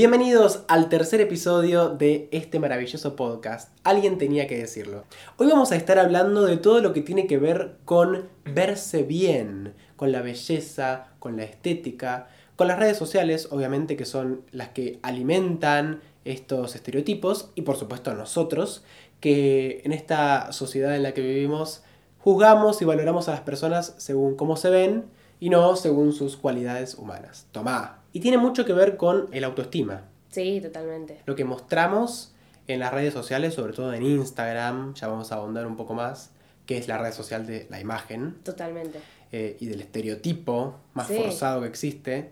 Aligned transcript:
Bienvenidos 0.00 0.64
al 0.68 0.88
tercer 0.88 1.20
episodio 1.20 1.90
de 1.90 2.30
este 2.32 2.58
maravilloso 2.58 3.16
podcast. 3.16 3.68
Alguien 3.84 4.16
tenía 4.16 4.46
que 4.46 4.56
decirlo. 4.56 5.04
Hoy 5.36 5.46
vamos 5.48 5.72
a 5.72 5.76
estar 5.76 5.98
hablando 5.98 6.46
de 6.46 6.56
todo 6.56 6.80
lo 6.80 6.94
que 6.94 7.02
tiene 7.02 7.26
que 7.26 7.36
ver 7.36 7.76
con 7.84 8.30
verse 8.46 9.02
bien, 9.02 9.74
con 9.96 10.10
la 10.10 10.22
belleza, 10.22 11.08
con 11.18 11.36
la 11.36 11.42
estética, 11.42 12.28
con 12.56 12.66
las 12.66 12.78
redes 12.78 12.96
sociales, 12.96 13.48
obviamente 13.50 13.94
que 13.98 14.06
son 14.06 14.40
las 14.52 14.70
que 14.70 15.00
alimentan 15.02 16.00
estos 16.24 16.74
estereotipos 16.76 17.50
y 17.54 17.60
por 17.60 17.76
supuesto 17.76 18.14
nosotros, 18.14 18.82
que 19.20 19.82
en 19.84 19.92
esta 19.92 20.50
sociedad 20.52 20.96
en 20.96 21.02
la 21.02 21.12
que 21.12 21.20
vivimos 21.20 21.82
juzgamos 22.20 22.80
y 22.80 22.86
valoramos 22.86 23.28
a 23.28 23.32
las 23.32 23.42
personas 23.42 23.96
según 23.98 24.34
cómo 24.36 24.56
se 24.56 24.70
ven 24.70 25.04
y 25.40 25.50
no 25.50 25.76
según 25.76 26.14
sus 26.14 26.38
cualidades 26.38 26.94
humanas. 26.94 27.48
Tomá, 27.52 27.99
y 28.12 28.20
tiene 28.20 28.38
mucho 28.38 28.64
que 28.64 28.72
ver 28.72 28.96
con 28.96 29.28
el 29.32 29.44
autoestima. 29.44 30.04
Sí, 30.30 30.60
totalmente. 30.60 31.20
Lo 31.26 31.34
que 31.34 31.44
mostramos 31.44 32.34
en 32.66 32.80
las 32.80 32.92
redes 32.92 33.12
sociales, 33.12 33.54
sobre 33.54 33.72
todo 33.72 33.92
en 33.92 34.02
Instagram, 34.02 34.94
ya 34.94 35.08
vamos 35.08 35.32
a 35.32 35.36
ahondar 35.36 35.66
un 35.66 35.76
poco 35.76 35.94
más, 35.94 36.30
que 36.66 36.78
es 36.78 36.88
la 36.88 36.98
red 36.98 37.12
social 37.12 37.46
de 37.46 37.66
la 37.70 37.80
imagen. 37.80 38.36
Totalmente. 38.44 39.00
Eh, 39.32 39.56
y 39.60 39.66
del 39.66 39.80
estereotipo 39.80 40.76
más 40.94 41.08
forzado 41.08 41.62
que 41.62 41.68
existe. 41.68 42.30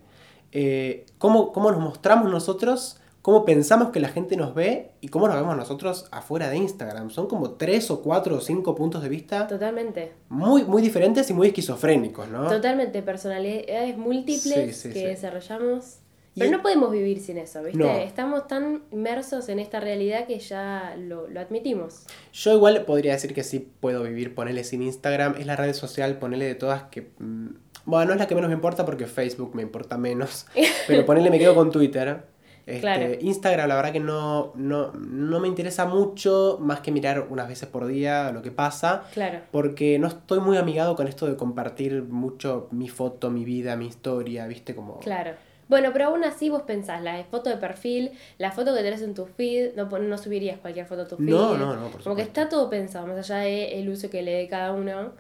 Eh, 0.53 1.07
¿cómo, 1.19 1.53
¿Cómo 1.53 1.71
nos 1.71 1.81
mostramos 1.81 2.31
nosotros? 2.31 3.01
Cómo 3.23 3.45
pensamos 3.45 3.91
que 3.91 4.01
la 4.01 4.09
gente 4.09 4.37
nos 4.37 4.55
ve 4.55 4.93
y 5.01 5.09
cómo 5.09 5.29
nos 5.29 5.37
vemos 5.37 5.57
nosotros 5.57 6.07
afuera 6.11 6.49
de 6.49 6.57
Instagram. 6.57 7.11
Son 7.11 7.27
como 7.27 7.53
tres 7.53 7.91
o 7.91 8.03
cuatro 8.03 8.37
o 8.37 8.41
cinco 8.41 8.75
puntos 8.75 9.03
de 9.03 9.09
vista. 9.09 9.47
Totalmente. 9.47 10.13
Muy, 10.29 10.65
muy 10.65 10.83
diferentes 10.83 11.29
y 11.31 11.33
muy 11.33 11.49
esquizofrénicos, 11.49 12.29
¿no? 12.29 12.49
Totalmente, 12.49 13.03
personalidades 13.03 13.97
múltiples 13.97 14.83
que 14.83 15.09
desarrollamos. 15.09 15.99
Pero 16.39 16.51
no 16.53 16.63
podemos 16.63 16.91
vivir 16.91 17.21
sin 17.21 17.39
eso, 17.39 17.63
¿viste? 17.63 18.05
Estamos 18.05 18.47
tan 18.47 18.83
inmersos 18.93 19.49
en 19.49 19.59
esta 19.59 19.81
realidad 19.81 20.27
que 20.27 20.39
ya 20.39 20.95
lo, 20.99 21.27
admitimos. 21.39 22.05
Yo 22.33 22.55
igual 22.55 22.85
podría 22.85 23.13
decir 23.13 23.35
que 23.35 23.43
sí 23.43 23.59
puedo 23.81 24.03
vivir, 24.05 24.35
ponele 24.35 24.65
sin 24.65 24.83
Instagram. 24.83 25.35
Es 25.39 25.47
la 25.47 25.57
red 25.57 25.75
social, 25.75 26.19
ponele 26.19 26.45
de 26.45 26.55
todas 26.55 26.85
que... 26.85 27.11
Mm, 27.19 27.49
bueno, 27.85 28.07
no 28.07 28.13
es 28.13 28.19
la 28.19 28.27
que 28.27 28.35
menos 28.35 28.49
me 28.49 28.55
importa 28.55 28.85
porque 28.85 29.07
Facebook 29.07 29.55
me 29.55 29.63
importa 29.63 29.97
menos. 29.97 30.47
pero 30.87 31.05
ponele 31.05 31.31
me 31.31 31.39
quedo 31.39 31.55
con 31.55 31.71
Twitter. 31.71 32.23
Este, 32.69 33.19
Instagram, 33.23 33.67
la 33.67 33.77
verdad 33.77 33.93
que 33.93 34.01
no, 34.01 34.53
no, 34.55 34.93
me 35.41 35.49
interesa 35.49 35.87
mucho, 35.87 36.59
más 36.61 36.81
que 36.81 36.93
mirar 36.93 37.27
unas 37.31 37.49
veces 37.49 37.67
por 37.67 37.87
día 37.87 38.31
lo 38.31 38.43
que 38.43 38.51
pasa. 38.51 39.05
Claro. 39.15 39.41
Porque 39.51 39.99
no 39.99 40.09
estoy 40.09 40.41
muy 40.41 40.59
amigado 40.59 40.95
con 40.95 41.09
esto 41.09 41.27
de 41.27 41.37
compartir 41.37 42.03
mucho 42.03 42.69
mi 42.71 42.89
foto, 42.89 43.31
mi 43.31 43.47
vida, 43.47 43.75
mi 43.77 43.87
historia, 43.87 44.47
¿viste? 44.47 44.75
Como... 44.75 44.99
Claro. 45.01 45.33
Bueno, 45.69 45.91
pero 45.93 46.07
aún 46.07 46.25
así 46.25 46.51
vos 46.51 46.63
pensás, 46.63 47.03
la 47.03 47.25
foto 47.25 47.49
de 47.49 47.57
perfil, 47.57 48.13
la 48.37 48.53
foto 48.53 48.75
que 48.75 48.83
tenés 48.83 49.03
en 49.03 49.15
tu 49.15 49.27
feed, 49.27 49.75
no, 49.75 49.87
no 49.87 50.19
subirías 50.19 50.59
cualquier 50.59 50.87
foto 50.87 51.03
a 51.03 51.09
tu 51.09 51.17
feed. 51.17 51.27
No, 51.27 51.57
no, 51.57 51.75
no, 51.75 51.91
Como 52.03 52.17
que 52.17 52.23
está 52.23 52.49
todo 52.49 52.69
pensado, 52.69 53.07
más 53.07 53.19
allá 53.19 53.39
del 53.39 53.73
el 53.73 53.89
uso 53.89 54.11
que 54.11 54.23
le 54.23 54.33
dé 54.33 54.49
cada 54.49 54.73
uno, 54.73 55.13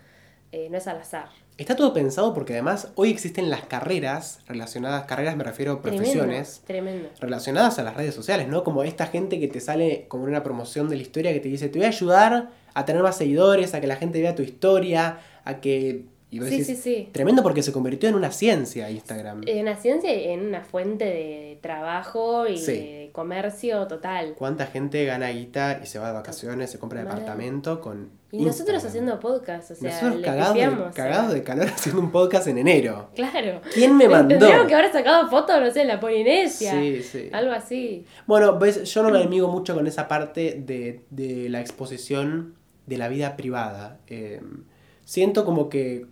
eh, 0.52 0.68
no 0.70 0.78
es 0.78 0.86
al 0.86 0.98
azar. 0.98 1.28
Está 1.58 1.74
todo 1.74 1.92
pensado 1.92 2.34
porque 2.34 2.52
además 2.52 2.92
hoy 2.94 3.10
existen 3.10 3.50
las 3.50 3.66
carreras 3.66 4.38
relacionadas, 4.46 5.06
carreras 5.06 5.36
me 5.36 5.42
refiero 5.42 5.72
a 5.72 5.82
profesiones, 5.82 6.62
tremendo, 6.64 7.08
relacionadas 7.20 7.80
a 7.80 7.82
las 7.82 7.96
redes 7.96 8.14
sociales, 8.14 8.46
¿no? 8.46 8.62
Como 8.62 8.84
esta 8.84 9.08
gente 9.08 9.40
que 9.40 9.48
te 9.48 9.58
sale 9.58 10.06
como 10.06 10.22
una 10.22 10.44
promoción 10.44 10.88
de 10.88 10.94
la 10.94 11.02
historia 11.02 11.32
que 11.32 11.40
te 11.40 11.48
dice, 11.48 11.68
te 11.68 11.80
voy 11.80 11.86
a 11.86 11.88
ayudar 11.88 12.50
a 12.74 12.84
tener 12.84 13.02
más 13.02 13.16
seguidores, 13.16 13.74
a 13.74 13.80
que 13.80 13.88
la 13.88 13.96
gente 13.96 14.22
vea 14.22 14.36
tu 14.36 14.42
historia, 14.42 15.18
a 15.44 15.60
que 15.60 16.04
sí, 16.30 16.64
sí, 16.64 16.76
sí. 16.76 17.08
Tremendo 17.12 17.42
porque 17.42 17.62
se 17.62 17.72
convirtió 17.72 18.08
en 18.08 18.14
una 18.14 18.30
ciencia 18.30 18.90
Instagram. 18.90 19.42
En 19.46 19.62
una 19.62 19.76
ciencia 19.76 20.14
y 20.14 20.28
en 20.28 20.46
una 20.46 20.62
fuente 20.62 21.04
de 21.04 21.58
trabajo 21.62 22.46
y 22.46 22.60
de 22.60 23.10
comercio 23.12 23.86
total. 23.86 24.34
¿Cuánta 24.36 24.66
gente 24.66 25.04
gana 25.04 25.28
guita 25.30 25.80
y 25.82 25.86
se 25.86 25.98
va 25.98 26.08
de 26.08 26.14
vacaciones, 26.14 26.70
se 26.70 26.78
compra 26.78 27.00
departamento 27.00 27.80
con. 27.80 28.10
Y 28.30 28.44
nosotros 28.44 28.84
haciendo 28.84 29.18
podcast, 29.18 29.70
o 29.70 29.74
sea, 29.74 29.90
nosotros 29.90 30.22
cagados 30.22 30.54
de, 30.54 30.92
cagados 30.94 31.32
de 31.32 31.42
calor 31.42 31.66
haciendo 31.74 32.02
un 32.02 32.12
podcast 32.12 32.46
en 32.48 32.58
enero. 32.58 33.08
Claro. 33.14 33.62
¿Quién 33.72 33.96
me 33.96 34.06
mandó? 34.06 34.36
Tendríamos 34.36 34.66
que 34.66 34.74
haber 34.74 34.92
sacado 34.92 35.30
fotos, 35.30 35.58
no 35.60 35.70
sé, 35.70 35.80
en 35.80 35.88
la 35.88 35.98
Polinesia. 35.98 36.72
Sí, 36.72 37.02
sí. 37.02 37.30
Algo 37.32 37.52
así. 37.52 38.04
Bueno, 38.26 38.58
ves, 38.58 38.84
yo 38.84 39.02
no 39.02 39.10
me 39.10 39.22
amigo 39.22 39.48
mucho 39.48 39.74
con 39.74 39.86
esa 39.86 40.08
parte 40.08 40.62
de, 40.62 41.04
de 41.08 41.48
la 41.48 41.60
exposición 41.60 42.54
de 42.88 42.98
la 42.98 43.08
vida 43.08 43.36
privada. 43.36 44.00
Eh, 44.08 44.40
siento 45.04 45.44
como 45.44 45.68
que 45.68 46.06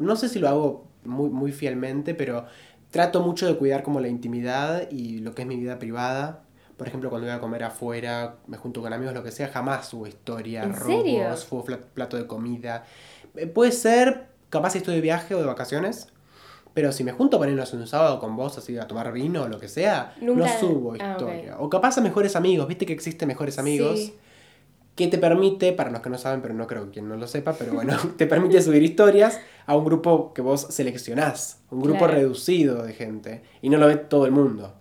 no 0.00 0.16
sé 0.16 0.28
si 0.28 0.38
lo 0.38 0.48
hago 0.48 0.88
muy, 1.04 1.30
muy 1.30 1.52
fielmente, 1.52 2.14
pero 2.14 2.46
trato 2.90 3.20
mucho 3.20 3.46
de 3.46 3.56
cuidar 3.56 3.82
como 3.82 4.00
la 4.00 4.08
intimidad 4.08 4.90
y 4.90 5.18
lo 5.18 5.34
que 5.34 5.42
es 5.42 5.48
mi 5.48 5.56
vida 5.56 5.78
privada. 5.78 6.42
Por 6.76 6.88
ejemplo, 6.88 7.10
cuando 7.10 7.28
voy 7.28 7.36
a 7.36 7.40
comer 7.40 7.62
afuera, 7.62 8.36
me 8.46 8.56
junto 8.56 8.80
con 8.80 8.92
amigos, 8.92 9.14
lo 9.14 9.22
que 9.22 9.30
sea, 9.30 9.48
jamás 9.48 9.88
subo 9.88 10.06
historia, 10.06 10.62
¿En 10.62 10.74
robos, 10.74 11.40
subo 11.40 11.64
plato 11.94 12.16
de 12.16 12.26
comida. 12.26 12.84
Eh, 13.36 13.46
puede 13.46 13.72
ser, 13.72 14.28
capaz 14.48 14.70
si 14.70 14.78
estoy 14.78 14.94
de 14.94 15.02
viaje 15.02 15.34
o 15.34 15.38
de 15.38 15.44
vacaciones, 15.44 16.08
pero 16.72 16.90
si 16.92 17.04
me 17.04 17.12
junto 17.12 17.36
a 17.36 17.40
ponernos 17.40 17.72
un 17.74 17.86
sábado 17.86 18.18
con 18.18 18.34
vos, 18.34 18.56
así 18.56 18.78
a 18.78 18.86
tomar 18.86 19.12
vino 19.12 19.42
o 19.42 19.48
lo 19.48 19.60
que 19.60 19.68
sea, 19.68 20.14
no 20.22 20.48
subo 20.58 20.94
ah, 20.94 20.96
historia. 20.96 21.56
O 21.58 21.68
capaz 21.68 21.98
a 21.98 22.00
mejores 22.00 22.34
amigos, 22.34 22.66
viste 22.66 22.86
que 22.86 22.94
existen 22.94 23.28
mejores 23.28 23.58
amigos 23.58 24.12
que 25.00 25.08
te 25.08 25.18
permite, 25.18 25.72
para 25.72 25.90
los 25.90 26.00
que 26.00 26.10
no 26.10 26.18
saben, 26.18 26.42
pero 26.42 26.54
no 26.54 26.66
creo 26.66 26.84
que 26.86 26.90
quien 26.90 27.08
no 27.08 27.16
lo 27.16 27.26
sepa, 27.26 27.54
pero 27.54 27.72
bueno, 27.72 27.96
te 28.16 28.26
permite 28.26 28.60
subir 28.60 28.82
historias 28.82 29.40
a 29.66 29.76
un 29.76 29.84
grupo 29.84 30.32
que 30.34 30.42
vos 30.42 30.66
seleccionás, 30.70 31.62
un 31.70 31.80
grupo 31.80 32.06
reducido 32.06 32.82
de 32.82 32.92
gente, 32.92 33.42
y 33.62 33.70
no 33.70 33.78
lo 33.78 33.86
ve 33.86 33.96
todo 33.96 34.26
el 34.26 34.32
mundo. 34.32 34.74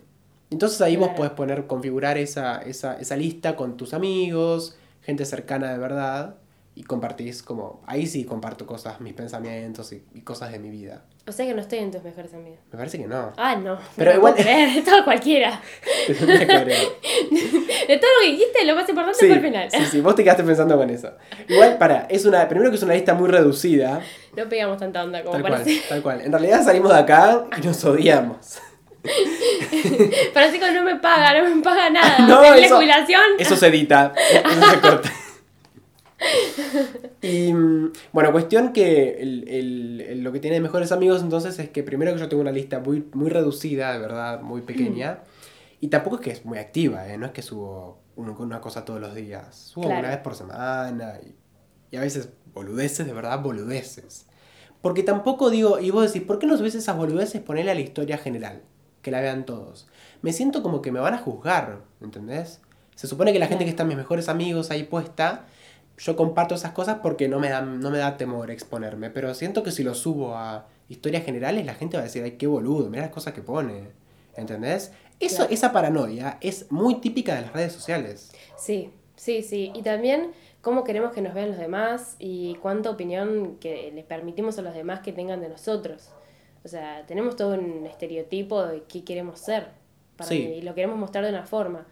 Entonces 0.50 0.82
ahí 0.82 0.98
vos 0.98 1.12
podés 1.16 1.32
poner, 1.32 1.68
configurar 1.68 2.18
esa, 2.18 2.62
esa, 2.62 2.96
esa 2.96 3.16
lista 3.16 3.56
con 3.56 3.78
tus 3.78 3.94
amigos, 3.94 4.76
gente 5.02 5.26
cercana 5.26 5.72
de 5.72 5.78
verdad, 5.78 6.36
y 6.80 6.84
compartís 6.84 7.44
como, 7.44 7.82
ahí 7.88 8.08
sí 8.08 8.24
comparto 8.24 8.66
cosas, 8.66 9.02
mis 9.02 9.14
pensamientos 9.14 9.92
y, 9.92 10.22
cosas 10.22 10.54
de 10.54 10.60
mi 10.60 10.70
vida. 10.70 11.04
O 11.28 11.32
sea 11.34 11.46
que 11.46 11.54
no 11.54 11.60
estoy 11.60 11.80
en 11.80 11.92
tus 11.92 12.02
mejores 12.02 12.34
amigos. 12.34 12.58
Me 12.72 12.78
parece 12.78 12.98
que 12.98 13.06
no. 13.06 13.34
Ah, 13.36 13.58
no. 13.58 13.78
Pero 13.98 14.14
igual... 14.14 14.34
de 14.34 14.82
todo 14.86 15.04
cualquiera. 15.04 15.62
de 16.08 16.16
todo 16.16 16.30
lo 17.86 18.22
que 18.24 18.32
dijiste, 18.32 18.64
lo 18.66 18.76
más 18.76 18.88
importante 18.88 19.20
fue 19.20 19.36
el 19.36 19.42
final. 19.42 19.70
Sí, 19.70 19.86
sí, 19.92 20.00
vos 20.00 20.16
te 20.16 20.24
quedaste 20.24 20.44
pensando 20.46 20.78
con 20.78 20.90
eso. 20.90 21.12
Igual, 21.50 21.78
para, 21.78 22.08
es 22.10 22.24
una, 22.24 22.48
primero 22.48 22.70
que 22.70 22.78
es 22.78 22.84
una 22.84 22.94
lista 22.94 23.14
muy 23.14 23.28
reducida. 23.28 24.02
No 24.38 24.48
pegamos 24.48 24.78
tanta 24.78 25.04
onda 25.04 25.22
como 25.22 25.34
tal 25.34 25.42
parece. 25.42 25.80
Cual, 25.80 25.90
tal 25.90 26.02
cual. 26.02 26.22
En 26.22 26.32
realidad 26.32 26.64
salimos 26.64 26.94
de 26.94 27.00
acá 27.00 27.44
y 27.62 27.68
nos 27.68 27.84
odiamos. 27.84 28.62
Parece 30.34 30.60
que 30.60 30.72
no 30.72 30.84
me 30.84 30.96
paga, 30.96 31.42
no 31.42 31.56
me 31.56 31.62
paga 31.62 31.90
nada. 31.90 32.20
No, 32.20 32.42
eso, 32.54 32.76
jubilación. 32.76 33.22
Eso 33.38 33.56
se 33.56 33.68
edita. 33.68 34.14
Eso 34.16 34.72
se 34.72 34.80
corta. 34.80 35.12
Y 37.22 37.54
mm, 37.54 37.92
bueno, 38.12 38.32
cuestión 38.32 38.74
que 38.74 39.20
lo 40.18 40.32
que 40.32 40.40
tiene 40.40 40.56
de 40.56 40.62
mejores 40.62 40.92
amigos 40.92 41.22
entonces 41.22 41.58
es 41.60 41.70
que 41.70 41.84
primero 41.84 42.14
que 42.14 42.20
yo 42.20 42.30
tengo 42.30 42.42
una 42.42 42.52
lista 42.52 42.80
muy, 42.80 43.06
muy 43.14 43.30
reducida, 43.30 43.94
de 43.94 44.00
verdad, 44.00 44.42
muy 44.42 44.62
pequeña. 44.62 45.20
Y 45.82 45.88
tampoco 45.88 46.18
es 46.18 46.22
que 46.22 46.32
es 46.32 46.46
muy 46.46 46.58
activa, 46.58 47.08
¿eh? 47.08 47.18
no 47.18 47.26
es 47.26 47.32
que 47.32 47.42
subo 47.42 48.00
una 48.16 48.60
cosa 48.60 48.84
todos 48.84 49.00
los 49.00 49.16
días. 49.16 49.56
Subo 49.56 49.88
una 49.88 50.10
vez 50.10 50.18
por 50.18 50.36
semana 50.36 51.14
y, 51.24 51.36
y, 51.92 51.98
a 51.98 52.02
veces 52.02 52.30
boludeces, 52.54 53.06
de 53.06 53.14
verdad, 53.14 53.42
boludeces. 53.42 54.26
Porque 54.82 55.04
tampoco 55.04 55.50
digo, 55.50 55.80
y 55.80 55.92
vos 55.92 56.12
decís, 56.12 56.26
¿por 56.26 56.40
qué 56.40 56.48
no 56.48 56.58
subís 56.58 56.76
esas 56.76 56.98
boludeces? 56.98 57.42
Ponerle 57.42 57.72
a 57.72 57.76
la 57.76 57.82
historia 57.82 58.18
general, 58.18 58.62
que 59.02 59.12
la 59.12 59.22
vean 59.22 59.46
todos. 59.46 59.88
Me 60.22 60.34
siento 60.34 60.64
como 60.64 60.82
que 60.82 60.92
me 60.92 61.00
van 61.00 61.14
a 61.14 61.18
juzgar, 61.18 61.82
¿entendés? 62.02 62.62
Se 62.96 63.08
supone 63.08 63.32
que 63.32 63.40
la 63.40 63.48
gente 63.48 63.64
que 63.64 63.70
está 63.70 63.86
mis 63.86 63.96
mejores 63.96 64.28
amigos 64.28 64.72
ahí 64.72 64.84
puesta 64.84 65.46
yo 66.00 66.16
comparto 66.16 66.56
esas 66.56 66.72
cosas 66.72 67.00
porque 67.04 67.28
no 67.28 67.40
me, 67.40 67.50
da, 67.50 67.62
no 67.62 67.92
me 67.92 67.98
da 67.98 68.16
temor 68.16 68.52
exponerme, 68.52 69.10
pero 69.10 69.34
siento 69.34 69.64
que 69.64 69.72
si 69.72 69.84
lo 69.84 69.94
subo 69.94 70.36
a 70.36 70.68
historias 70.88 71.26
generales, 71.26 71.66
la 71.66 71.76
gente 71.76 71.98
va 71.98 72.02
a 72.02 72.06
decir, 72.06 72.24
ay, 72.24 72.32
qué 72.32 72.48
boludo, 72.48 72.90
mira 72.90 73.04
las 73.04 73.12
cosas 73.12 73.34
que 73.34 73.42
pone. 73.42 73.90
¿Entendés? 74.36 74.94
Eso, 75.20 75.48
Esa 75.50 75.74
paranoia 75.74 76.38
es 76.40 76.72
muy 76.72 77.02
típica 77.02 77.36
de 77.36 77.42
las 77.42 77.52
redes 77.52 77.74
sociales. 77.74 78.32
Sí, 78.58 78.92
sí, 79.18 79.44
sí. 79.44 79.74
Y 79.76 79.82
también 79.82 80.32
cómo 80.62 80.86
queremos 80.86 81.12
que 81.12 81.22
nos 81.22 81.34
vean 81.34 81.50
los 81.50 81.58
demás 81.58 82.16
y 82.20 82.56
cuánta 82.56 82.90
opinión 82.90 83.58
que 83.60 83.92
les 83.94 84.06
permitimos 84.06 84.58
a 84.58 84.62
los 84.62 84.74
demás 84.74 85.02
que 85.02 85.12
tengan 85.12 85.42
de 85.42 85.50
nosotros. 85.50 86.12
O 86.64 86.70
sea, 86.70 87.06
tenemos 87.08 87.36
todo 87.36 87.56
un 87.56 87.86
estereotipo 87.86 88.66
de 88.66 88.84
qué 88.84 89.04
queremos 89.04 89.40
ser. 89.40 89.68
Para 90.16 90.34
y 90.34 90.62
lo 90.62 90.74
queremos 90.74 90.98
mostrar 90.98 91.26
de 91.26 91.32
una 91.32 91.46
forma. 91.46 91.86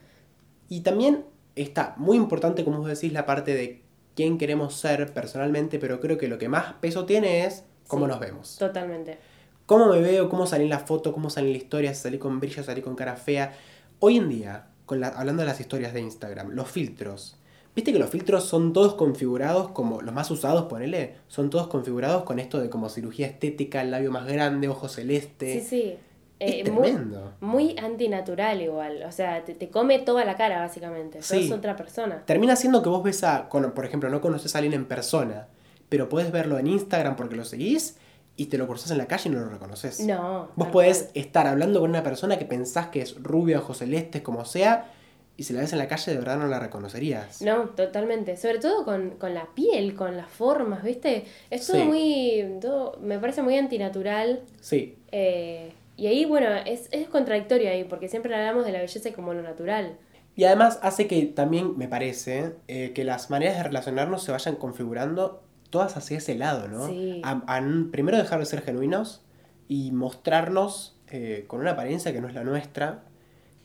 Y 0.70 0.82
también 0.82 1.26
está 1.56 1.96
muy 1.98 2.16
importante, 2.16 2.64
como 2.64 2.80
vos 2.80 2.88
decís, 2.88 3.12
la 3.12 3.26
parte 3.26 3.54
de 3.54 3.87
quién 4.18 4.40
queremos 4.40 4.74
ser 4.74 5.14
personalmente, 5.14 5.78
pero 5.78 6.02
creo 6.02 6.18
que 6.18 6.28
lo 6.28 6.40
que 6.40 6.50
más 6.50 6.74
peso 6.82 7.06
tiene 7.06 7.46
es 7.46 7.64
cómo 7.88 8.08
nos 8.08 8.20
vemos. 8.20 8.58
Totalmente. 8.58 9.20
Cómo 9.68 9.86
me 9.86 10.02
veo, 10.02 10.28
cómo 10.28 10.48
salí 10.48 10.64
en 10.64 10.72
la 10.72 10.80
foto, 10.80 11.14
cómo 11.14 11.30
salí 11.30 11.48
en 11.48 11.54
la 11.54 11.60
historia, 11.60 11.94
si 11.94 12.02
salí 12.02 12.18
con 12.18 12.40
brillo, 12.40 12.64
salí 12.64 12.82
con 12.82 12.96
cara 12.96 13.16
fea. 13.16 13.54
Hoy 14.00 14.18
en 14.18 14.28
día, 14.28 14.70
con 14.88 15.04
hablando 15.04 15.44
de 15.44 15.48
las 15.48 15.60
historias 15.60 15.94
de 15.94 16.02
Instagram, 16.02 16.50
los 16.50 16.68
filtros. 16.68 17.38
Viste 17.76 17.94
que 17.94 18.00
los 18.00 18.10
filtros 18.10 18.46
son 18.46 18.74
todos 18.74 18.96
configurados 18.96 19.70
como 19.70 20.02
los 20.02 20.16
más 20.16 20.32
usados, 20.32 20.66
ponele, 20.66 21.18
son 21.28 21.52
todos 21.52 21.68
configurados 21.68 22.24
con 22.24 22.40
esto 22.40 22.60
de 22.60 22.72
como 22.72 22.90
cirugía 22.90 23.28
estética, 23.28 23.84
el 23.84 23.92
labio 23.92 24.12
más 24.12 24.26
grande, 24.26 24.68
ojo 24.68 24.90
celeste. 24.90 25.62
Sí, 25.62 25.68
sí. 25.68 25.98
Eh, 26.40 26.62
es 26.66 26.72
muy, 26.72 26.84
tremendo. 26.92 27.34
muy 27.42 27.76
antinatural 27.80 28.62
igual. 28.62 29.04
O 29.04 29.12
sea, 29.12 29.44
te, 29.46 29.54
te 29.54 29.70
come 29.70 30.00
toda 30.00 30.24
la 30.26 30.36
cara, 30.36 30.60
básicamente. 30.60 31.22
Sos 31.22 31.38
Sí. 31.46 31.52
otra 31.52 31.76
persona. 31.76 32.24
Termina 32.26 32.56
siendo 32.56 32.82
que 32.84 32.90
vos 32.90 33.04
ves 33.04 33.24
a, 33.24 33.50
con- 33.50 33.72
por 33.72 33.86
ejemplo, 33.86 34.10
no 34.10 34.22
conoces 34.22 34.54
a 34.56 34.60
alguien 34.60 34.74
en 34.74 34.86
persona, 34.86 35.48
pero 35.90 36.10
puedes 36.10 36.32
verlo 36.32 36.58
en 36.60 36.68
Instagram 36.68 37.16
porque 37.16 37.36
lo 37.36 37.46
seguís 37.46 37.98
y 38.36 38.48
te 38.48 38.58
lo 38.60 38.68
cruzas 38.68 38.92
en 38.92 39.00
la 39.00 39.08
calle 39.08 39.30
y 39.30 39.34
no 39.34 39.40
lo 39.40 39.50
reconoces. 39.50 40.00
No. 40.02 40.50
Vos 40.56 40.68
podés 40.68 41.04
cual. 41.04 41.12
estar 41.16 41.48
hablando 41.48 41.80
con 41.80 41.90
una 41.90 42.04
persona 42.04 42.38
que 42.38 42.46
pensás 42.46 42.88
que 42.88 43.02
es 43.02 43.16
rubia, 43.24 43.58
ojos 43.60 43.78
celestes, 43.80 44.22
como 44.22 44.46
sea, 44.46 44.92
y 45.38 45.44
si 45.44 45.54
la 45.54 45.62
ves 45.62 45.72
en 45.74 45.80
la 45.80 45.88
calle 45.88 46.12
de 46.12 46.18
verdad 46.18 46.38
no 46.38 46.48
la 46.48 46.60
reconocerías. 46.60 47.42
No, 47.44 47.70
totalmente. 47.70 48.38
Sobre 48.38 48.60
todo 48.60 48.84
con, 48.86 49.12
con 49.12 49.34
la 49.36 49.48
piel, 49.56 49.96
con 49.96 50.18
las 50.18 50.30
formas, 50.30 50.84
¿viste? 50.84 51.26
Es 51.50 51.66
todo 51.68 51.78
Sí. 51.78 51.84
muy. 51.84 52.60
todo- 52.62 52.98
me 53.02 53.18
parece 53.20 53.42
muy 53.44 53.56
antinatural. 53.58 54.42
Sí, 54.62 54.98
eh, 55.12 55.72
y 55.98 56.08
ahí, 56.08 56.26
bueno, 56.26 56.48
es, 56.66 56.88
es 56.92 57.08
contradictorio 57.10 57.70
ahí, 57.70 57.84
porque 57.84 58.08
siempre 58.08 58.34
hablamos 58.36 58.66
de 58.66 58.72
la 58.72 58.80
belleza 58.80 59.12
como 59.14 59.34
lo 59.34 59.42
natural. 59.42 59.98
Y 60.36 60.44
además 60.46 60.80
hace 60.84 61.08
que 61.08 61.26
también, 61.26 61.78
me 61.78 61.88
parece, 61.88 62.54
eh, 62.68 62.92
que 62.94 63.04
las 63.04 63.30
maneras 63.32 63.58
de 63.58 63.64
relacionarnos 63.64 64.24
se 64.24 64.32
vayan 64.32 64.56
configurando 64.56 65.44
todas 65.72 65.98
hacia 65.98 66.20
ese 66.20 66.36
lado, 66.36 66.68
¿no? 66.68 66.88
Sí. 66.88 67.22
A- 67.26 67.62
primero 67.92 68.18
dejar 68.18 68.40
de 68.40 68.46
ser 68.46 68.62
genuinos 68.62 69.26
y 69.68 69.92
mostrarnos 69.92 71.00
eh, 71.10 71.46
con 71.48 71.60
una 71.62 71.72
apariencia 71.72 72.14
que 72.14 72.22
no 72.22 72.28
es 72.28 72.36
la 72.36 72.44
nuestra. 72.44 73.04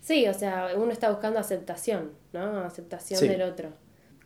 Sí, 0.01 0.27
o 0.27 0.35
sea, 0.35 0.69
uno 0.77 0.91
está 0.91 1.11
buscando 1.11 1.39
aceptación, 1.39 2.13
¿no? 2.33 2.59
Aceptación 2.61 3.21
Sí. 3.21 3.29
del 3.29 3.43
otro. 3.43 3.71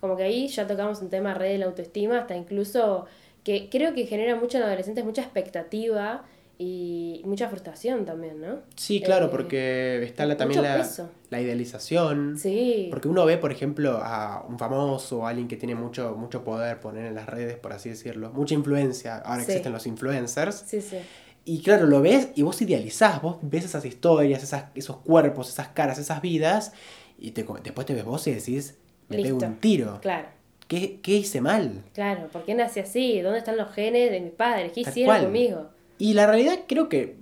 Como 0.00 0.16
que 0.16 0.22
ahí 0.22 0.48
ya 0.48 0.66
tocamos 0.66 1.02
un 1.02 1.10
tema 1.10 1.34
re 1.34 1.48
de 1.50 1.58
la 1.58 1.66
autoestima, 1.66 2.18
hasta 2.20 2.36
incluso 2.36 3.06
que 3.44 3.68
creo 3.70 3.92
que 3.94 4.06
genera 4.06 4.36
mucho 4.36 4.58
en 4.58 4.64
adolescentes 4.64 5.04
mucha 5.04 5.22
expectativa 5.22 6.24
y 6.58 7.20
mucha 7.24 7.48
frustración 7.48 8.04
también, 8.06 8.40
¿no? 8.40 8.60
Sí, 8.76 9.00
claro, 9.02 9.26
Eh, 9.26 9.30
porque 9.30 10.02
está 10.04 10.24
la, 10.24 10.36
también 10.36 10.62
la, 10.62 10.86
la 11.30 11.40
idealización. 11.40 12.38
Sí. 12.38 12.88
Porque 12.90 13.08
uno 13.08 13.26
ve, 13.26 13.36
por 13.36 13.52
ejemplo, 13.52 14.00
a 14.02 14.44
un 14.48 14.58
famoso 14.58 15.18
o 15.20 15.26
alguien 15.26 15.48
que 15.48 15.56
tiene 15.56 15.74
mucho, 15.74 16.14
mucho 16.16 16.44
poder 16.44 16.80
poner 16.80 17.04
en 17.06 17.14
las 17.14 17.26
redes, 17.26 17.58
por 17.58 17.72
así 17.72 17.90
decirlo, 17.90 18.30
mucha 18.32 18.54
influencia. 18.54 19.16
Ahora 19.18 19.42
Sí. 19.42 19.50
existen 19.52 19.72
los 19.72 19.86
influencers. 19.86 20.64
Sí, 20.66 20.80
sí. 20.80 20.96
Y 21.44 21.60
claro, 21.62 21.86
lo 21.86 22.00
ves 22.00 22.30
y 22.34 22.42
vos 22.42 22.60
idealizás, 22.62 23.20
vos 23.22 23.36
ves 23.42 23.64
esas 23.66 23.84
historias, 23.84 24.42
esas, 24.42 24.64
esos 24.74 24.96
cuerpos, 24.96 25.48
esas 25.50 25.68
caras, 25.68 25.98
esas 25.98 26.20
vidas, 26.22 26.72
y 27.18 27.30
te, 27.32 27.46
después 27.62 27.86
te 27.86 27.94
ves 27.94 28.04
vos 28.04 28.26
y 28.26 28.32
decís, 28.32 28.76
me 29.08 29.22
pego 29.22 29.38
un 29.38 29.56
tiro. 29.56 29.98
Claro. 30.00 30.28
¿Qué, 30.66 30.98
¿Qué 31.00 31.12
hice 31.12 31.40
mal? 31.40 31.84
Claro, 31.94 32.26
¿por 32.32 32.44
qué 32.44 32.54
nací 32.54 32.80
así? 32.80 33.20
¿Dónde 33.20 33.38
están 33.38 33.56
los 33.56 33.70
genes 33.72 34.10
de 34.10 34.20
mis 34.20 34.32
padres? 34.32 34.72
¿Qué 34.72 34.82
Tal 34.82 34.90
hicieron 34.90 35.14
cual. 35.14 35.24
conmigo? 35.26 35.68
Y 35.98 36.14
la 36.14 36.26
realidad 36.26 36.60
creo 36.66 36.88
que 36.88 37.16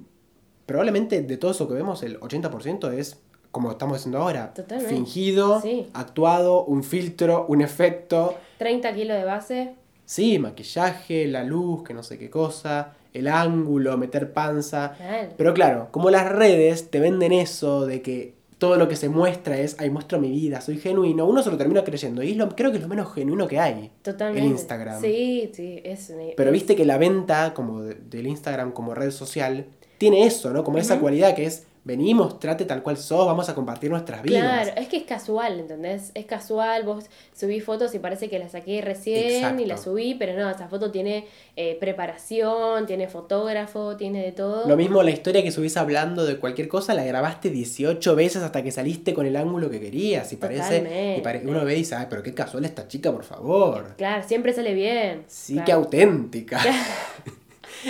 probablemente 0.66 1.20
de 1.22 1.36
todo 1.36 1.50
eso 1.50 1.68
que 1.68 1.74
vemos, 1.74 2.02
el 2.02 2.18
80% 2.20 2.92
es 2.92 3.20
como 3.50 3.70
estamos 3.70 3.98
haciendo 3.98 4.18
ahora. 4.18 4.52
Totalmente. 4.52 4.94
Fingido, 4.94 5.60
Sí. 5.60 5.86
actuado, 5.94 6.64
un 6.64 6.82
filtro, 6.82 7.46
un 7.48 7.60
efecto. 7.60 8.34
30 8.58 8.92
kilos 8.94 9.16
de 9.16 9.24
base. 9.24 9.74
Sí, 10.04 10.38
maquillaje, 10.38 11.26
la 11.26 11.44
luz, 11.44 11.84
que 11.84 11.94
no 11.94 12.02
sé 12.02 12.18
qué 12.18 12.28
cosa, 12.30 12.94
el 13.12 13.28
ángulo, 13.28 13.96
meter 13.96 14.32
panza. 14.32 14.94
Pero 15.36 15.54
claro, 15.54 15.88
como 15.92 16.10
las 16.10 16.28
redes 16.30 16.90
te 16.90 16.98
venden 17.00 17.32
eso 17.32 17.86
de 17.86 18.02
que 18.02 18.34
todo 18.58 18.76
lo 18.76 18.88
que 18.88 18.96
se 18.96 19.08
muestra 19.08 19.58
es, 19.58 19.76
ay, 19.78 19.90
muestro 19.90 20.18
mi 20.20 20.30
vida, 20.30 20.60
soy 20.60 20.78
genuino, 20.78 21.26
uno 21.26 21.42
se 21.42 21.50
lo 21.50 21.56
termina 21.56 21.84
creyendo. 21.84 22.22
Y 22.22 22.30
es 22.32 22.36
lo, 22.36 22.48
creo 22.54 22.70
que 22.70 22.76
es 22.78 22.82
lo 22.82 22.88
menos 22.88 23.12
genuino 23.12 23.46
que 23.48 23.58
hay. 23.58 23.90
Totalmente. 24.02 24.46
El 24.46 24.52
Instagram. 24.52 25.00
Sí, 25.00 25.50
sí, 25.52 25.80
es 25.84 26.12
Pero 26.36 26.50
viste 26.52 26.76
que 26.76 26.84
la 26.84 26.96
venta 26.98 27.52
como 27.54 27.82
de- 27.82 27.94
del 27.96 28.26
Instagram 28.26 28.72
como 28.72 28.94
red 28.94 29.10
social 29.10 29.66
tiene 29.98 30.24
eso, 30.26 30.50
¿no? 30.52 30.64
Como 30.64 30.78
esa 30.78 30.98
cualidad 31.00 31.34
que 31.34 31.46
es, 31.46 31.66
vení, 31.84 32.14
mostrate 32.14 32.64
tal 32.64 32.82
cual 32.82 32.96
sos, 32.96 33.26
vamos 33.26 33.48
a 33.50 33.54
compartir 33.54 33.90
nuestras 33.90 34.22
vidas. 34.22 34.42
Claro, 34.42 34.80
es 34.80 34.88
que 34.88 34.96
es 34.96 35.02
casual, 35.04 35.60
¿entendés? 35.60 36.12
Es 36.14 36.24
casual, 36.24 36.82
vos 36.84 37.04
subís 37.38 37.62
fotos 37.62 37.94
y 37.94 37.98
parece 37.98 38.30
que 38.30 38.38
las 38.38 38.52
saqué 38.52 38.80
recién 38.80 39.30
Exacto. 39.36 39.62
y 39.62 39.66
las 39.66 39.82
subí, 39.82 40.14
pero 40.14 40.32
no, 40.32 40.48
esa 40.48 40.66
foto 40.68 40.90
tiene 40.90 41.26
eh, 41.56 41.76
preparación, 41.78 42.86
tiene 42.86 43.06
fotógrafo, 43.08 43.96
tiene 43.96 44.22
de 44.22 44.32
todo. 44.32 44.66
Lo 44.66 44.76
mismo 44.76 45.02
la 45.02 45.10
historia 45.10 45.42
que 45.42 45.52
subís 45.52 45.76
hablando 45.76 46.24
de 46.24 46.38
cualquier 46.38 46.68
cosa, 46.68 46.94
la 46.94 47.04
grabaste 47.04 47.50
18 47.50 48.14
veces 48.16 48.42
hasta 48.42 48.62
que 48.62 48.70
saliste 48.70 49.12
con 49.12 49.26
el 49.26 49.36
ángulo 49.36 49.68
que 49.68 49.78
querías. 49.80 50.32
Y 50.32 50.36
parece, 50.36 51.16
y 51.18 51.20
pare- 51.20 51.42
uno 51.44 51.64
ve 51.66 51.74
y 51.74 51.78
dice, 51.78 51.96
ay, 51.96 52.06
pero 52.08 52.22
qué 52.22 52.32
casual 52.32 52.64
esta 52.64 52.88
chica, 52.88 53.12
por 53.12 53.24
favor. 53.24 53.94
Claro, 53.98 54.26
siempre 54.26 54.52
sale 54.54 54.72
bien. 54.72 55.24
Sí, 55.26 55.52
claro. 55.54 55.66
qué 55.66 55.72
auténtica. 55.72 56.60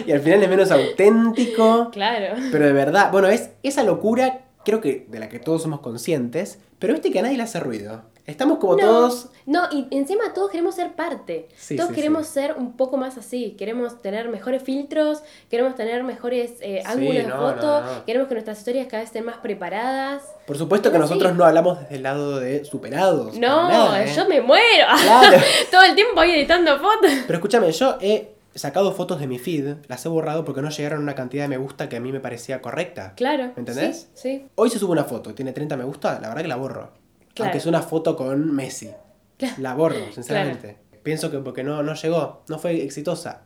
y 0.07 0.13
al 0.13 0.21
final 0.21 0.43
es 0.43 0.49
menos 0.49 0.71
auténtico. 0.71 1.91
Claro. 1.91 2.37
Pero 2.51 2.67
de 2.67 2.73
verdad, 2.73 3.11
bueno, 3.13 3.29
es 3.29 3.51
esa 3.63 3.83
locura, 3.83 4.43
creo 4.65 4.81
que 4.81 5.07
de 5.09 5.19
la 5.19 5.29
que 5.29 5.39
todos 5.39 5.63
somos 5.63 5.81
conscientes, 5.81 6.59
pero 6.79 6.93
viste 6.93 7.11
que 7.11 7.19
a 7.19 7.23
nadie 7.23 7.37
le 7.37 7.43
hace 7.43 7.61
ruido. 7.61 8.03
Estamos 8.27 8.57
como 8.57 8.77
no, 8.77 8.79
todos. 8.79 9.29
No, 9.45 9.65
y 9.71 9.87
encima 9.91 10.33
todos 10.33 10.51
queremos 10.51 10.75
ser 10.75 10.95
parte. 10.95 11.49
Sí, 11.57 11.77
todos 11.77 11.91
sí, 11.91 11.95
queremos 11.95 12.27
sí. 12.27 12.33
ser 12.33 12.55
un 12.57 12.75
poco 12.75 12.97
más 12.97 13.19
así. 13.19 13.55
Queremos 13.59 14.01
tener 14.01 14.31
mejores 14.31 14.63
filtros, 14.63 15.23
queremos 15.51 15.75
tener 15.75 16.05
mejores 16.05 16.53
eh, 16.63 16.83
ángulos 16.87 17.17
de 17.17 17.23
no, 17.25 17.37
foto, 17.37 17.83
no, 17.83 18.05
queremos 18.07 18.29
que 18.29 18.35
nuestras 18.35 18.59
historias 18.59 18.87
cada 18.87 19.03
vez 19.03 19.11
estén 19.11 19.27
más 19.27 19.37
preparadas. 19.37 20.23
Por 20.47 20.57
supuesto 20.57 20.91
que 20.91 20.99
nosotros 20.99 21.35
no 21.35 21.45
hablamos 21.45 21.81
desde 21.81 21.97
el 21.97 22.03
lado 22.03 22.41
de 22.41 22.65
superados. 22.65 23.37
No, 23.37 23.69
nada, 23.69 24.03
¿eh? 24.03 24.13
yo 24.15 24.27
me 24.27 24.41
muero. 24.41 24.87
Claro. 25.05 25.37
Todo 25.71 25.83
el 25.83 25.95
tiempo 25.95 26.15
voy 26.15 26.31
editando 26.31 26.79
fotos. 26.79 27.11
Pero 27.27 27.39
escúchame, 27.39 27.71
yo 27.73 27.99
he 28.01 28.35
sacado 28.55 28.93
fotos 28.93 29.21
de 29.21 29.27
mi 29.27 29.39
feed, 29.39 29.77
las 29.89 30.05
he 30.05 30.09
borrado 30.09 30.45
porque 30.45 30.63
no 30.63 30.71
llegaron 30.71 31.01
a 31.01 31.03
una 31.03 31.15
cantidad 31.15 31.45
de 31.45 31.49
me 31.49 31.57
gusta 31.57 31.89
que 31.89 31.97
a 31.97 32.01
mí 32.01 32.13
me 32.13 32.21
parecía 32.21 32.63
correcta. 32.63 33.15
Claro. 33.17 33.53
¿Me 33.57 33.61
entendés? 33.61 34.09
Sí, 34.15 34.39
sí. 34.39 34.47
Hoy 34.55 34.71
se 34.71 34.79
sube 34.79 34.93
una 34.93 35.05
foto, 35.05 35.35
tiene 35.35 35.53
30 35.53 35.77
me 35.77 35.85
gusta, 35.85 36.21
la 36.21 36.29
verdad 36.29 36.43
que 36.43 36.49
la 36.49 36.57
borro. 36.57 36.93
Claro. 37.35 37.49
Aunque 37.49 37.59
es 37.59 37.67
una 37.67 37.83
foto 37.83 38.17
con 38.17 38.55
Messi. 38.55 38.91
Claro. 39.37 39.55
La 39.59 39.75
borro, 39.75 40.13
sinceramente. 40.13 40.77
Pienso 41.03 41.31
que 41.31 41.39
porque 41.39 41.65
no, 41.65 41.83
no 41.83 41.95
llegó, 41.95 42.43
no 42.49 42.59
fue 42.59 42.83
exitosa. 42.83 43.43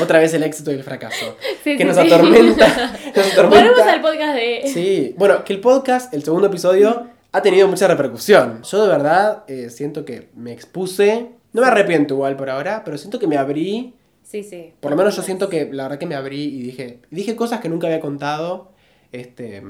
Otra 0.00 0.18
vez 0.18 0.32
el 0.34 0.42
éxito 0.42 0.70
y 0.72 0.74
el 0.74 0.82
fracaso. 0.82 1.36
Sí, 1.64 1.78
que 1.78 1.82
sí, 1.82 1.84
nos 1.84 1.96
atormenta. 1.96 2.66
nos 3.16 3.32
atormenta. 3.32 3.70
Volvemos 3.70 3.80
al 3.80 4.00
podcast 4.02 4.34
de. 4.34 4.62
Sí, 4.66 5.14
bueno, 5.16 5.44
que 5.44 5.54
el 5.54 5.60
podcast, 5.60 6.12
el 6.12 6.22
segundo 6.22 6.48
episodio, 6.48 7.06
ha 7.32 7.40
tenido 7.42 7.66
mucha 7.68 7.88
repercusión. 7.88 8.62
Yo 8.62 8.82
de 8.82 8.88
verdad 8.88 9.44
eh, 9.48 9.70
siento 9.70 10.04
que 10.04 10.28
me 10.34 10.52
expuse. 10.52 11.30
No 11.54 11.62
me 11.62 11.68
arrepiento 11.68 12.14
igual 12.14 12.36
por 12.36 12.50
ahora, 12.50 12.82
pero 12.84 12.98
siento 12.98 13.18
que 13.18 13.26
me 13.26 13.38
abrí. 13.38 13.94
Sí, 14.34 14.42
sí. 14.42 14.74
Por 14.80 14.90
lo 14.90 14.96
menos 14.96 15.14
yo 15.14 15.22
siento 15.22 15.48
que 15.48 15.72
la 15.72 15.84
verdad 15.84 15.96
que 15.96 16.06
me 16.06 16.16
abrí 16.16 16.42
y 16.42 16.60
dije. 16.60 16.98
Dije 17.12 17.36
cosas 17.36 17.60
que 17.60 17.68
nunca 17.68 17.86
había 17.86 18.00
contado. 18.00 18.72
Este. 19.12 19.62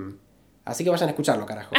Así 0.64 0.84
que 0.84 0.88
vayan 0.88 1.08
a 1.08 1.10
escucharlo, 1.10 1.44
carajo. 1.44 1.74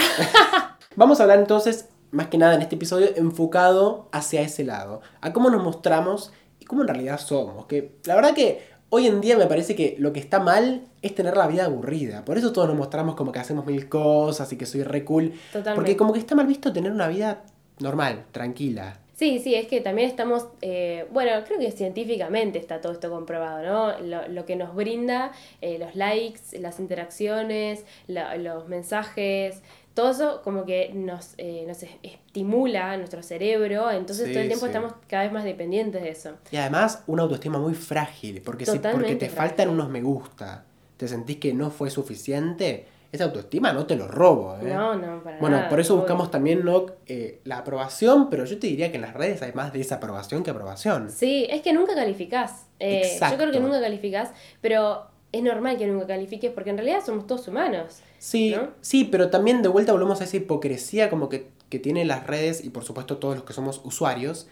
Vamos 0.96 1.20
a 1.20 1.24
hablar 1.24 1.40
entonces, 1.40 1.90
más 2.12 2.28
que 2.28 2.38
nada 2.38 2.54
en 2.54 2.62
este 2.62 2.76
episodio, 2.76 3.08
enfocado 3.16 4.08
hacia 4.12 4.42
ese 4.42 4.64
lado. 4.64 5.02
A 5.22 5.34
cómo 5.34 5.50
nos 5.50 5.64
mostramos 5.64 6.32
y 6.60 6.66
cómo 6.66 6.84
en 6.84 6.90
realidad 6.90 7.20
somos. 7.20 7.66
Que 7.66 7.96
la 8.06 8.14
verdad 8.14 8.36
que 8.36 8.62
hoy 8.90 9.08
en 9.08 9.20
día 9.20 9.36
me 9.36 9.48
parece 9.48 9.76
que 9.76 9.96
lo 9.98 10.14
que 10.14 10.20
está 10.20 10.40
mal 10.40 10.84
es 11.02 11.16
tener 11.16 11.36
la 11.38 11.48
vida 11.48 11.66
aburrida. 11.66 12.24
Por 12.24 12.38
eso 12.38 12.54
todos 12.54 12.68
nos 12.68 12.78
mostramos 12.78 13.16
como 13.16 13.32
que 13.32 13.40
hacemos 13.40 13.66
mil 13.66 13.90
cosas 13.90 14.54
y 14.54 14.58
que 14.58 14.68
soy 14.68 14.84
re 14.84 15.04
cool. 15.04 15.34
Totalmente. 15.52 15.74
Porque 15.74 15.98
como 15.98 16.14
que 16.14 16.20
está 16.20 16.36
mal 16.36 16.46
visto 16.46 16.72
tener 16.72 16.92
una 16.92 17.08
vida 17.08 17.46
normal, 17.80 18.26
tranquila. 18.32 19.00
Sí, 19.16 19.40
sí, 19.40 19.56
es 19.56 19.68
que 19.68 19.80
también 19.80 20.10
estamos, 20.10 20.46
eh, 20.62 21.08
bueno, 21.10 21.32
creo 21.48 21.58
que 21.58 21.72
científicamente 21.72 22.60
está 22.60 22.82
todo 22.82 22.92
esto 22.92 23.10
comprobado, 23.10 23.64
¿no? 23.64 24.00
Lo, 24.06 24.28
lo 24.28 24.46
que 24.46 24.58
nos 24.58 24.76
brinda, 24.76 25.32
eh, 25.62 25.78
los 25.80 25.96
likes, 25.96 26.60
las 26.60 26.82
interacciones, 26.82 27.86
la- 28.08 28.36
los 28.36 28.68
mensajes, 28.68 29.62
todo 29.94 30.12
eso 30.12 30.42
como 30.44 30.66
que 30.66 30.92
nos, 30.94 31.34
eh, 31.38 31.64
nos 31.66 31.82
es- 31.84 31.92
estimula 32.04 32.98
nuestro 32.98 33.24
cerebro, 33.24 33.90
entonces 33.90 34.28
Sí, 34.28 34.34
todo 34.34 34.42
el 34.42 34.48
tiempo 34.50 34.66
sí. 34.66 34.70
estamos 34.72 34.94
cada 35.08 35.24
vez 35.24 35.32
más 35.32 35.46
dependientes 35.46 36.02
de 36.02 36.10
eso. 36.10 36.32
Y 36.52 36.58
además 36.58 37.02
una 37.08 37.24
autoestima 37.24 37.58
muy 37.58 37.74
frágil. 37.74 38.42
Porque, 38.42 38.66
si, 38.66 38.80
porque 38.80 39.16
te 39.16 39.30
faltan 39.30 39.70
unos 39.70 39.90
me 39.90 40.02
gusta, 40.02 40.66
te 40.98 41.08
sentís 41.08 41.38
que 41.38 41.54
no 41.54 41.72
fue 41.72 41.90
suficiente, 41.90 42.86
esa 43.12 43.26
autoestima 43.26 43.72
no 43.74 43.86
te 43.86 43.96
lo 43.96 44.08
robo. 44.08 44.56
¿eh? 44.62 44.74
No, 44.74 44.96
no, 44.96 45.24
para 45.24 45.40
Bueno, 45.40 45.58
nada. 45.58 45.70
por 45.70 45.80
eso 45.80 45.94
obvio. 45.94 46.02
buscamos 46.02 46.32
también 46.32 46.66
¿no? 46.66 46.86
Eh, 47.06 47.40
la 47.44 47.60
aprobación, 47.60 48.30
pero 48.30 48.46
yo 48.46 48.60
te 48.60 48.68
diría 48.68 48.90
que 48.92 48.96
en 48.98 49.02
las 49.02 49.14
redes 49.14 49.42
hay 49.42 49.54
más 49.54 49.72
desaprobación 49.74 50.44
que 50.44 50.52
aprobación. 50.52 51.10
Sí, 51.10 51.48
es 51.50 51.62
que 51.62 51.74
nunca 51.74 51.96
calificás. 51.96 52.66
Eh, 52.80 53.18
yo 53.20 53.38
creo 53.38 53.52
que 53.52 53.60
nunca 53.60 53.80
calificás, 53.80 54.32
pero 54.62 55.06
es 55.32 55.44
normal 55.44 55.78
que 55.78 55.88
nunca 55.88 56.08
califiques 56.08 56.52
porque 56.52 56.70
en 56.70 56.78
realidad 56.78 57.00
somos 57.06 57.28
todos 57.28 57.48
humanos. 57.48 58.00
Sí, 58.20 58.52
¿no? 58.56 58.70
sí, 58.82 59.06
pero 59.06 59.30
también 59.30 59.62
de 59.62 59.70
vuelta 59.70 59.92
volvemos 59.92 60.22
a 60.22 60.24
esa 60.24 60.38
hipocresía 60.38 61.10
como 61.10 61.30
que, 61.30 61.50
que 61.70 61.80
tienen 61.80 62.08
las 62.08 62.26
redes 62.26 62.64
y 62.64 62.70
por 62.70 62.84
supuesto 62.84 63.18
todos 63.18 63.36
los 63.36 63.44
que 63.44 63.54
somos 63.54 63.82
usuarios, 63.84 64.48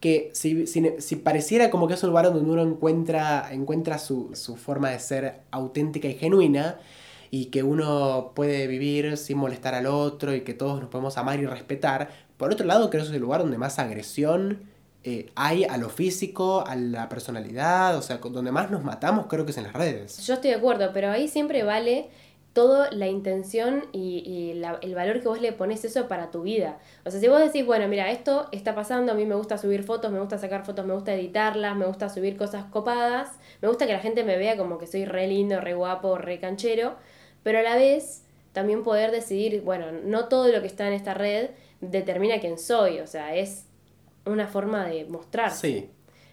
que 0.00 0.30
si, 0.34 0.66
si, 0.66 0.92
si 0.98 1.16
pareciera 1.16 1.70
como 1.70 1.88
que 1.88 1.94
es 1.94 2.02
un 2.02 2.10
lugar 2.10 2.26
donde 2.26 2.50
uno 2.50 2.62
encuentra, 2.62 3.48
encuentra 3.50 3.98
su, 3.98 4.30
su 4.34 4.56
forma 4.56 4.90
de 4.90 4.98
ser 4.98 5.40
auténtica 5.50 6.06
y 6.06 6.14
genuina 6.14 6.78
y 7.30 7.46
que 7.46 7.62
uno 7.62 8.32
puede 8.34 8.66
vivir 8.66 9.16
sin 9.16 9.38
molestar 9.38 9.74
al 9.74 9.86
otro 9.86 10.34
y 10.34 10.42
que 10.42 10.54
todos 10.54 10.80
nos 10.80 10.88
podemos 10.88 11.18
amar 11.18 11.38
y 11.40 11.46
respetar, 11.46 12.10
por 12.36 12.52
otro 12.52 12.66
lado 12.66 12.90
creo 12.90 13.02
que 13.02 13.08
es 13.08 13.14
el 13.14 13.22
lugar 13.22 13.40
donde 13.40 13.58
más 13.58 13.78
agresión 13.78 14.60
eh, 15.04 15.30
hay 15.36 15.64
a 15.64 15.76
lo 15.76 15.88
físico, 15.88 16.64
a 16.66 16.74
la 16.74 17.08
personalidad, 17.08 17.96
o 17.96 18.02
sea, 18.02 18.16
donde 18.18 18.50
más 18.50 18.70
nos 18.70 18.82
matamos 18.82 19.26
creo 19.28 19.44
que 19.44 19.52
es 19.52 19.58
en 19.58 19.64
las 19.64 19.72
redes. 19.72 20.26
Yo 20.26 20.34
estoy 20.34 20.50
de 20.50 20.56
acuerdo, 20.56 20.90
pero 20.92 21.10
ahí 21.10 21.28
siempre 21.28 21.62
vale 21.62 22.10
toda 22.56 22.90
la 22.90 23.06
intención 23.06 23.84
y, 23.92 24.50
el 24.80 24.94
valor 24.94 25.20
que 25.20 25.28
vos 25.28 25.42
le 25.42 25.52
pones 25.52 25.84
eso 25.84 26.08
para 26.08 26.30
tu 26.30 26.40
vida. 26.40 26.78
O 27.04 27.10
sea, 27.10 27.20
si 27.20 27.28
vos 27.28 27.38
decís, 27.38 27.66
bueno, 27.66 27.86
mira, 27.86 28.10
esto 28.10 28.48
está 28.50 28.74
pasando, 28.74 29.12
a 29.12 29.14
mí 29.14 29.26
me 29.26 29.34
gusta 29.34 29.58
subir 29.58 29.84
fotos, 29.84 30.10
me 30.10 30.18
gusta 30.18 30.38
sacar 30.38 30.64
fotos, 30.64 30.86
me 30.86 30.94
gusta 30.94 31.12
editarlas, 31.12 31.76
me 31.76 31.84
gusta 31.84 32.08
subir 32.08 32.38
cosas 32.38 32.64
copadas, 32.64 33.38
me 33.60 33.68
gusta 33.68 33.86
que 33.86 33.92
la 33.92 33.98
gente 33.98 34.24
me 34.24 34.38
vea 34.38 34.56
como 34.56 34.78
que 34.78 34.86
soy 34.86 35.04
re 35.04 35.26
lindo, 35.28 35.60
re 35.60 35.74
guapo, 35.74 36.16
re 36.16 36.40
canchero, 36.40 36.96
pero 37.46 37.60
a 37.60 37.62
la 37.62 37.76
vez 37.76 38.24
también 38.52 38.82
poder 38.82 39.12
decidir, 39.12 39.62
bueno, 39.62 39.92
no 39.92 40.26
todo 40.26 40.48
lo 40.50 40.60
que 40.62 40.66
está 40.66 40.88
en 40.88 40.94
esta 40.94 41.14
red 41.14 41.50
determina 41.80 42.40
quién 42.40 42.58
soy, 42.58 42.98
o 42.98 43.06
sea, 43.06 43.36
es 43.36 43.66
una 44.24 44.48
forma 44.48 44.84
de 44.88 45.04
mostrar. 45.04 45.52
Sí. 45.52 45.88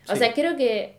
O 0.10 0.14
sí. 0.14 0.18
sea, 0.18 0.34
creo 0.34 0.58
que 0.58 0.98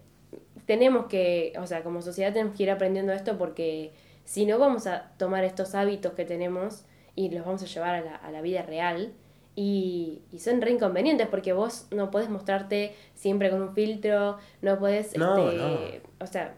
tenemos 0.66 1.06
que, 1.06 1.52
o 1.58 1.66
sea, 1.66 1.82
como 1.82 2.00
sociedad 2.00 2.32
tenemos 2.32 2.56
que 2.56 2.62
ir 2.62 2.70
aprendiendo 2.70 3.12
esto 3.12 3.36
porque 3.36 3.92
si 4.24 4.46
no 4.46 4.60
vamos 4.60 4.86
a 4.86 5.10
tomar 5.18 5.42
estos 5.42 5.74
hábitos 5.74 6.12
que 6.12 6.24
tenemos 6.24 6.84
y 7.16 7.30
los 7.30 7.44
vamos 7.44 7.64
a 7.64 7.66
llevar 7.66 7.96
a 7.96 8.00
la, 8.00 8.14
a 8.14 8.30
la 8.30 8.40
vida 8.40 8.62
real 8.62 9.14
y, 9.56 10.22
y 10.30 10.38
son 10.38 10.60
re 10.60 10.70
inconvenientes 10.70 11.26
porque 11.26 11.52
vos 11.52 11.88
no 11.90 12.12
podés 12.12 12.28
mostrarte 12.28 12.94
siempre 13.16 13.50
con 13.50 13.62
un 13.62 13.74
filtro, 13.74 14.38
no 14.62 14.78
podés, 14.78 15.16
No, 15.16 15.50
este, 15.50 16.02
o 16.20 16.26
sea, 16.28 16.54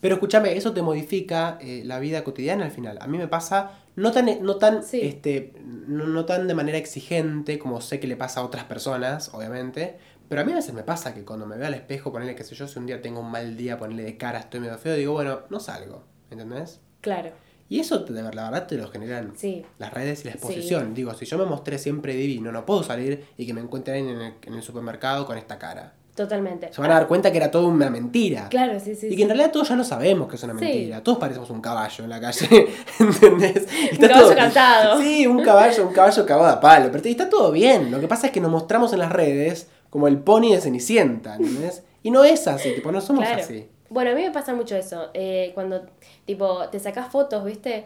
Pero 0.00 0.14
escúchame, 0.14 0.56
eso 0.56 0.72
te 0.72 0.82
modifica 0.82 1.58
eh, 1.60 1.82
la 1.84 1.98
vida 1.98 2.24
cotidiana 2.24 2.64
al 2.64 2.70
final. 2.70 2.98
A 3.02 3.06
mí 3.06 3.18
me 3.18 3.28
pasa 3.28 3.72
no 3.96 4.12
tan, 4.12 4.42
no 4.42 4.56
tan, 4.56 4.82
Sí. 4.82 5.00
este, 5.02 5.52
no, 5.86 6.06
no 6.06 6.24
tan 6.24 6.48
de 6.48 6.54
manera 6.54 6.78
exigente 6.78 7.58
como 7.58 7.80
sé 7.80 8.00
que 8.00 8.06
le 8.06 8.16
pasa 8.16 8.40
a 8.40 8.44
otras 8.44 8.64
personas, 8.64 9.30
obviamente. 9.34 9.98
Pero 10.28 10.40
a 10.40 10.44
mí 10.44 10.52
a 10.52 10.56
veces 10.56 10.72
me 10.72 10.84
pasa 10.84 11.12
que 11.12 11.24
cuando 11.24 11.44
me 11.44 11.56
veo 11.56 11.66
al 11.66 11.74
espejo, 11.74 12.12
ponerle, 12.12 12.34
qué 12.34 12.44
sé 12.44 12.54
yo, 12.54 12.66
si 12.68 12.78
un 12.78 12.86
día 12.86 13.02
tengo 13.02 13.20
un 13.20 13.30
mal 13.30 13.56
día, 13.56 13.76
ponerle 13.78 14.04
de 14.04 14.16
cara, 14.16 14.38
estoy 14.38 14.60
medio 14.60 14.78
feo, 14.78 14.94
digo, 14.94 15.12
bueno, 15.12 15.40
no 15.50 15.60
salgo. 15.60 16.04
¿Entendés? 16.30 16.80
claro, 17.00 17.30
Y 17.68 17.80
eso, 17.80 17.98
de 17.98 18.22
la 18.22 18.30
verdad, 18.30 18.66
te 18.66 18.76
lo 18.76 18.88
generan 18.88 19.32
sí, 19.36 19.64
las 19.78 19.92
redes 19.92 20.22
y 20.22 20.28
la 20.28 20.30
exposición. 20.34 20.94
Digo, 20.94 21.12
si 21.14 21.26
yo 21.26 21.36
me 21.38 21.44
mostré 21.46 21.78
siempre 21.78 22.14
divino, 22.14 22.52
no 22.52 22.64
puedo 22.64 22.82
salir 22.84 23.24
y 23.36 23.46
que 23.46 23.52
me 23.54 23.60
encuentren 23.60 24.08
en 24.08 24.20
el, 24.20 24.32
en 24.42 24.54
el 24.54 24.62
supermercado 24.62 25.26
con 25.26 25.36
esta 25.36 25.58
cara. 25.58 25.94
Totalmente. 26.22 26.72
Se 26.72 26.80
van 26.80 26.90
a 26.90 26.94
dar 26.94 27.06
cuenta 27.08 27.30
que 27.30 27.36
era 27.38 27.50
todo 27.50 27.66
una 27.68 27.90
mentira. 27.90 28.48
Claro, 28.48 28.78
sí, 28.80 28.94
sí. 28.94 29.06
Y 29.06 29.10
sí. 29.10 29.16
que 29.16 29.22
en 29.22 29.28
realidad 29.28 29.50
todos 29.50 29.68
ya 29.68 29.76
lo 29.76 29.84
sabemos 29.84 30.28
que 30.28 30.36
es 30.36 30.42
una 30.42 30.52
Sí. 30.58 30.64
mentira. 30.64 31.02
Todos 31.02 31.18
parecemos 31.18 31.50
un 31.50 31.60
caballo 31.60 32.04
en 32.04 32.10
la 32.10 32.20
calle. 32.20 32.68
¿Entendés? 33.00 33.66
Un 33.92 34.08
caballo 34.08 34.36
cansado. 34.36 35.00
Sí, 35.00 35.26
un 35.26 35.42
caballo, 35.42 35.86
un 35.86 35.92
caballo 35.92 36.26
cagado 36.26 36.46
a 36.46 36.60
palo. 36.60 36.90
Pero 36.92 37.04
está 37.08 37.28
todo 37.28 37.50
bien. 37.52 37.90
Lo 37.90 38.00
que 38.00 38.08
pasa 38.08 38.26
es 38.28 38.32
que 38.32 38.40
nos 38.40 38.50
mostramos 38.50 38.92
en 38.92 38.98
las 39.00 39.12
redes 39.12 39.68
como 39.90 40.08
el 40.08 40.18
pony 40.18 40.52
de 40.52 40.60
Cenicienta. 40.60 41.36
¿Entendés? 41.36 41.82
Y 42.02 42.10
no 42.10 42.24
es 42.24 42.46
así, 42.46 42.72
tipo, 42.72 42.90
no 42.92 43.00
somos 43.00 43.24
Claro. 43.24 43.42
así. 43.42 43.68
Bueno, 43.88 44.12
a 44.12 44.14
mí 44.14 44.22
me 44.22 44.30
pasa 44.30 44.54
mucho 44.54 44.76
eso. 44.76 45.08
eh, 45.14 45.50
cuando, 45.54 45.82
tipo, 46.24 46.68
te 46.68 46.78
sacás 46.78 47.10
fotos, 47.10 47.44
¿viste? 47.44 47.84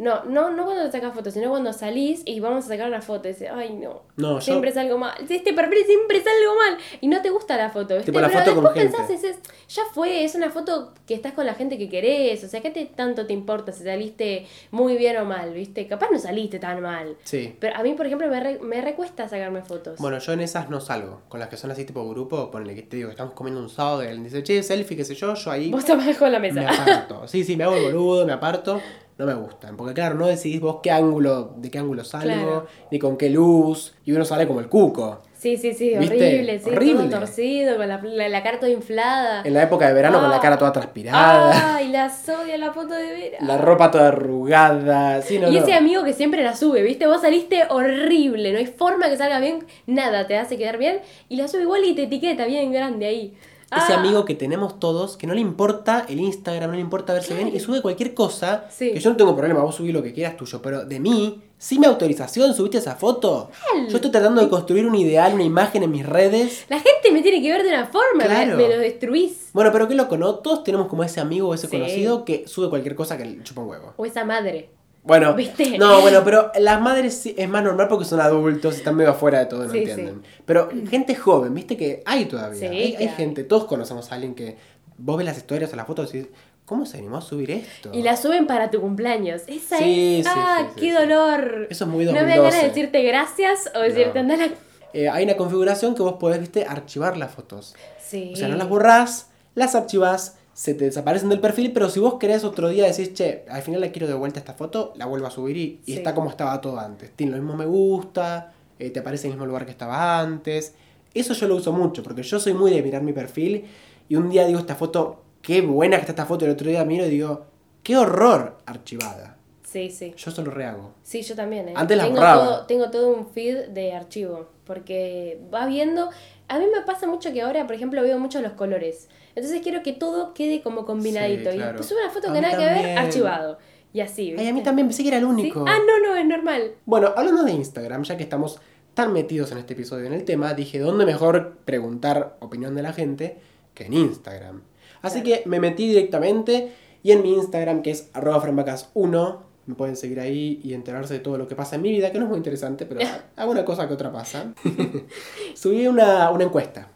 No, 0.00 0.24
no, 0.24 0.50
no 0.50 0.64
cuando 0.64 0.84
te 0.86 0.92
sacas 0.92 1.12
fotos, 1.14 1.34
sino 1.34 1.50
cuando 1.50 1.72
salís 1.74 2.22
y 2.24 2.40
vamos 2.40 2.64
a 2.64 2.68
sacar 2.68 2.88
una 2.88 3.02
foto. 3.02 3.28
Y 3.28 3.32
dices, 3.32 3.50
ay, 3.54 3.74
no. 3.74 4.02
No, 4.16 4.34
yo- 4.36 4.40
siempre 4.40 4.72
salgo 4.72 4.96
mal. 4.96 5.12
Este 5.28 5.52
perfil 5.52 5.84
siempre 5.84 6.22
salgo 6.22 6.54
mal. 6.56 6.78
Y 7.02 7.08
no 7.08 7.20
te 7.20 7.28
gusta 7.28 7.56
la 7.58 7.68
foto, 7.68 7.94
¿viste? 7.96 8.06
Tipo, 8.10 8.20
la 8.20 8.28
Pero 8.28 8.40
foto 8.40 8.54
con 8.54 8.64
después 8.64 8.82
gente. 8.84 8.96
pensás, 8.96 9.08
dices, 9.22 9.38
ya 9.68 9.82
fue, 9.92 10.24
es 10.24 10.34
una 10.34 10.48
foto 10.50 10.94
que 11.06 11.12
estás 11.14 11.32
con 11.34 11.44
la 11.44 11.52
gente 11.54 11.76
que 11.76 11.88
querés. 11.88 12.42
O 12.44 12.48
sea, 12.48 12.60
¿qué 12.62 12.70
te, 12.70 12.86
tanto 12.86 13.26
te 13.26 13.32
importa 13.34 13.72
si 13.72 13.84
saliste 13.84 14.46
muy 14.70 14.96
bien 14.96 15.16
o 15.18 15.24
mal, 15.26 15.52
¿viste? 15.52 15.86
Capaz 15.86 16.08
no 16.10 16.18
saliste 16.18 16.58
tan 16.58 16.80
mal. 16.80 17.16
Sí. 17.24 17.54
Pero 17.60 17.76
a 17.76 17.82
mí, 17.82 17.92
por 17.92 18.06
ejemplo, 18.06 18.26
me, 18.28 18.40
re- 18.40 18.58
me 18.60 18.80
recuesta 18.80 19.28
sacarme 19.28 19.62
fotos. 19.62 19.98
Bueno, 20.00 20.18
yo 20.18 20.32
en 20.32 20.40
esas 20.40 20.70
no 20.70 20.80
salgo. 20.80 21.20
Con 21.28 21.40
las 21.40 21.48
que 21.50 21.56
son 21.58 21.70
así 21.72 21.84
tipo 21.84 22.08
grupo, 22.08 22.50
ponele 22.50 22.74
que 22.74 22.82
te 22.82 22.96
digo 22.96 23.08
que 23.08 23.12
estamos 23.12 23.34
comiendo 23.34 23.60
un 23.60 23.68
sábado 23.68 24.02
y 24.02 24.06
alguien 24.06 24.24
dice, 24.24 24.42
che, 24.42 24.62
selfie, 24.62 24.96
qué 24.96 25.04
sé 25.04 25.14
yo, 25.14 25.34
yo 25.34 25.50
ahí 25.50 25.70
Vos 25.70 25.84
tomás 25.84 26.16
con 26.16 26.32
la 26.32 26.38
me 26.38 26.50
mesa. 26.52 26.70
aparto. 26.70 27.28
Sí, 27.28 27.44
sí, 27.44 27.54
me 27.56 27.64
hago 27.64 27.76
el 27.76 27.84
boludo, 27.92 28.24
me 28.26 28.32
aparto. 28.32 28.80
No 29.20 29.26
me 29.26 29.34
gustan. 29.34 29.76
Porque 29.76 29.92
claro, 29.92 30.14
no 30.14 30.26
decidís 30.26 30.62
vos 30.62 30.78
qué 30.82 30.90
ángulo, 30.90 31.52
de 31.58 31.70
qué 31.70 31.78
ángulo 31.78 32.04
salgo, 32.04 32.24
Claro. 32.34 32.66
ni 32.90 32.98
con 32.98 33.18
qué 33.18 33.28
luz. 33.28 33.94
Y 34.06 34.12
uno 34.12 34.24
sale 34.24 34.46
como 34.46 34.60
el 34.60 34.68
cuco. 34.68 35.20
Sí, 35.34 35.58
sí, 35.58 35.74
sí, 35.74 35.94
¿Viste? 35.98 36.16
horrible, 36.16 36.58
sí, 36.58 36.70
Horrible. 36.70 37.08
todo 37.08 37.20
torcido, 37.20 37.76
con 37.76 37.88
la, 37.88 37.98
la, 38.02 38.28
la 38.30 38.42
cara 38.42 38.58
toda 38.60 38.72
inflada. 38.72 39.42
En 39.44 39.52
la 39.54 39.62
época 39.62 39.88
de 39.88 39.92
verano 39.94 40.20
con 40.20 40.30
la 40.30 40.36
Ah. 40.36 40.40
cara 40.40 40.56
toda 40.58 40.72
transpirada. 40.72 41.76
Ay, 41.76 41.88
la 41.88 42.08
sodia 42.08 42.56
la 42.56 42.72
foto 42.72 42.94
de 42.94 43.12
Vera. 43.12 43.38
La 43.42 43.58
ropa 43.58 43.90
toda 43.90 44.08
arrugada. 44.08 45.20
Sí, 45.22 45.38
no, 45.38 45.48
y 45.50 45.56
no. 45.56 45.62
ese 45.62 45.74
amigo 45.74 46.02
que 46.04 46.12
siempre 46.14 46.42
la 46.42 46.56
sube, 46.56 46.82
¿viste? 46.82 47.06
Vos 47.06 47.20
saliste 47.20 47.64
horrible, 47.68 48.52
no 48.52 48.58
hay 48.58 48.66
forma 48.66 49.08
que 49.10 49.16
salga 49.18 49.38
bien, 49.40 49.66
nada 49.86 50.26
te 50.26 50.36
hace 50.38 50.56
quedar 50.56 50.78
bien. 50.78 51.00
Y 51.28 51.36
la 51.36 51.46
sube 51.48 51.62
igual 51.62 51.84
y 51.84 51.94
te 51.94 52.04
etiqueta 52.04 52.46
bien 52.46 52.72
grande 52.72 53.06
ahí. 53.06 53.34
Ese 53.76 53.92
Ah, 53.92 54.00
amigo 54.00 54.24
que 54.24 54.34
tenemos 54.34 54.80
todos, 54.80 55.16
que 55.16 55.28
no 55.28 55.34
le 55.34 55.40
importa 55.40 56.04
el 56.08 56.18
Instagram, 56.18 56.70
no 56.70 56.74
le 56.76 56.82
importa 56.82 57.12
verse 57.12 57.34
bien 57.34 57.54
y 57.54 57.60
sube 57.60 57.80
cualquier 57.80 58.14
cosa. 58.14 58.64
Sí. 58.68 58.92
Que 58.92 58.98
yo 58.98 59.10
no 59.10 59.16
tengo 59.16 59.36
problema, 59.36 59.62
vos 59.62 59.76
subí 59.76 59.92
lo 59.92 60.02
que 60.02 60.12
quieras 60.12 60.36
tuyo. 60.36 60.60
Pero 60.60 60.84
de 60.84 60.98
mí, 60.98 61.40
sin 61.56 61.78
mi 61.80 61.86
autorización, 61.86 62.52
subiste 62.52 62.78
esa 62.78 62.96
foto. 62.96 63.50
Yo 63.88 63.94
estoy 63.96 64.10
tratando 64.10 64.40
de 64.42 64.48
construir 64.48 64.86
un 64.86 64.96
ideal, 64.96 65.34
una 65.34 65.44
imagen 65.44 65.84
en 65.84 65.92
mis 65.92 66.04
redes. 66.04 66.64
La 66.68 66.80
gente 66.80 67.12
me 67.12 67.22
tiene 67.22 67.40
que 67.40 67.48
ver 67.52 67.62
de 67.62 67.68
una 67.68 67.86
forma, 67.86 68.18
me- 68.18 68.24
Claro. 68.24 68.56
me, 68.56 68.68
lo 68.68 68.76
destruís. 68.78 69.50
Bueno, 69.52 69.70
pero 69.70 69.86
qué 69.86 69.94
loco, 69.94 70.16
¿no? 70.16 70.34
Todos 70.36 70.64
tenemos 70.64 70.88
como 70.88 71.04
ese 71.04 71.20
amigo 71.20 71.48
o 71.50 71.54
ese 71.54 71.68
Sí. 71.68 71.76
conocido 71.78 72.24
que 72.24 72.48
sube 72.48 72.68
cualquier 72.70 72.96
cosa 72.96 73.16
que 73.16 73.24
le 73.24 73.42
chupa 73.44 73.60
un 73.62 73.68
huevo. 73.68 73.94
O 73.96 74.04
esa 74.04 74.24
madre. 74.24 74.70
Bueno, 75.02 75.32
¿Viste? 75.34 75.78
no, 75.78 76.02
bueno, 76.02 76.20
pero 76.24 76.52
las 76.60 76.80
madres 76.80 77.14
sí- 77.14 77.34
es 77.36 77.48
más 77.48 77.62
normal 77.64 77.88
porque 77.88 78.04
son 78.04 78.20
adultos 78.20 78.76
están 78.76 78.96
medio 78.96 79.10
afuera 79.12 79.38
de 79.38 79.46
todo, 79.46 79.64
no 79.64 79.72
Sí, 79.72 79.78
entienden. 79.78 80.22
Pero 80.44 80.68
gente 80.90 81.14
joven, 81.14 81.54
viste 81.54 81.76
que 81.76 82.02
hay 82.04 82.26
todavía. 82.26 82.58
Sí, 82.60 82.66
hay, 82.76 82.94
hay 82.96 83.08
gente, 83.08 83.44
todos 83.44 83.64
conocemos 83.64 84.12
a 84.12 84.14
alguien 84.16 84.34
que 84.34 84.56
vos 84.98 85.16
ves 85.16 85.24
las 85.24 85.38
historias 85.38 85.72
o 85.72 85.76
las 85.76 85.86
fotos 85.86 86.14
y 86.14 86.18
decís, 86.18 86.32
¿cómo 86.66 86.84
se 86.84 86.98
animó 86.98 87.16
a 87.16 87.22
subir 87.22 87.50
esto? 87.50 87.90
Y 87.94 88.02
la 88.02 88.16
suben 88.18 88.46
para 88.46 88.70
tu 88.70 88.80
cumpleaños. 88.82 89.42
Esa 89.46 89.78
Sí, 89.78 90.18
es. 90.20 90.26
sí, 90.26 90.32
¡Ah, 90.36 90.68
qué 90.76 90.92
dolor! 90.92 91.66
Eso 91.70 91.84
es 91.84 91.90
muy 91.90 92.04
No 92.04 92.12
me 92.12 92.18
da 92.18 92.24
ganas 92.26 92.36
2012. 92.42 92.62
de 92.62 92.68
decirte 92.68 93.02
gracias 93.02 93.70
o 93.74 93.78
decirte 93.80 94.12
No. 94.14 94.20
anda 94.20 94.36
la. 94.36 94.48
Eh, 94.92 95.08
hay 95.08 95.24
una 95.24 95.36
configuración 95.36 95.94
que 95.94 96.02
vos 96.02 96.16
podés, 96.20 96.40
viste, 96.40 96.66
archivar 96.66 97.16
las 97.16 97.30
fotos. 97.32 97.74
Sí. 98.04 98.32
O 98.34 98.36
sea, 98.36 98.48
no 98.48 98.56
las 98.56 98.68
borrás, 98.68 99.28
las 99.54 99.74
archivás, 99.74 100.36
se 100.52 100.74
te 100.74 100.84
desaparecen 100.84 101.28
del 101.28 101.40
perfil, 101.40 101.72
pero 101.72 101.88
si 101.88 102.00
vos 102.00 102.14
querés 102.14 102.44
otro 102.44 102.68
día 102.68 102.86
decís, 102.86 103.14
che, 103.14 103.44
al 103.48 103.62
final 103.62 103.80
la 103.80 103.90
quiero 103.92 104.06
de 104.08 104.14
vuelta 104.14 104.38
esta 104.40 104.52
foto, 104.54 104.92
la 104.96 105.06
vuelvo 105.06 105.26
a 105.26 105.30
subir 105.30 105.56
y, 105.56 105.80
y 105.86 105.92
Sí. 105.92 105.98
está 105.98 106.14
como 106.14 106.28
estaba 106.30 106.60
todo 106.60 106.78
antes. 106.78 107.12
Tiene 107.16 107.32
lo 107.32 107.38
mismo 107.38 107.56
me 107.56 107.66
gusta, 107.66 108.52
eh, 108.78 108.90
te 108.90 109.00
aparece 109.00 109.26
en 109.26 109.32
el 109.32 109.36
mismo 109.38 109.46
lugar 109.46 109.64
que 109.64 109.70
estaba 109.72 110.20
antes. 110.20 110.74
Eso 111.14 111.34
yo 111.34 111.48
lo 111.48 111.56
uso 111.56 111.72
mucho, 111.72 112.02
porque 112.02 112.22
yo 112.22 112.38
soy 112.38 112.52
muy 112.54 112.70
de 112.70 112.82
mirar 112.82 113.02
mi 113.02 113.12
perfil 113.12 113.64
y 114.08 114.16
un 114.16 114.28
día 114.30 114.46
digo 114.46 114.58
esta 114.58 114.74
foto, 114.74 115.22
qué 115.42 115.60
buena 115.62 115.96
que 115.96 116.00
está 116.02 116.12
esta 116.12 116.26
foto, 116.26 116.44
y 116.44 116.48
el 116.48 116.54
otro 116.54 116.68
día 116.68 116.84
miro 116.84 117.06
y 117.06 117.10
digo, 117.10 117.46
qué 117.82 117.96
horror 117.96 118.58
archivada. 118.66 119.36
Sí, 119.64 119.88
sí. 119.90 120.12
Yo 120.16 120.30
eso 120.30 120.42
lo 120.42 120.50
rehago. 120.50 120.94
Sí, 121.04 121.22
yo 121.22 121.36
también. 121.36 121.68
¿eh? 121.68 121.72
Antes 121.76 121.96
la 121.96 122.02
tengo 122.04 122.16
borraba. 122.16 122.44
todo, 122.44 122.66
tengo 122.66 122.90
todo 122.90 123.08
un 123.14 123.28
feed 123.28 123.68
de 123.68 123.92
archivo. 123.92 124.48
Porque 124.64 125.40
va 125.54 125.66
viendo. 125.66 126.10
A 126.48 126.58
mí 126.58 126.64
me 126.74 126.82
pasa 126.84 127.06
mucho 127.06 127.32
que 127.32 127.40
ahora, 127.42 127.64
por 127.66 127.76
ejemplo, 127.76 128.02
veo 128.02 128.18
mucho 128.18 128.40
los 128.42 128.52
colores. 128.52 129.08
Entonces 129.34 129.60
quiero 129.62 129.82
que 129.82 129.92
todo 129.92 130.34
quede 130.34 130.62
como 130.62 130.84
combinadito. 130.86 131.50
Sí, 131.50 131.56
Y 131.56 131.58
claro. 131.58 131.72
después 131.78 131.88
subo 131.88 131.98
una 132.00 132.10
foto 132.10 132.32
que 132.32 132.40
nada 132.40 132.56
que 132.58 132.64
ver, 132.64 132.98
archivado. 132.98 133.58
Y 133.92 134.00
así. 134.00 134.34
Ay, 134.38 134.46
a 134.46 134.50
mí 134.50 134.54
¿viste? 134.60 134.64
también 134.64 134.86
pensé 134.88 135.02
que 135.02 135.08
era 135.08 135.18
el 135.18 135.24
¿Sí? 135.24 135.30
único. 135.30 135.64
Ah, 135.66 135.78
no, 135.86 136.06
no, 136.08 136.16
es 136.16 136.24
normal. 136.26 136.72
Bueno, 136.86 137.12
hablando 137.16 137.42
de 137.44 137.52
Instagram, 137.52 138.02
ya 138.04 138.16
que 138.16 138.22
estamos 138.22 138.60
tan 138.94 139.12
metidos 139.12 139.50
en 139.52 139.58
este 139.58 139.72
episodio 139.74 140.06
en 140.06 140.12
el 140.12 140.24
tema, 140.24 140.54
dije, 140.54 140.78
¿dónde 140.78 141.06
mejor 141.06 141.56
preguntar 141.64 142.36
opinión 142.40 142.74
de 142.74 142.82
la 142.82 142.92
gente 142.92 143.38
que 143.74 143.84
en 143.86 143.94
Instagram? 143.94 144.62
Así 145.02 145.22
Claro. 145.22 145.42
que 145.42 145.48
me 145.48 145.60
metí 145.60 145.88
directamente 145.88 146.72
y 147.02 147.12
en 147.12 147.22
mi 147.22 147.34
Instagram, 147.34 147.82
que 147.82 147.90
es 147.92 148.10
arroba 148.12 148.42
franvacas1, 148.44 149.38
me 149.66 149.74
pueden 149.74 149.96
seguir 149.96 150.20
ahí 150.20 150.60
y 150.62 150.74
enterarse 150.74 151.14
de 151.14 151.20
todo 151.20 151.38
lo 151.38 151.46
que 151.48 151.54
pasa 151.54 151.76
en 151.76 151.82
mi 151.82 151.90
vida, 151.90 152.10
que 152.12 152.18
no 152.18 152.24
es 152.24 152.28
muy 152.28 152.36
interesante, 152.38 152.84
pero 152.86 153.00
alguna 153.36 153.64
cosa 153.64 153.86
que 153.88 153.94
otra 153.94 154.12
pasa. 154.12 154.52
Subí 155.54 155.86
una, 155.86 156.30
una 156.30 156.44
encuesta. 156.44 156.88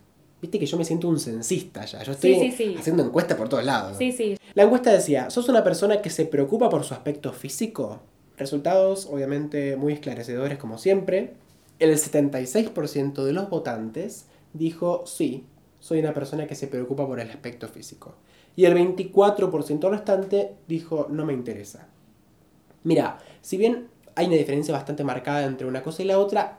Viste 0.44 0.58
que 0.58 0.66
yo 0.66 0.76
me 0.76 0.84
siento 0.84 1.08
un 1.08 1.18
censista 1.18 1.86
ya. 1.86 2.02
Yo 2.02 2.12
estoy 2.12 2.34
Sí, 2.34 2.50
sí, 2.50 2.52
sí. 2.52 2.76
haciendo 2.78 3.02
encuestas 3.02 3.38
por 3.38 3.48
todos 3.48 3.64
lados. 3.64 3.96
Sí, 3.96 4.12
sí. 4.12 4.36
La 4.52 4.64
encuesta 4.64 4.92
decía, 4.92 5.30
¿sos 5.30 5.48
una 5.48 5.64
persona 5.64 6.02
que 6.02 6.10
se 6.10 6.26
preocupa 6.26 6.68
por 6.68 6.84
su 6.84 6.92
aspecto 6.92 7.32
físico? 7.32 8.00
Resultados 8.36 9.08
obviamente 9.10 9.74
muy 9.76 9.94
esclarecedores 9.94 10.58
como 10.58 10.76
siempre. 10.76 11.32
El 11.78 11.94
76% 11.96 13.24
de 13.24 13.32
los 13.32 13.48
votantes 13.48 14.26
dijo 14.52 15.04
sí, 15.06 15.46
soy 15.80 16.00
una 16.00 16.12
persona 16.12 16.46
que 16.46 16.56
se 16.56 16.66
preocupa 16.66 17.06
por 17.06 17.20
el 17.20 17.30
aspecto 17.30 17.66
físico. 17.66 18.14
Y 18.54 18.66
el 18.66 18.74
24% 18.74 19.88
restante 19.90 20.52
dijo 20.68 21.06
no 21.08 21.24
me 21.24 21.32
interesa. 21.32 21.88
Mira, 22.82 23.16
si 23.40 23.56
bien 23.56 23.88
hay 24.14 24.26
una 24.26 24.36
diferencia 24.36 24.74
bastante 24.74 25.04
marcada 25.04 25.44
entre 25.46 25.66
una 25.66 25.82
cosa 25.82 26.02
y 26.02 26.04
la 26.04 26.18
otra, 26.18 26.58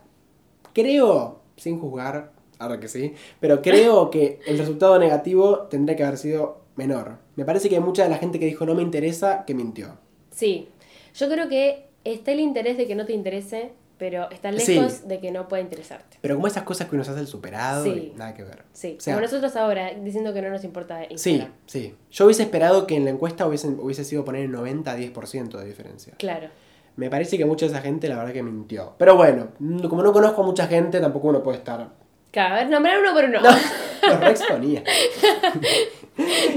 creo, 0.73 1.41
sin 1.55 1.79
juzgar, 1.79 2.33
ahora 2.59 2.79
que 2.79 2.87
sí, 2.87 3.13
pero 3.39 3.61
creo 3.61 4.09
que 4.09 4.39
el 4.47 4.57
resultado 4.57 4.97
negativo 4.99 5.59
tendría 5.69 5.95
que 5.95 6.03
haber 6.03 6.17
sido 6.17 6.61
menor. 6.75 7.17
Me 7.35 7.45
parece 7.45 7.69
que 7.69 7.75
hay 7.75 7.81
mucha 7.81 8.03
de 8.03 8.09
la 8.09 8.17
gente 8.17 8.39
que 8.39 8.45
dijo 8.45 8.65
no 8.65 8.75
me 8.75 8.81
interesa 8.81 9.43
que 9.45 9.53
mintió. 9.53 9.97
Sí. 10.31 10.69
Yo 11.15 11.29
creo 11.29 11.47
que 11.49 11.87
está 12.03 12.31
el 12.31 12.39
interés 12.41 12.77
de 12.77 12.85
que 12.87 12.95
no 12.95 13.05
te 13.05 13.13
interese 13.13 13.71
pero 13.97 14.29
está 14.29 14.51
Sí. 14.59 14.75
lejos 14.75 15.07
de 15.07 15.21
que 15.21 15.31
no 15.31 15.47
pueda 15.47 15.63
interesarte. 15.63 16.17
Pero 16.19 16.35
como 16.35 16.47
esas 16.47 16.63
cosas 16.63 16.89
que 16.89 16.95
uno 16.95 17.05
se 17.05 17.11
hace 17.11 17.21
el 17.21 17.27
superado, 17.27 17.85
Sí. 17.85 18.11
y 18.13 18.17
nada 18.17 18.33
que 18.33 18.43
ver. 18.43 18.63
Sí, 18.73 18.95
O 18.97 19.01
sea, 19.01 19.13
como 19.13 19.21
nosotros 19.25 19.55
ahora, 19.55 19.93
diciendo 19.93 20.33
que 20.33 20.41
no 20.41 20.49
nos 20.49 20.65
importa 20.65 20.99
Sí, 21.15 21.29
Instagram. 21.31 21.53
sí. 21.65 21.95
Yo 22.11 22.25
hubiese 22.25 22.43
esperado 22.43 22.87
que 22.87 22.97
en 22.97 23.05
la 23.05 23.11
encuesta 23.11 23.47
hubiesen, 23.47 23.79
hubiese 23.79 24.03
sido 24.03 24.25
poner 24.25 24.41
el 24.43 24.51
90 24.51 24.91
a 24.91 24.97
10% 24.97 25.57
de 25.59 25.65
diferencia. 25.65 26.13
Claro. 26.17 26.49
Me 26.97 27.09
parece 27.09 27.37
que 27.37 27.45
mucha 27.45 27.67
de 27.67 27.71
esa 27.71 27.81
gente 27.81 28.09
la 28.09 28.17
verdad 28.17 28.33
que 28.33 28.43
mintió. 28.43 28.95
Pero 28.97 29.15
bueno, 29.15 29.47
como 29.89 30.03
no 30.03 30.11
conozco 30.11 30.43
a 30.43 30.45
mucha 30.45 30.67
gente, 30.67 30.99
tampoco 30.99 31.29
uno 31.29 31.41
puede 31.41 31.59
estar... 31.59 31.89
Claro, 32.35 32.55
a 32.55 32.57
ver, 32.57 32.69
nombrar 32.69 32.99
uno 32.99 33.13
por 33.13 33.23
uno. 33.23 33.39
No, 33.39 33.49
los 34.19 34.29
exponía. 34.29 34.83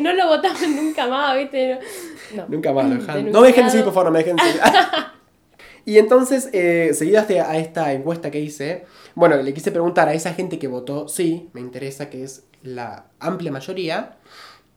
No 0.01 0.13
lo 0.13 0.27
votamos 0.27 0.61
nunca 0.69 1.07
más, 1.07 1.39
¿viste? 1.39 1.79
No. 2.35 2.47
Nunca 2.49 2.73
más 2.73 2.89
lo. 2.91 2.97
No 3.31 3.43
me 3.43 3.47
dejen 3.47 3.71
seguir, 3.71 3.85
por 3.85 3.95
favor, 3.95 4.07
no 4.07 4.11
me 4.11 4.19
dejen 4.25 4.37
seguir. 4.41 4.61
y 5.85 5.99
entonces, 5.99 6.51
eh, 6.53 6.91
seguido 6.95 7.19
a 7.19 7.21
este- 7.21 7.41
a 7.41 7.57
esta 7.59 7.93
encuesta 7.93 8.29
que 8.33 8.41
hice, 8.41 8.87
bueno, 9.15 9.37
le 9.37 9.55
quise 9.55 9.71
preguntar 9.71 10.09
a 10.09 10.15
esa 10.15 10.35
gente 10.35 10.59
que 10.59 10.67
votó 10.67 11.07
sí, 11.07 11.49
me 11.53 11.61
interesa, 11.61 12.11
que 12.11 12.25
es 12.25 12.43
la 12.65 13.05
amplia 13.21 13.53
mayoría, 13.53 14.17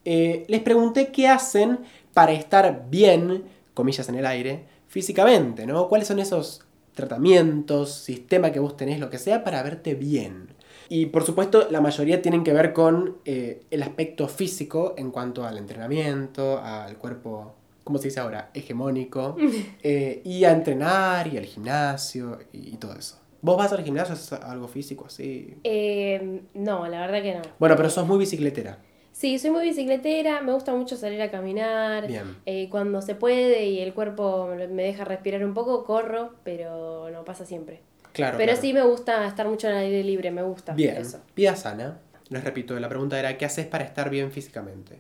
eh, 0.06 0.46
les 0.50 0.62
pregunté 0.62 1.08
qué 1.12 1.28
hacen 1.28 1.80
para 2.14 2.34
estar 2.34 2.86
bien, 2.92 3.46
comillas 3.74 4.08
en 4.08 4.16
el 4.20 4.28
aire, 4.28 4.66
físicamente, 4.88 5.66
¿no? 5.66 5.88
¿Cuáles 5.88 6.08
son 6.08 6.20
esos 6.20 6.64
tratamientos, 6.94 7.92
sistema 7.92 8.52
que 8.52 8.60
vos 8.60 8.78
tenés, 8.78 9.00
lo 9.00 9.10
que 9.10 9.18
sea, 9.18 9.44
para 9.44 9.64
verte 9.64 9.96
bien? 9.96 10.61
Y 10.94 11.06
por 11.06 11.24
supuesto, 11.24 11.68
la 11.72 11.80
mayoría 11.80 12.22
tienen 12.22 12.44
que 12.44 12.52
ver 12.52 12.74
con 12.74 13.20
eh, 13.24 13.62
el 13.72 13.82
aspecto 13.82 14.28
físico 14.28 14.94
en 14.98 15.10
cuanto 15.10 15.46
al 15.46 15.58
entrenamiento, 15.58 16.60
al 16.62 16.98
cuerpo, 16.98 17.56
¿cómo 17.86 17.98
se 17.98 18.10
dice 18.10 18.20
ahora? 18.20 18.52
Hegemónico, 18.54 19.38
eh, 19.84 20.22
y 20.26 20.44
a 20.44 20.52
entrenar 20.52 21.28
y 21.28 21.38
al 21.38 21.46
gimnasio 21.46 22.40
y, 22.52 22.74
y 22.74 22.76
todo 22.76 22.94
eso. 22.96 23.18
¿Vos 23.42 23.56
vas 23.56 23.72
al 23.72 23.86
gimnasio, 23.86 24.16
haces 24.16 24.34
algo 24.34 24.68
físico 24.68 25.06
así? 25.08 25.56
Eh, 25.64 26.42
no, 26.56 26.86
la 26.90 27.00
verdad 27.00 27.22
que 27.22 27.36
no. 27.36 27.42
Bueno, 27.58 27.78
pero 27.78 27.90
sos 27.90 28.06
muy 28.06 28.18
bicicletera. 28.18 28.80
Sí, 29.14 29.40
soy 29.40 29.52
muy 29.52 29.64
bicicletera, 29.64 30.42
me 30.42 30.52
gusta 30.52 30.76
mucho 30.76 30.98
salir 30.98 31.22
a 31.22 31.32
caminar. 31.32 32.06
Bien. 32.06 32.36
Eh, 32.46 32.68
cuando 32.70 33.02
se 33.02 33.16
puede 33.16 33.66
y 33.66 33.80
el 33.80 33.94
cuerpo 33.94 34.50
me 34.70 34.84
deja 34.84 35.06
respirar 35.06 35.46
un 35.46 35.54
poco, 35.54 35.86
corro, 35.86 36.34
pero 36.44 37.10
no 37.12 37.24
pasa 37.24 37.46
siempre. 37.46 37.80
Claro. 38.14 38.38
pero 38.38 38.52
claro. 38.52 38.62
sí 38.62 38.74
me 38.74 38.82
gusta 38.84 39.26
estar 39.28 39.48
mucho 39.48 39.68
al 39.68 39.76
aire 39.76 40.04
libre, 40.04 40.32
me 40.32 40.44
gusta 40.44 40.74
Bien, 40.74 40.98
eso. 40.98 41.20
vida 41.36 41.56
sana. 41.56 42.00
Les 42.30 42.44
repito, 42.44 42.80
la 42.80 42.90
pregunta 42.90 43.20
era, 43.20 43.38
¿qué 43.38 43.46
haces 43.46 43.66
para 43.66 43.84
estar 43.84 44.10
bien 44.10 44.32
físicamente? 44.32 45.00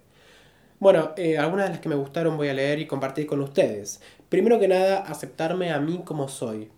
Bueno, 0.79 1.11
eh, 1.15 1.37
algunas 1.37 1.65
de 1.65 1.71
las 1.71 1.79
que 1.79 1.89
me 1.89 1.95
gustaron 1.95 2.37
voy 2.37 2.49
a 2.49 2.53
leer 2.53 2.79
y 2.79 2.87
compartir 2.87 3.27
con 3.27 3.39
ustedes. 3.41 4.01
Primero 4.29 4.59
que 4.59 4.67
nada, 4.67 4.99
aceptarme 4.99 5.71
a 5.71 5.79
mí 5.79 6.01
como 6.03 6.27
soy. 6.27 6.69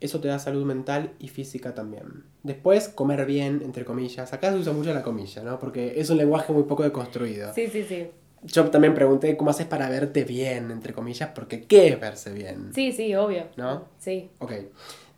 Eso 0.00 0.20
te 0.20 0.28
da 0.28 0.38
salud 0.38 0.64
mental 0.64 1.12
y 1.18 1.28
física 1.28 1.74
también. 1.74 2.24
Después, 2.42 2.88
comer 2.88 3.24
bien, 3.24 3.62
entre 3.64 3.84
comillas. 3.84 4.32
Acá 4.32 4.50
se 4.50 4.58
usa 4.58 4.72
mucho 4.72 4.92
la 4.92 5.02
comilla, 5.02 5.42
¿no? 5.42 5.58
Porque 5.58 5.94
es 6.00 6.10
un 6.10 6.18
lenguaje 6.18 6.52
muy 6.52 6.64
poco 6.64 6.82
deconstruido. 6.82 7.54
Sí, 7.54 7.68
sí, 7.68 7.84
sí. 7.84 8.08
Yo 8.42 8.68
también 8.70 8.94
pregunté 8.94 9.36
cómo 9.36 9.50
haces 9.50 9.66
para 9.66 9.88
verte 9.88 10.24
bien, 10.24 10.72
entre 10.72 10.92
comillas, 10.92 11.30
porque 11.32 11.62
¿qué 11.62 11.86
es 11.88 12.00
verse 12.00 12.32
bien? 12.32 12.72
Sí, 12.74 12.90
sí, 12.90 13.14
obvio. 13.14 13.44
¿No? 13.56 13.84
Sí. 13.98 14.28
Ok. 14.40 14.52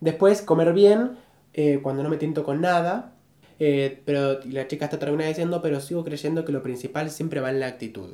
Después, 0.05 0.43
comer 0.43 0.71
bien 0.71 1.17
eh, 1.53 1.79
cuando 1.81 2.03
no 2.03 2.09
me 2.09 2.17
tiento 2.17 2.43
con 2.43 2.61
nada. 2.61 3.15
Eh, 3.57 4.03
pero 4.05 4.39
la 4.43 4.67
chica 4.67 4.85
está 4.85 4.99
termina 4.99 5.25
diciendo, 5.25 5.63
pero 5.63 5.79
sigo 5.79 6.03
creyendo 6.03 6.45
que 6.45 6.51
lo 6.51 6.61
principal 6.61 7.09
siempre 7.09 7.41
va 7.41 7.49
en 7.49 7.59
la 7.59 7.65
actitud. 7.65 8.13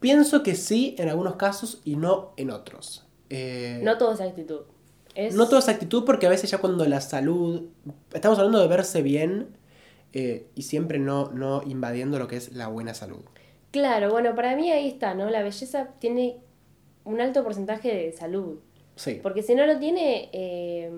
Pienso 0.00 0.42
que 0.42 0.54
sí 0.54 0.94
en 0.98 1.08
algunos 1.08 1.36
casos 1.36 1.80
y 1.82 1.96
no 1.96 2.34
en 2.36 2.50
otros. 2.50 3.06
Eh, 3.30 3.80
No 3.82 3.96
todo 3.96 4.12
es 4.12 4.20
actitud. 4.20 4.60
Es... 5.14 5.34
no 5.34 5.46
todo 5.48 5.60
es 5.60 5.68
actitud 5.68 6.04
porque 6.04 6.26
a 6.26 6.30
veces 6.30 6.50
ya 6.50 6.58
cuando 6.58 6.84
la 6.84 7.00
salud... 7.00 7.62
Estamos 8.12 8.38
hablando 8.38 8.60
de 8.60 8.68
verse 8.68 9.00
bien 9.00 9.56
y 10.12 10.62
siempre 10.62 10.98
no, 10.98 11.30
no 11.32 11.62
invadiendo 11.64 12.18
lo 12.18 12.28
que 12.28 12.36
es 12.36 12.52
la 12.52 12.68
buena 12.68 12.92
salud. 12.92 13.22
Claro, 13.70 14.10
bueno, 14.10 14.34
para 14.34 14.54
mí 14.54 14.70
ahí 14.70 14.88
está, 14.88 15.14
¿no? 15.14 15.30
La 15.30 15.42
belleza 15.42 15.88
tiene 15.98 16.36
un 17.04 17.20
alto 17.20 17.42
porcentaje 17.42 17.94
de 17.94 18.12
salud. 18.12 18.58
Sí. 18.96 19.20
Porque 19.22 19.42
si 19.42 19.54
no 19.54 19.66
lo 19.66 19.78
tiene, 19.78 20.28
eh, 20.32 20.90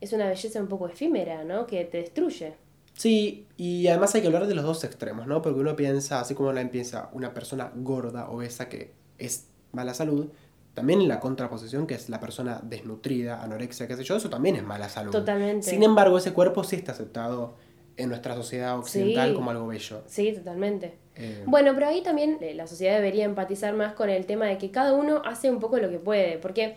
es 0.00 0.12
una 0.12 0.28
belleza 0.28 0.60
un 0.60 0.68
poco 0.68 0.88
efímera, 0.88 1.44
¿no? 1.44 1.66
Que 1.66 1.84
te 1.84 1.98
destruye. 1.98 2.54
Sí, 2.94 3.46
y 3.56 3.86
además 3.88 4.14
hay 4.14 4.22
que 4.22 4.28
hablar 4.28 4.46
de 4.46 4.54
los 4.54 4.64
dos 4.64 4.82
extremos, 4.84 5.26
¿no? 5.26 5.42
Porque 5.42 5.60
uno 5.60 5.76
piensa, 5.76 6.20
así 6.20 6.34
como 6.34 6.52
la 6.52 6.66
piensa 6.70 7.10
una 7.12 7.34
persona 7.34 7.70
gorda, 7.74 8.30
obesa, 8.30 8.68
que 8.68 8.92
es 9.18 9.48
mala 9.72 9.92
salud, 9.92 10.28
también 10.72 11.06
la 11.08 11.20
contraposición, 11.20 11.86
que 11.86 11.94
es 11.94 12.08
la 12.08 12.20
persona 12.20 12.60
desnutrida, 12.62 13.42
anorexia, 13.42 13.86
qué 13.86 13.96
sé 13.96 14.04
yo, 14.04 14.16
eso 14.16 14.30
también 14.30 14.56
es 14.56 14.62
mala 14.62 14.88
salud. 14.88 15.10
Totalmente. 15.10 15.68
Sin 15.68 15.82
embargo, 15.82 16.16
ese 16.18 16.32
cuerpo 16.32 16.64
sí 16.64 16.76
está 16.76 16.92
aceptado 16.92 17.54
en 17.98 18.08
nuestra 18.10 18.34
sociedad 18.34 18.78
occidental 18.78 19.30
Sí. 19.30 19.34
como 19.34 19.50
algo 19.50 19.66
bello. 19.66 20.02
Sí, 20.06 20.32
totalmente. 20.32 20.94
Eh, 21.16 21.42
Bueno, 21.46 21.72
pero 21.74 21.86
ahí 21.88 22.02
también 22.02 22.38
eh, 22.42 22.54
la 22.54 22.66
sociedad 22.66 22.94
debería 22.96 23.24
empatizar 23.24 23.72
más 23.74 23.94
con 23.94 24.10
el 24.10 24.26
tema 24.26 24.46
de 24.46 24.58
que 24.58 24.70
cada 24.70 24.92
uno 24.92 25.22
hace 25.24 25.50
un 25.50 25.60
poco 25.60 25.78
lo 25.78 25.88
que 25.90 25.98
puede, 25.98 26.36
porque 26.38 26.76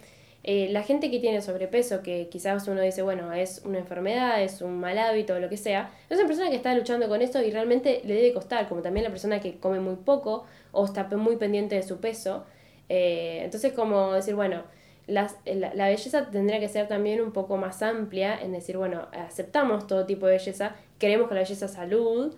eh, 0.52 0.68
la 0.72 0.82
gente 0.82 1.12
que 1.12 1.20
tiene 1.20 1.44
sobrepeso, 1.44 2.02
que 2.02 2.28
quizás 2.28 2.68
uno 2.68 2.82
dice, 2.82 3.04
bueno, 3.04 3.32
es 3.34 3.62
una 3.66 3.78
enfermedad, 3.78 4.42
es 4.42 4.64
un 4.64 4.80
mal 4.80 4.98
hábito 4.98 5.40
lo 5.40 5.48
que 5.48 5.58
sea, 5.58 5.92
es 6.10 6.18
una 6.18 6.26
persona 6.26 6.50
que 6.50 6.56
está 6.56 6.74
luchando 6.74 7.08
con 7.08 7.22
esto 7.22 7.40
y 7.40 7.52
realmente 7.52 8.02
le 8.04 8.16
debe 8.16 8.34
costar, 8.34 8.68
como 8.68 8.82
también 8.82 9.04
la 9.04 9.12
persona 9.12 9.40
que 9.42 9.60
come 9.60 9.80
muy 9.80 9.98
poco 9.98 10.48
o 10.72 10.86
está 10.86 11.04
muy 11.16 11.36
pendiente 11.36 11.76
de 11.76 11.84
su 11.84 12.00
peso. 12.00 12.46
Eh, 12.90 13.42
entonces, 13.44 13.74
como 13.74 14.14
decir, 14.14 14.34
bueno, 14.34 14.64
la, 15.06 15.32
la 15.46 15.88
belleza 15.88 16.32
tendría 16.32 16.60
que 16.60 16.68
ser 16.68 16.88
también 16.88 17.22
un 17.22 17.32
poco 17.32 17.56
más 17.58 17.84
amplia 17.84 18.36
en 18.42 18.52
decir, 18.52 18.76
bueno, 18.76 19.08
aceptamos 19.12 19.86
todo 19.86 20.08
tipo 20.08 20.26
de 20.26 20.32
belleza, 20.32 20.76
queremos 20.98 21.28
que 21.28 21.36
la 21.36 21.42
belleza 21.42 21.68
salud, 21.68 22.36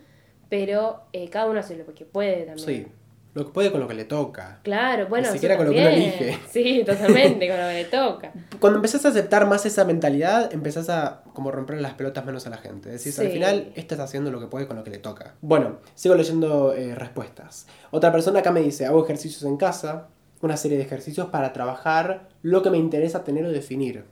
pero 0.49 0.99
eh, 1.13 1.29
cada 1.29 1.49
uno 1.49 1.61
hace 1.61 1.77
lo 1.77 1.85
que 1.85 2.03
puede 2.03 2.43
también. 2.43 2.67
sí, 2.67 2.87
lo 3.33 3.45
que 3.45 3.51
puede 3.51 3.71
con 3.71 3.79
lo 3.79 3.87
que 3.87 3.93
le 3.93 4.03
toca. 4.03 4.59
Claro, 4.63 5.07
bueno, 5.07 5.27
Ni 5.27 5.33
siquiera 5.33 5.55
con 5.55 5.67
lo 5.67 5.71
que 5.71 5.79
uno 5.79 5.89
elige. 5.89 6.37
Sí, 6.51 6.83
totalmente, 6.85 7.47
con 7.47 7.57
lo 7.57 7.67
que 7.67 7.73
le 7.73 7.85
toca. 7.91 8.33
Cuando 8.59 8.77
empezás 8.77 9.05
a 9.05 9.09
aceptar 9.09 9.47
más 9.47 9.65
esa 9.65 9.85
mentalidad, 9.85 10.53
empezás 10.53 10.89
a 10.89 11.23
como 11.33 11.51
romper 11.51 11.79
las 11.79 11.93
pelotas 11.93 12.25
menos 12.25 12.45
a 12.47 12.49
la 12.49 12.57
gente. 12.57 12.89
Decís, 12.89 13.17
al 13.19 13.29
final, 13.29 13.71
estás 13.75 13.99
haciendo 13.99 14.31
lo 14.31 14.39
que 14.39 14.47
puede 14.47 14.67
con 14.67 14.75
lo 14.75 14.83
que 14.83 14.89
le 14.89 14.97
toca. 14.97 15.35
Bueno, 15.41 15.77
sigo 15.95 16.15
leyendo 16.15 16.73
eh, 16.73 16.93
respuestas. 16.93 17.67
Otra 17.91 18.11
persona 18.11 18.39
acá 18.39 18.51
me 18.51 18.61
dice, 18.61 18.85
hago 18.85 19.03
ejercicios 19.03 19.43
en 19.43 19.55
casa, 19.55 20.09
una 20.41 20.57
serie 20.57 20.77
de 20.77 20.83
ejercicios 20.83 21.27
para 21.27 21.53
trabajar 21.53 22.29
lo 22.41 22.61
que 22.61 22.69
me 22.69 22.77
interesa 22.77 23.23
tener 23.23 23.45
o 23.45 23.51
definir. 23.51 24.03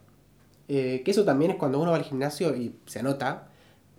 Eh, 0.70 1.02
que 1.04 1.12
eso 1.12 1.26
también 1.26 1.52
es 1.52 1.58
cuando 1.58 1.80
uno 1.80 1.92
va 1.92 1.98
al 1.98 2.04
gimnasio 2.04 2.56
y 2.56 2.76
se 2.86 3.00
anota, 3.00 3.48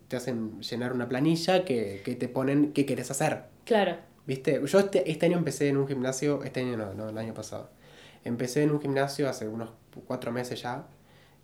te 0.09 0.17
hacen 0.17 0.61
llenar 0.61 0.93
una 0.93 1.09
planilla 1.09 1.65
que, 1.65 2.01
que 2.05 2.15
te 2.15 2.29
ponen 2.29 2.73
qué 2.73 2.87
querés 2.87 3.11
hacer. 3.11 3.43
Claro. 3.65 3.97
¿Viste? 4.31 4.61
Yo 4.65 4.79
este, 4.79 5.11
este 5.11 5.27
año 5.27 5.39
empecé 5.39 5.67
en 5.71 5.77
un 5.77 5.89
gimnasio, 5.89 6.45
este 6.45 6.61
año 6.61 6.77
no, 6.77 6.95
no, 6.95 7.09
el 7.09 7.19
año 7.19 7.35
pasado. 7.35 7.69
Empecé 8.25 8.63
en 8.63 8.71
un 8.71 8.81
gimnasio 8.81 9.29
hace 9.29 9.49
unos 9.49 9.71
cuatro 10.07 10.31
meses 10.31 10.63
ya. 10.63 10.85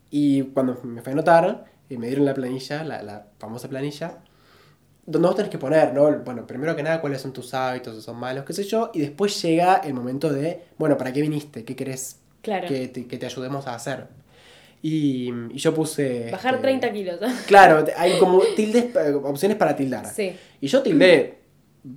Y 0.09 0.43
cuando 0.55 0.79
me 0.85 1.03
fui 1.03 1.11
a 1.11 1.15
anotar, 1.15 1.65
y 1.89 1.97
me 1.97 2.07
dieron 2.07 2.25
la 2.25 2.33
planilla, 2.33 2.85
la, 2.85 3.03
la 3.03 3.27
famosa 3.41 3.69
planilla, 3.69 4.19
donde 5.05 5.27
vos 5.27 5.35
tenés 5.35 5.51
que 5.51 5.59
poner, 5.59 5.93
¿no? 5.95 6.09
Bueno, 6.21 6.47
primero 6.47 6.77
que 6.77 6.85
nada, 6.85 7.01
cuáles 7.01 7.21
son 7.23 7.33
tus 7.33 7.53
hábitos, 7.55 7.97
si 7.97 8.03
son 8.03 8.19
malos, 8.19 8.45
qué 8.45 8.53
sé 8.53 8.63
yo. 8.63 8.93
Y 8.95 9.01
después 9.01 9.43
llega 9.43 9.79
el 9.79 9.93
momento 9.93 10.33
de, 10.33 10.63
bueno, 10.79 10.97
¿para 10.97 11.13
qué 11.13 11.23
viniste? 11.23 11.65
¿Qué 11.65 11.75
querés 11.75 12.21
Claro. 12.41 12.69
que 12.69 12.87
te, 12.87 13.09
que 13.09 13.19
te 13.19 13.27
ayudemos 13.27 13.67
a 13.67 13.75
hacer? 13.75 14.07
Y, 14.81 15.33
y 15.51 15.59
yo 15.59 15.75
puse... 15.75 16.31
Bajar 16.31 16.55
este, 16.55 16.63
30 16.63 16.93
kilos. 16.93 17.21
Claro, 17.49 17.85
hay 17.97 18.17
como 18.21 18.41
tildes, 18.55 18.95
eh, 18.95 19.13
opciones 19.25 19.57
para 19.57 19.75
tildar. 19.75 20.07
sí. 20.07 20.37
Y 20.61 20.69
yo 20.69 20.85
tildé 20.85 21.46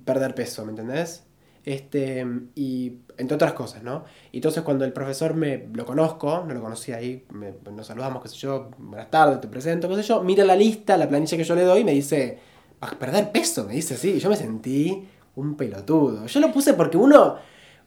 perder 0.04 0.34
peso, 0.34 0.64
¿me 0.64 0.70
entendés? 0.70 1.24
Este, 1.64 2.26
y 2.54 3.00
entre 3.18 3.34
otras 3.34 3.52
cosas, 3.52 3.82
¿no? 3.82 4.04
Y 4.32 4.38
entonces 4.38 4.62
cuando 4.62 4.84
el 4.86 4.92
profesor 4.92 5.34
me 5.34 5.68
lo 5.74 5.84
conozco, 5.84 6.42
no 6.46 6.54
lo 6.54 6.60
conocía 6.62 6.96
ahí, 6.96 7.26
me- 7.32 7.52
nos 7.70 7.86
saludamos, 7.86 8.22
qué 8.22 8.28
sé 8.30 8.36
yo, 8.36 8.70
buenas 8.78 9.10
tardes, 9.10 9.40
te 9.42 9.48
presento, 9.48 9.88
qué 9.88 9.96
sé 9.96 10.02
yo, 10.02 10.22
mira 10.22 10.44
la 10.44 10.56
lista, 10.56 10.96
la 10.96 11.08
planilla 11.08 11.36
que 11.36 11.44
yo 11.44 11.54
le 11.54 11.62
doy 11.64 11.80
y 11.80 11.84
me 11.84 11.92
dice, 11.92 12.38
vas 12.80 12.92
a 12.92 12.98
perder 12.98 13.30
peso, 13.30 13.64
me 13.66 13.74
dice 13.74 13.94
así. 13.94 14.18
Yo 14.18 14.30
me 14.30 14.36
sentí 14.36 15.06
un 15.36 15.54
pelotudo. 15.56 16.26
Yo 16.26 16.40
lo 16.40 16.50
puse 16.50 16.72
porque 16.74 16.96
uno, 16.96 17.36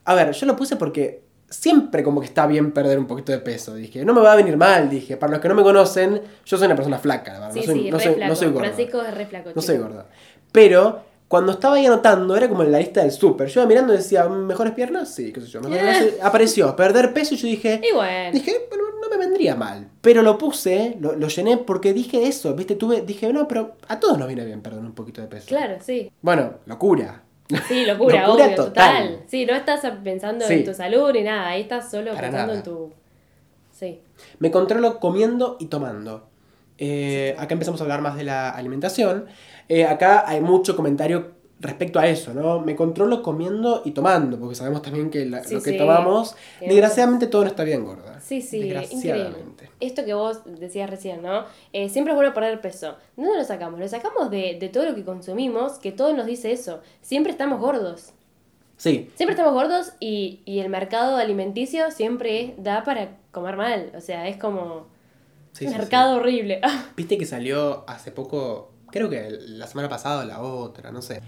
a 0.06 0.14
ver, 0.14 0.32
yo 0.34 0.46
lo 0.46 0.56
puse 0.56 0.76
porque 0.76 1.24
siempre 1.50 2.04
como 2.04 2.20
que 2.22 2.28
está 2.28 2.46
bien 2.46 2.72
perder 2.74 3.00
un 3.00 3.08
poquito 3.08 3.32
de 3.32 3.40
peso. 3.40 3.74
Dije, 3.74 4.06
no 4.06 4.14
me 4.14 4.22
va 4.22 4.34
a 4.34 4.36
venir 4.36 4.56
mal, 4.56 4.88
dije, 4.90 5.18
para 5.18 5.32
los 5.34 5.42
que 5.42 5.50
no 5.50 5.56
me 5.56 5.64
conocen, 5.64 6.22
yo 6.46 6.58
soy 6.58 6.68
una 6.68 6.76
persona 6.76 7.00
flaca, 7.00 7.34
la 7.34 7.40
verdad, 7.40 7.54
Sí, 7.56 7.60
no 7.62 7.66
soy, 7.66 7.80
sí, 7.86 7.92
no 7.92 8.00
soy, 8.00 8.14
flaco. 8.14 8.30
no 8.30 8.36
soy 8.36 8.48
gordo. 8.50 8.60
Francisco 8.60 9.02
es 9.02 9.14
re 9.16 9.26
flaco. 9.26 9.46
No 9.50 9.54
chico. 9.54 9.62
soy 9.64 9.78
gorda. 9.80 10.10
Pero 10.52 11.02
cuando 11.34 11.52
estaba 11.54 11.78
ahí 11.78 11.88
anotando, 11.88 12.36
era 12.38 12.48
como 12.48 12.62
en 12.62 12.72
la 12.72 12.78
lista 12.78 13.02
del 13.02 13.12
súper. 13.12 13.48
Yo 13.48 13.62
iba 13.62 13.68
mirando 13.68 13.92
y 13.92 13.98
decía, 13.98 14.30
¿mejores 14.30 14.74
piernas? 14.74 15.10
Sí, 15.16 15.34
qué 15.34 15.42
sé 15.42 15.48
yo. 15.48 15.62
mejores 15.62 15.82
brazos. 15.84 16.14
Apareció, 16.22 16.76
perder 16.76 17.12
peso 17.12 17.34
y 17.34 17.38
yo 17.38 17.48
dije, 17.48 17.82
Y 17.84 17.92
bueno. 17.92 18.32
dije, 18.34 18.68
bueno, 18.70 18.84
no 19.02 19.10
me 19.10 19.18
vendría 19.18 19.56
mal. 19.56 19.88
Pero 20.02 20.22
lo 20.22 20.38
puse, 20.38 20.96
lo, 21.00 21.16
lo 21.16 21.28
llené 21.30 21.58
porque 21.58 21.92
dije 21.92 22.28
eso, 22.28 22.54
¿viste? 22.54 22.76
Tuve, 22.76 23.02
dije, 23.02 23.34
no, 23.34 23.48
pero 23.48 23.78
a 23.88 24.00
todos 24.00 24.20
nos 24.20 24.28
viene 24.28 24.46
bien 24.46 24.62
perder 24.62 24.82
un 24.82 24.94
poquito 24.94 25.22
de 25.22 25.28
peso. 25.28 25.48
Claro, 25.48 25.78
sí. 25.82 26.12
Bueno, 26.22 26.54
locura. 26.68 27.24
Sí, 27.68 27.84
locura, 27.84 28.22
Locura 28.28 28.46
obvio, 28.46 28.56
total. 28.56 28.68
total. 28.68 29.20
Sí, 29.26 29.48
no 29.48 29.56
estás 29.56 29.82
pensando 30.04 30.46
Sí. 30.46 30.54
en 30.54 30.66
tu 30.66 30.74
salud 30.76 31.12
ni 31.14 31.24
nada, 31.24 31.48
ahí 31.48 31.62
estás 31.62 31.90
solo 31.90 32.12
Para 32.14 32.28
pensando 32.30 32.54
nada. 32.54 32.58
en 32.60 32.64
tu 32.64 32.94
Sí. 33.72 34.00
Me 34.38 34.52
controlo 34.52 35.00
comiendo 35.00 35.58
y 35.60 35.66
tomando. 35.66 36.28
Eh, 36.78 37.36
acá 37.38 37.54
empezamos 37.54 37.80
a 37.82 37.84
hablar 37.86 38.02
más 38.02 38.16
de 38.18 38.24
la 38.24 38.50
alimentación. 38.52 39.26
Eh, 39.70 39.86
acá 39.86 40.24
hay 40.28 40.42
mucho 40.42 40.76
comentario 40.76 41.32
respecto 41.60 41.98
a 41.98 42.08
eso, 42.08 42.34
¿no? 42.34 42.60
Me 42.60 42.76
controlo 42.76 43.24
comiendo 43.24 43.84
y 43.86 43.92
tomando, 43.92 44.38
porque 44.38 44.56
sabemos 44.56 44.82
también 44.82 45.10
que 45.10 45.26
la- 45.26 45.44
Sí, 45.44 45.54
lo 45.56 45.62
que 45.62 45.72
sí. 45.72 45.78
tomamos, 45.78 46.36
Que 46.60 46.68
desgraciadamente 46.68 47.28
todo 47.28 47.44
no 47.44 47.48
está 47.48 47.64
bien, 47.64 47.86
gorda. 47.86 48.20
Sí, 48.20 48.42
sí, 48.42 48.58
increíble. 48.58 48.80
Desgraciadamente. 48.90 49.70
Esto 49.80 50.04
que 50.04 50.14
vos 50.14 50.42
decías 50.46 50.90
recién, 50.90 51.22
¿no? 51.22 51.46
Eh, 51.72 51.88
siempre 51.88 52.12
es 52.12 52.16
bueno 52.18 52.34
perder 52.34 52.60
peso. 52.60 52.98
¿De 53.16 53.24
dónde 53.24 53.38
lo 53.40 53.46
sacamos? 53.46 53.80
Lo 53.80 53.88
sacamos 53.88 54.30
de, 54.30 54.58
de 54.60 54.68
todo 54.70 54.84
lo 54.86 54.94
que 54.96 55.06
consumimos, 55.06 55.74
que 55.80 55.94
todo 55.94 56.14
nos 56.14 56.26
dice 56.26 56.52
eso. 56.52 56.82
Siempre 57.02 57.32
estamos 57.32 57.62
gordos. 57.62 58.12
Sí, 58.76 59.10
Siempre 59.16 59.34
estamos 59.36 59.54
gordos 59.54 59.94
y, 60.02 60.42
y 60.44 60.60
el 60.60 60.68
mercado 60.70 61.16
alimenticio 61.16 61.92
siempre 61.92 62.56
da 62.58 62.84
para 62.84 63.16
comer 63.32 63.56
mal. 63.56 63.92
O 63.96 64.02
sea, 64.02 64.28
es 64.28 64.36
como 64.36 64.88
sí, 65.54 65.66
sí, 65.68 65.74
mercado 65.74 66.18
horrible. 66.18 66.60
Viste 66.98 67.18
que 67.18 67.26
salió 67.26 67.86
hace 67.88 68.12
poco, 68.12 68.73
creo 68.94 69.10
que 69.10 69.30
la 69.48 69.68
semana 69.68 69.90
pasada 69.90 70.24
o 70.24 70.26
la 70.26 70.42
otra, 70.42 70.92
no 70.92 71.02
sé. 71.02 71.20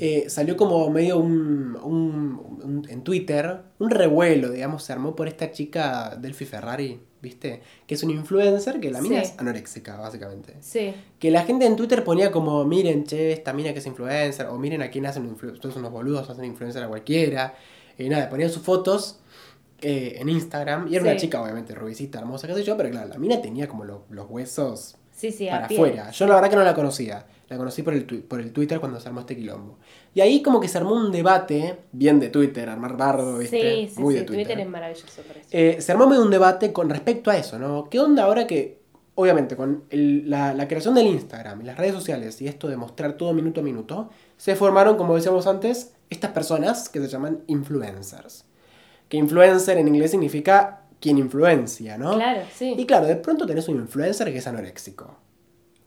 Eh, 0.00 0.30
salió 0.30 0.56
como 0.56 0.88
medio 0.90 1.18
un, 1.18 1.76
un- 1.82 2.60
un- 2.62 2.86
en 2.88 3.02
Twitter, 3.02 3.62
un 3.80 3.90
revuelo, 3.90 4.50
digamos, 4.50 4.84
se 4.84 4.92
armó 4.92 5.16
por 5.16 5.26
esta 5.26 5.50
chica 5.50 6.16
Delphi 6.20 6.44
Ferrari, 6.44 7.00
¿viste? 7.20 7.62
Que 7.84 7.96
es 7.96 8.02
una 8.04 8.12
influencer 8.12 8.78
que 8.78 8.92
la 8.92 9.00
mina 9.02 9.16
Sí. 9.24 9.32
es 9.32 9.38
anoréxica, 9.40 9.96
básicamente. 9.96 10.54
Sí, 10.60 10.94
Que 11.18 11.32
la 11.32 11.42
gente 11.42 11.66
en 11.66 11.74
Twitter 11.74 12.04
ponía 12.04 12.30
como, 12.30 12.64
miren, 12.64 13.02
che, 13.04 13.32
esta 13.32 13.52
mina 13.52 13.72
que 13.72 13.80
es 13.80 13.86
influencer, 13.86 14.46
o 14.46 14.56
miren 14.56 14.82
a 14.82 14.88
quién 14.90 15.04
hacen 15.04 15.24
influencer, 15.26 15.60
todos 15.60 15.74
unos 15.76 15.90
boludos 15.90 16.30
hacen 16.30 16.44
influencer 16.44 16.84
a 16.84 16.88
cualquiera. 16.88 17.56
Y 17.98 18.08
nada, 18.08 18.28
ponían 18.30 18.50
sus 18.50 18.62
fotos 18.62 19.18
eh, 19.80 20.16
en 20.20 20.28
Instagram, 20.28 20.88
y 20.88 20.94
era 20.96 21.04
una 21.04 21.16
chica, 21.16 21.40
obviamente, 21.42 21.72
rubicita, 21.74 22.18
hermosa, 22.20 22.46
qué 22.48 22.54
sé 22.54 22.62
yo, 22.64 22.76
pero 22.76 22.90
claro, 22.90 23.08
la 23.08 23.18
mina 23.18 23.40
tenía 23.42 23.68
como 23.68 23.84
lo- 23.84 24.04
los 24.10 24.28
huesos 24.30 24.96
sí, 25.18 25.32
sí, 25.32 25.46
para 25.46 25.66
afuera. 25.66 26.10
Yo 26.10 26.26
la 26.26 26.34
verdad 26.36 26.50
que 26.50 26.56
no 26.56 26.62
la 26.64 26.74
conocía. 26.74 27.26
La 27.48 27.56
conocí 27.56 27.82
por 27.82 27.94
el, 27.94 28.04
por 28.04 28.40
el 28.40 28.52
Twitter 28.52 28.78
cuando 28.78 29.00
se 29.00 29.08
armó 29.08 29.20
este 29.20 29.34
quilombo. 29.34 29.78
Y 30.14 30.20
ahí 30.20 30.42
como 30.42 30.60
que 30.60 30.68
se 30.68 30.76
armó 30.76 30.92
un 30.94 31.10
debate, 31.10 31.78
bien 31.92 32.20
de 32.20 32.28
Twitter, 32.28 32.68
armar 32.68 32.96
bardo, 32.96 33.38
¿viste? 33.38 33.86
Sí, 33.86 33.92
sí, 33.94 34.00
Muy 34.00 34.12
sí, 34.14 34.20
de 34.20 34.26
Twitter. 34.26 34.44
Twitter 34.46 34.60
es 34.64 34.68
maravilloso 34.70 35.22
por 35.22 35.36
eso. 35.38 35.48
Eh, 35.50 35.78
se 35.80 35.92
armó 35.92 36.06
medio 36.06 36.22
un 36.22 36.30
debate 36.30 36.72
con 36.74 36.90
respecto 36.90 37.30
a 37.30 37.38
eso, 37.38 37.58
¿no? 37.58 37.88
¿Qué 37.88 37.98
onda 38.00 38.24
ahora 38.24 38.46
que, 38.46 38.80
obviamente, 39.14 39.56
con 39.56 39.84
el- 39.88 40.28
la, 40.28 40.52
la 40.52 40.68
creación 40.68 40.94
del 40.94 41.06
Instagram 41.06 41.62
y 41.62 41.64
las 41.64 41.78
redes 41.78 41.94
sociales 41.94 42.40
y 42.42 42.48
esto 42.48 42.68
de 42.68 42.76
mostrar 42.76 43.14
todo 43.14 43.32
minuto 43.32 43.60
a 43.60 43.64
minuto, 43.64 44.10
se 44.36 44.54
formaron, 44.54 44.96
como 44.98 45.14
decíamos 45.16 45.46
antes, 45.46 45.94
estas 46.10 46.32
personas 46.32 46.90
que 46.90 47.00
se 47.00 47.08
llaman 47.08 47.40
influencers. 47.46 48.44
Que 49.08 49.16
influencer 49.16 49.78
en 49.78 49.88
inglés 49.88 50.10
significa 50.10 50.82
quien 51.00 51.18
influencia, 51.18 51.96
¿no? 51.98 52.14
Claro, 52.14 52.42
sí. 52.54 52.74
Y 52.76 52.86
claro, 52.86 53.06
de 53.06 53.16
pronto 53.16 53.46
tenés 53.46 53.68
un 53.68 53.76
influencer 53.76 54.30
que 54.32 54.38
es 54.38 54.46
anoréxico. 54.46 55.16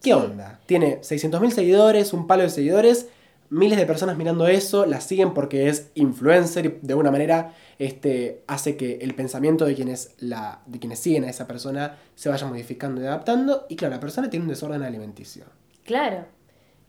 ¿Qué 0.01 0.09
Sí. 0.09 0.11
onda? 0.13 0.59
Tiene 0.65 0.99
600.000 1.01 1.51
seguidores, 1.51 2.13
un 2.13 2.27
palo 2.27 2.43
de 2.43 2.49
seguidores, 2.49 3.07
miles 3.49 3.77
de 3.77 3.85
personas 3.85 4.17
mirando 4.17 4.47
eso, 4.47 4.85
la 4.85 5.01
siguen 5.01 5.33
porque 5.33 5.67
es 5.67 5.91
influencer 5.95 6.65
y 6.65 6.79
de 6.81 6.93
alguna 6.93 7.11
manera 7.11 7.53
este, 7.77 8.43
hace 8.47 8.77
que 8.77 8.99
el 9.01 9.13
pensamiento 9.13 9.65
de 9.65 9.75
quienes, 9.75 10.15
la, 10.19 10.61
de 10.65 10.79
quienes 10.79 10.99
siguen 10.99 11.25
a 11.25 11.29
esa 11.29 11.47
persona 11.47 11.97
se 12.15 12.29
vaya 12.29 12.47
modificando 12.47 13.01
y 13.01 13.05
adaptando. 13.05 13.65
Y 13.69 13.75
claro, 13.75 13.93
la 13.95 13.99
persona 13.99 14.29
tiene 14.29 14.43
un 14.45 14.49
desorden 14.49 14.81
alimenticio. 14.83 15.45
Claro. 15.83 16.25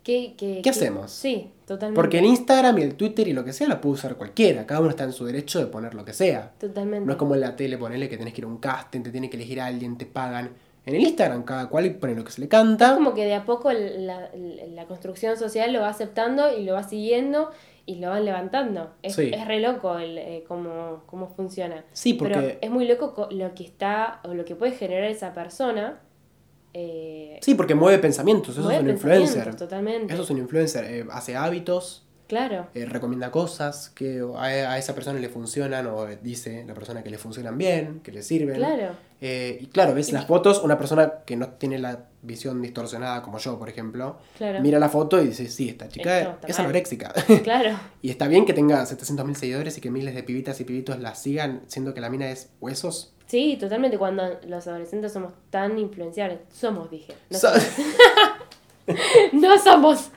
¿Qué, 0.03 0.35
qué, 0.37 0.61
¿Qué 0.63 0.71
hacemos? 0.71 1.11
Sí, 1.13 1.51
totalmente. 1.67 1.97
Porque 1.97 2.19
el 2.19 2.25
Instagram 2.25 2.79
y 2.79 2.83
el 2.83 2.95
Twitter 2.97 3.29
y 3.29 3.33
lo 3.33 3.45
que 3.45 3.53
sea 3.53 3.69
lo 3.69 3.81
puede 3.81 3.95
usar 3.95 4.17
cualquiera. 4.17 4.67
Cada 4.67 4.81
uno 4.81 4.91
está 4.91 5.05
en 5.05 5.13
su 5.13 5.25
derecho 5.25 5.61
de 5.61 5.67
poner 5.67 5.95
lo 5.95 6.05
que 6.05 6.13
sea. 6.13 6.53
Totalmente. 6.59 7.07
No 7.07 7.13
es 7.13 7.19
como 7.19 7.35
en 7.35 7.41
la 7.41 7.55
tele, 7.55 7.79
ponele 7.79 8.09
que 8.09 8.17
tenés 8.19 8.35
que 8.35 8.41
ir 8.41 8.45
a 8.45 8.49
un 8.49 8.59
casting, 8.59 9.03
te 9.03 9.11
tiene 9.11 9.31
que 9.31 9.37
elegir 9.37 9.61
a 9.61 9.67
alguien, 9.67 9.97
te 9.97 10.07
pagan. 10.07 10.51
En 10.85 10.97
el 10.97 11.03
Instagram 11.03 11.45
cada 11.45 11.69
cual 11.69 11.95
pone 11.95 12.17
lo 12.17 12.25
que 12.25 12.33
se 12.33 12.41
le 12.41 12.49
canta. 12.49 12.95
como 12.95 13.15
que 13.15 13.25
de 13.25 13.35
a 13.35 13.45
poco 13.45 13.71
la, 13.73 14.27
el- 14.35 14.75
la 14.75 14.87
construcción 14.87 15.37
social 15.37 15.73
lo 15.73 15.81
va 15.83 15.89
aceptando 15.91 16.59
y 16.59 16.65
lo 16.65 16.73
va 16.75 16.83
siguiendo 16.83 17.51
y 17.87 17.97
lo 17.97 18.11
van 18.11 18.25
levantando. 18.25 18.91
Es, 19.03 19.15
Sí. 19.15 19.31
es 19.33 19.47
re 19.47 19.61
loco 19.61 19.99
el, 19.99 20.19
eh, 20.19 20.45
cómo, 20.49 21.03
cómo 21.07 21.29
funciona. 21.29 21.85
Sí, 21.93 22.15
porque... 22.15 22.35
Pero 22.35 22.59
es 22.61 22.71
muy 22.73 22.89
loco 22.89 23.15
co- 23.15 23.29
lo 23.31 23.55
que 23.55 23.63
está 23.63 24.21
o 24.25 24.35
lo 24.35 24.45
que 24.45 24.57
puede 24.57 24.73
generar 24.73 25.05
esa 25.05 25.33
persona. 25.33 26.01
Eh, 26.75 27.39
Sí, 27.43 27.55
porque 27.55 27.75
mueve 27.75 27.99
pensamientos, 27.99 28.51
eso 28.55 28.63
mueve 28.63 28.79
es 28.79 28.83
un 28.85 28.91
influencer. 28.91 29.55
Totalmente. 29.57 30.13
Eso 30.13 30.23
es 30.23 30.31
un 30.31 30.39
influencer, 30.39 30.85
eh, 30.85 31.07
hace 31.11 31.37
hábitos, 31.37 32.07
Claro. 32.29 32.69
eh, 32.75 32.87
recomienda 32.87 33.31
cosas 33.31 33.91
que 33.91 34.23
a, 34.37 34.43
a 34.45 34.79
esa 34.79 34.95
persona 34.95 35.19
le 35.19 35.29
funcionan 35.29 35.87
o 35.89 36.07
dice 36.23 36.65
la 36.67 36.73
persona 36.73 37.03
que 37.03 37.11
le 37.11 37.19
funcionan 37.19 37.59
bien, 37.59 38.01
que 38.03 38.11
le 38.11 38.23
sirven. 38.23 38.57
Claro. 38.57 38.95
Y 39.25 39.67
claro, 39.67 39.95
ves 39.95 40.11
las 40.13 40.27
fotos, 40.27 40.63
una 40.65 40.77
persona 40.79 41.13
que 41.25 41.37
no 41.37 41.51
tiene 41.51 41.79
la 41.79 42.07
visión 42.23 42.61
distorsionada 42.61 43.23
como 43.23 43.39
yo, 43.39 43.57
por 43.59 43.69
ejemplo, 43.69 44.19
Claro. 44.37 44.61
mira 44.61 44.81
la 44.81 44.89
foto 44.89 45.23
y 45.23 45.29
dice, 45.29 45.47
sí, 45.49 45.69
esta 45.69 45.89
chica 45.89 46.21
Esto 46.21 46.47
es 46.49 46.59
anoréxica. 46.59 47.13
Claro. 47.45 47.79
y 48.01 48.11
está 48.11 48.27
bien 48.27 48.47
que 48.47 48.53
tenga 48.53 48.83
700.000 48.85 49.35
seguidores 49.35 49.79
y 49.79 49.81
que 49.81 49.91
miles 49.93 50.15
de 50.17 50.23
pibitas 50.25 50.59
y 50.61 50.65
pibitos 50.65 50.99
la 50.99 51.15
sigan, 51.15 51.63
siendo 51.69 51.95
que 51.95 52.01
la 52.01 52.11
mina 52.11 52.31
es 52.31 52.51
huesos. 52.61 53.13
Sí, 53.33 53.57
totalmente. 53.59 53.97
Cuando 53.97 54.39
los 54.47 54.67
adolescentes 54.67 55.11
somos 55.11 55.33
tan 55.49 55.79
influenciables. 55.79 56.41
Somos, 56.53 56.91
dije. 56.91 57.15
No, 57.31 57.39
So- 57.39 57.49
somos. 57.49 57.67
no 59.33 59.59
somos. 59.59 60.11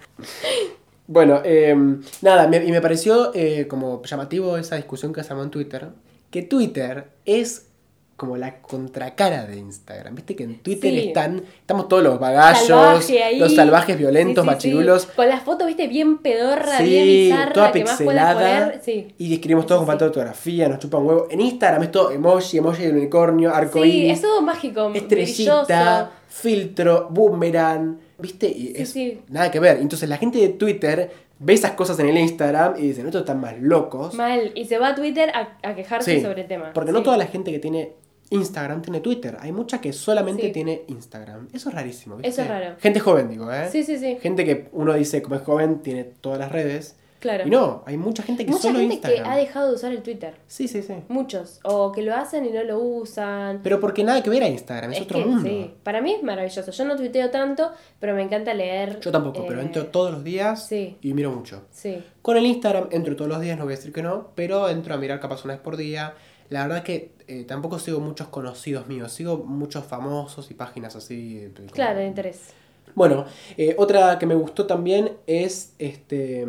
Bueno, 1.08 1.40
eh, 1.46 1.74
nada, 2.22 2.50
me- 2.50 2.66
y 2.66 2.72
me 2.74 2.82
pareció 2.82 3.32
eh, 3.34 3.68
como 3.70 4.04
llamativo 4.04 4.58
esa 4.58 4.76
discusión 4.76 5.14
que 5.14 5.24
se 5.24 5.32
armó 5.32 5.44
en 5.44 5.50
Twitter, 5.50 5.92
que 6.30 6.42
Twitter 6.42 7.08
es 7.24 7.68
como 8.16 8.38
la 8.38 8.62
contracara 8.62 9.46
de 9.46 9.58
Instagram. 9.58 10.16
Viste 10.16 10.36
que 10.38 10.44
en 10.46 10.60
Twitter 10.60 10.92
Sí. 10.94 11.08
están, 11.08 11.44
estamos 11.60 11.90
todos 11.90 12.02
los 12.02 12.18
bagallos, 12.20 12.66
Salvaje 12.68 13.38
los 13.38 13.54
salvajes 13.56 13.98
violentos, 13.98 14.44
Sí, 14.44 14.50
sí, 14.50 14.56
machirulos. 14.56 15.02
sí. 15.04 15.08
Con 15.16 15.28
la 15.28 15.40
foto, 15.42 15.66
viste, 15.66 15.88
bien 15.88 16.20
pedorra, 16.20 16.78
Sí, 16.78 16.84
bien 16.86 17.06
bizarra, 17.06 17.54
toda 17.54 17.72
que 17.74 17.84
más 17.84 17.98
pixelada. 17.98 18.34
poner. 18.68 18.82
Sí. 18.84 19.14
Y 19.18 19.34
escribimos 19.34 19.66
todo 19.66 19.80
Sí, 19.80 19.80
con 19.80 19.86
sí. 19.86 19.90
falta 19.92 20.06
de 20.06 20.10
ortografía, 20.10 20.70
nos 20.70 20.80
chupan 20.80 21.06
huevo. 21.06 21.28
En 21.30 21.42
Instagram 21.42 21.84
es 21.84 21.92
todo 21.92 22.12
emoji, 22.12 22.58
emoji 22.58 22.84
de 22.84 22.92
unicornio, 22.92 23.50
Sí, 23.52 23.56
arcoíris, 23.58 24.14
es 24.14 24.22
todo 24.22 24.42
mágico, 24.42 24.92
estrellita, 24.94 25.64
brilloso. 25.66 26.10
filtro, 26.30 27.08
boomerang, 27.10 27.98
¿viste? 28.18 28.48
Y 28.48 28.68
Sí, 28.68 28.74
es 28.78 28.90
sí. 28.92 29.22
nada 29.30 29.52
que 29.52 29.60
ver. 29.60 29.78
Entonces 29.80 30.08
la 30.08 30.18
gente 30.18 30.38
de 30.40 30.50
Twitter 30.50 31.12
ve 31.40 31.54
esas 31.54 31.72
cosas 31.72 32.00
en 32.00 32.08
el 32.08 32.18
Instagram 32.18 32.76
y 32.78 32.84
dicen, 32.88 33.06
estos 33.08 33.24
están 33.24 33.42
más 33.42 33.56
locos. 33.60 34.14
Mal. 34.14 34.54
Y 34.56 34.66
se 34.66 34.78
va 34.78 34.90
a 34.90 34.96
Twitter 34.96 35.30
a, 35.32 35.58
a 35.68 35.76
quejarse 35.76 36.16
Sí, 36.16 36.22
sobre 36.22 36.44
el 36.44 36.48
tema. 36.48 36.72
Porque 36.74 36.94
no 36.94 37.00
Sí. 37.00 37.04
toda 37.04 37.18
la 37.18 37.26
gente 37.26 37.52
que 37.52 37.60
tiene 37.60 37.92
Instagram 38.30 38.82
tiene 38.82 39.00
Twitter. 39.02 39.38
Hay 39.40 39.52
mucha 39.52 39.80
que 39.80 39.94
solamente 39.94 40.44
Sí. 40.48 40.52
tiene 40.52 40.84
Instagram. 40.88 41.48
Eso 41.54 41.70
es 41.70 41.76
rarísimo. 41.76 42.16
¿viste? 42.18 42.30
Eso 42.30 42.42
es 42.42 42.48
raro. 42.48 42.76
Gente 42.80 43.00
joven, 43.00 43.30
digo, 43.30 43.52
¿eh? 43.52 43.70
Sí, 43.72 43.84
sí, 43.84 43.98
sí. 43.98 44.18
Gente 44.22 44.46
que 44.46 44.70
uno 44.74 44.94
dice, 44.94 45.22
como 45.22 45.36
es 45.36 45.42
joven, 45.42 45.82
tiene 45.82 46.04
todas 46.04 46.40
las 46.40 46.52
redes. 46.52 46.96
Claro. 47.20 47.48
Y 47.48 47.50
no, 47.50 47.82
hay 47.88 47.98
mucha 47.98 48.22
gente 48.22 48.46
que 48.46 48.52
Mucha 48.52 48.64
solo 48.64 48.78
gente 48.80 48.96
Instagram. 48.96 49.24
que 49.24 49.30
ha 49.30 49.36
dejado 49.36 49.70
de 49.70 49.76
usar 49.76 49.92
el 49.92 50.04
Twitter. 50.04 50.36
Sí, 50.46 50.68
sí, 50.68 50.84
sí. 50.84 50.94
Muchos. 51.08 51.60
O 51.64 51.92
que 51.92 52.04
lo 52.04 52.14
hacen 52.14 52.46
y 52.46 52.52
no 52.52 52.62
lo 52.64 52.78
usan. 52.78 53.62
Pero 53.64 53.80
porque 53.80 54.04
nada 54.04 54.22
que 54.22 54.30
ver 54.30 54.44
a 54.44 54.48
Instagram, 54.48 54.92
es, 54.92 54.98
Es 55.00 55.04
otro 55.06 55.20
que, 55.20 55.26
mundo. 55.26 55.44
sí. 55.50 55.74
Para 55.82 56.02
mí 56.02 56.14
es 56.14 56.22
maravilloso. 56.22 56.70
Yo 56.72 56.86
no 56.86 56.96
tuiteo 56.96 57.32
tanto, 57.32 57.72
pero 58.00 58.14
me 58.14 58.22
encanta 58.22 58.54
leer. 58.54 59.00
Yo 59.00 59.12
tampoco, 59.12 59.44
pero 59.48 59.60
eh, 59.60 59.64
entro 59.64 59.88
todos 59.88 60.12
los 60.12 60.24
días 60.24 60.68
sí. 60.68 60.98
y 61.02 61.14
miro 61.14 61.32
mucho. 61.32 61.64
Sí. 61.72 62.04
Con 62.22 62.38
el 62.38 62.46
Instagram 62.46 62.90
entro 62.92 63.16
todos 63.16 63.30
los 63.32 63.42
días, 63.42 63.58
no 63.58 63.64
voy 63.64 63.74
a 63.74 63.78
decir 63.78 63.92
que 63.94 64.04
no, 64.04 64.30
pero 64.36 64.70
entro 64.70 64.94
a 64.94 64.98
mirar 64.98 65.20
capaz 65.20 65.44
una 65.46 65.54
vez 65.56 65.64
por 65.64 65.78
día. 65.78 66.14
La 66.50 66.64
verdad 66.68 66.84
que 66.84 67.12
eh, 67.28 67.44
tampoco 67.44 67.80
sigo 67.80 68.00
muchos 68.00 68.28
conocidos 68.28 68.88
míos, 68.88 69.12
sigo 69.12 69.38
muchos 69.38 69.84
famosos 69.86 70.52
y 70.52 70.54
páginas 70.54 70.96
así. 70.96 71.50
como- 71.56 71.68
Claro, 71.70 72.00
de 72.00 72.08
interés. 72.08 72.50
Bueno, 72.94 73.26
eh, 73.58 73.76
otra 73.78 74.20
que 74.20 74.26
me 74.26 74.36
gustó 74.36 74.66
también 74.68 75.12
es 75.28 75.74
este 75.80 76.46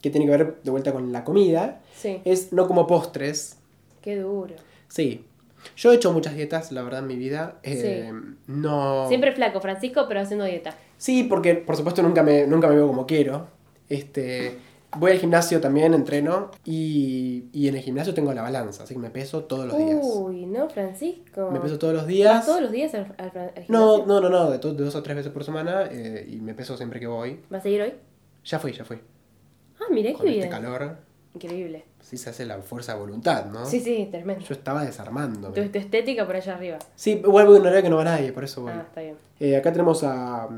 que 0.00 0.10
tiene 0.10 0.26
que 0.26 0.30
ver 0.32 0.56
de 0.62 0.70
vuelta 0.70 0.92
con 0.92 1.12
la 1.12 1.24
comida. 1.24 1.80
Sí. 1.94 2.20
Es 2.24 2.52
no 2.52 2.66
como 2.66 2.86
postres. 2.86 3.58
Qué 4.02 4.16
duro. 4.16 4.54
Sí. 4.88 5.24
Yo 5.76 5.92
he 5.92 5.96
hecho 5.96 6.12
muchas 6.12 6.34
dietas, 6.34 6.72
la 6.72 6.82
verdad, 6.82 7.00
en 7.00 7.06
mi 7.06 7.16
vida. 7.16 7.58
Eh, 7.62 8.12
No. 8.46 9.06
Siempre 9.08 9.32
flaco, 9.32 9.60
Francisco, 9.60 10.04
pero 10.08 10.20
haciendo 10.20 10.44
dieta. 10.44 10.74
Sí, 10.98 11.22
porque 11.24 11.54
por 11.54 11.76
supuesto 11.76 12.02
nunca 12.02 12.22
me, 12.22 12.46
nunca 12.46 12.68
me 12.68 12.74
veo 12.76 12.86
como 12.86 13.06
quiero. 13.06 13.46
Este, 13.88 14.58
voy 14.96 15.12
al 15.12 15.18
gimnasio 15.18 15.60
también, 15.60 15.94
entreno. 15.94 16.50
Y, 16.64 17.44
y 17.52 17.68
en 17.68 17.76
el 17.76 17.82
gimnasio 17.82 18.14
tengo 18.14 18.32
la 18.32 18.42
balanza, 18.42 18.84
así 18.84 18.94
que 18.94 19.00
me 19.00 19.10
peso 19.10 19.44
todos 19.44 19.66
los 19.66 19.76
días. 19.76 19.98
Uy, 20.02 20.46
no, 20.46 20.68
Francisco. 20.68 21.50
Me 21.50 21.60
peso 21.60 21.78
todos 21.78 21.92
los 21.94 22.02
¿Vas 22.02 22.08
días. 22.08 22.46
todos 22.46 22.60
los 22.62 22.70
días 22.72 22.94
al, 22.94 23.14
al, 23.18 23.30
al 23.36 23.52
No, 23.68 23.96
gimnasio? 23.98 24.06
no, 24.06 24.20
no, 24.20 24.28
no, 24.30 24.50
de, 24.50 24.58
de 24.58 24.84
dos 24.84 24.94
o 24.94 25.02
tres 25.02 25.16
veces 25.16 25.32
por 25.32 25.44
semana. 25.44 25.88
eh, 25.90 26.26
y 26.30 26.36
me 26.40 26.54
peso 26.54 26.76
siempre 26.76 27.00
que 27.00 27.06
voy. 27.06 27.40
¿Vas 27.50 27.60
a 27.60 27.62
seguir 27.62 27.82
hoy? 27.82 27.94
Ya 28.44 28.58
fui, 28.58 28.72
ya 28.72 28.84
fui. 28.84 28.98
Ah, 29.80 29.84
mirá 29.90 30.10
qué 30.10 30.16
Con 30.16 30.26
este 30.28 30.38
bien. 30.38 30.50
calor, 30.50 30.96
Increíble. 31.34 31.84
sí 32.00 32.16
se 32.16 32.30
hace 32.30 32.46
la 32.46 32.58
fuerza 32.62 32.94
de 32.94 33.00
voluntad, 33.00 33.46
¿no? 33.46 33.66
Sí, 33.66 33.80
sí, 33.80 34.08
tremendo. 34.10 34.44
Yo 34.44 34.54
estaba 34.54 34.84
desarmándome. 34.84 35.54
Tu, 35.60 35.68
tu 35.68 35.78
estética 35.78 36.24
por 36.26 36.36
allá 36.36 36.54
arriba. 36.54 36.78
Sí, 36.94 37.12
igual 37.24 37.46
voy 37.46 37.56
a 37.56 37.60
un 37.60 37.66
horario 37.66 37.82
que 37.82 37.90
no 37.90 37.96
va 37.96 38.04
nadie, 38.04 38.32
por 38.32 38.44
eso 38.44 38.62
voy. 38.62 38.72
Ah, 38.72 38.84
está 38.86 39.00
bien. 39.00 39.16
Eh, 39.40 39.56
acá 39.56 39.72
tenemos 39.72 40.04
a, 40.04 40.48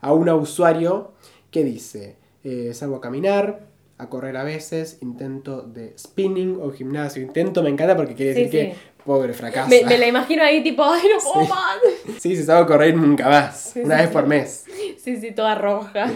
a 0.00 0.12
una 0.12 0.34
usuario 0.34 1.12
que 1.52 1.62
dice, 1.62 2.16
eh, 2.42 2.74
salgo 2.74 2.96
a 2.96 3.00
caminar, 3.00 3.60
a 3.98 4.08
correr 4.08 4.36
a 4.36 4.44
veces, 4.44 4.98
intento 5.00 5.62
de 5.62 5.94
spinning 5.98 6.58
o 6.60 6.70
gimnasio. 6.70 7.22
Intento 7.22 7.62
me 7.62 7.70
encanta 7.70 7.96
porque 7.96 8.14
quiere 8.14 8.34
Sí, 8.34 8.40
decir 8.42 8.50
que 8.50 8.96
Pobre 9.06 9.32
fracaso. 9.32 9.68
Me, 9.70 9.84
me 9.84 9.98
la 9.98 10.08
imagino 10.08 10.42
ahí 10.42 10.64
tipo, 10.64 10.82
ay, 10.82 11.02
no 11.14 11.32
puedo 11.32 11.46
más. 11.46 11.78
Sí, 12.18 12.34
se 12.34 12.42
sabe 12.42 12.66
correr 12.66 12.96
nunca 12.96 13.28
más. 13.28 13.70
Sí, 13.72 13.80
una 13.80 13.94
sí, 13.94 14.00
vez 14.00 14.08
sí. 14.08 14.12
por 14.12 14.26
mes. 14.26 14.64
Sí, 14.98 15.16
sí, 15.20 15.30
toda 15.30 15.54
roja. 15.54 16.10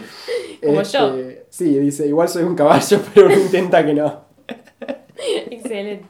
Como 0.60 0.82
yo. 0.82 1.16
Este, 1.16 1.46
Sí, 1.50 1.78
dice, 1.78 2.08
igual 2.08 2.28
soy 2.28 2.42
un 2.42 2.56
caballo, 2.56 3.00
pero 3.14 3.26
uno 3.28 3.36
intenta 3.38 3.86
que 3.86 3.94
no. 3.94 4.24
Excelente. 5.50 6.04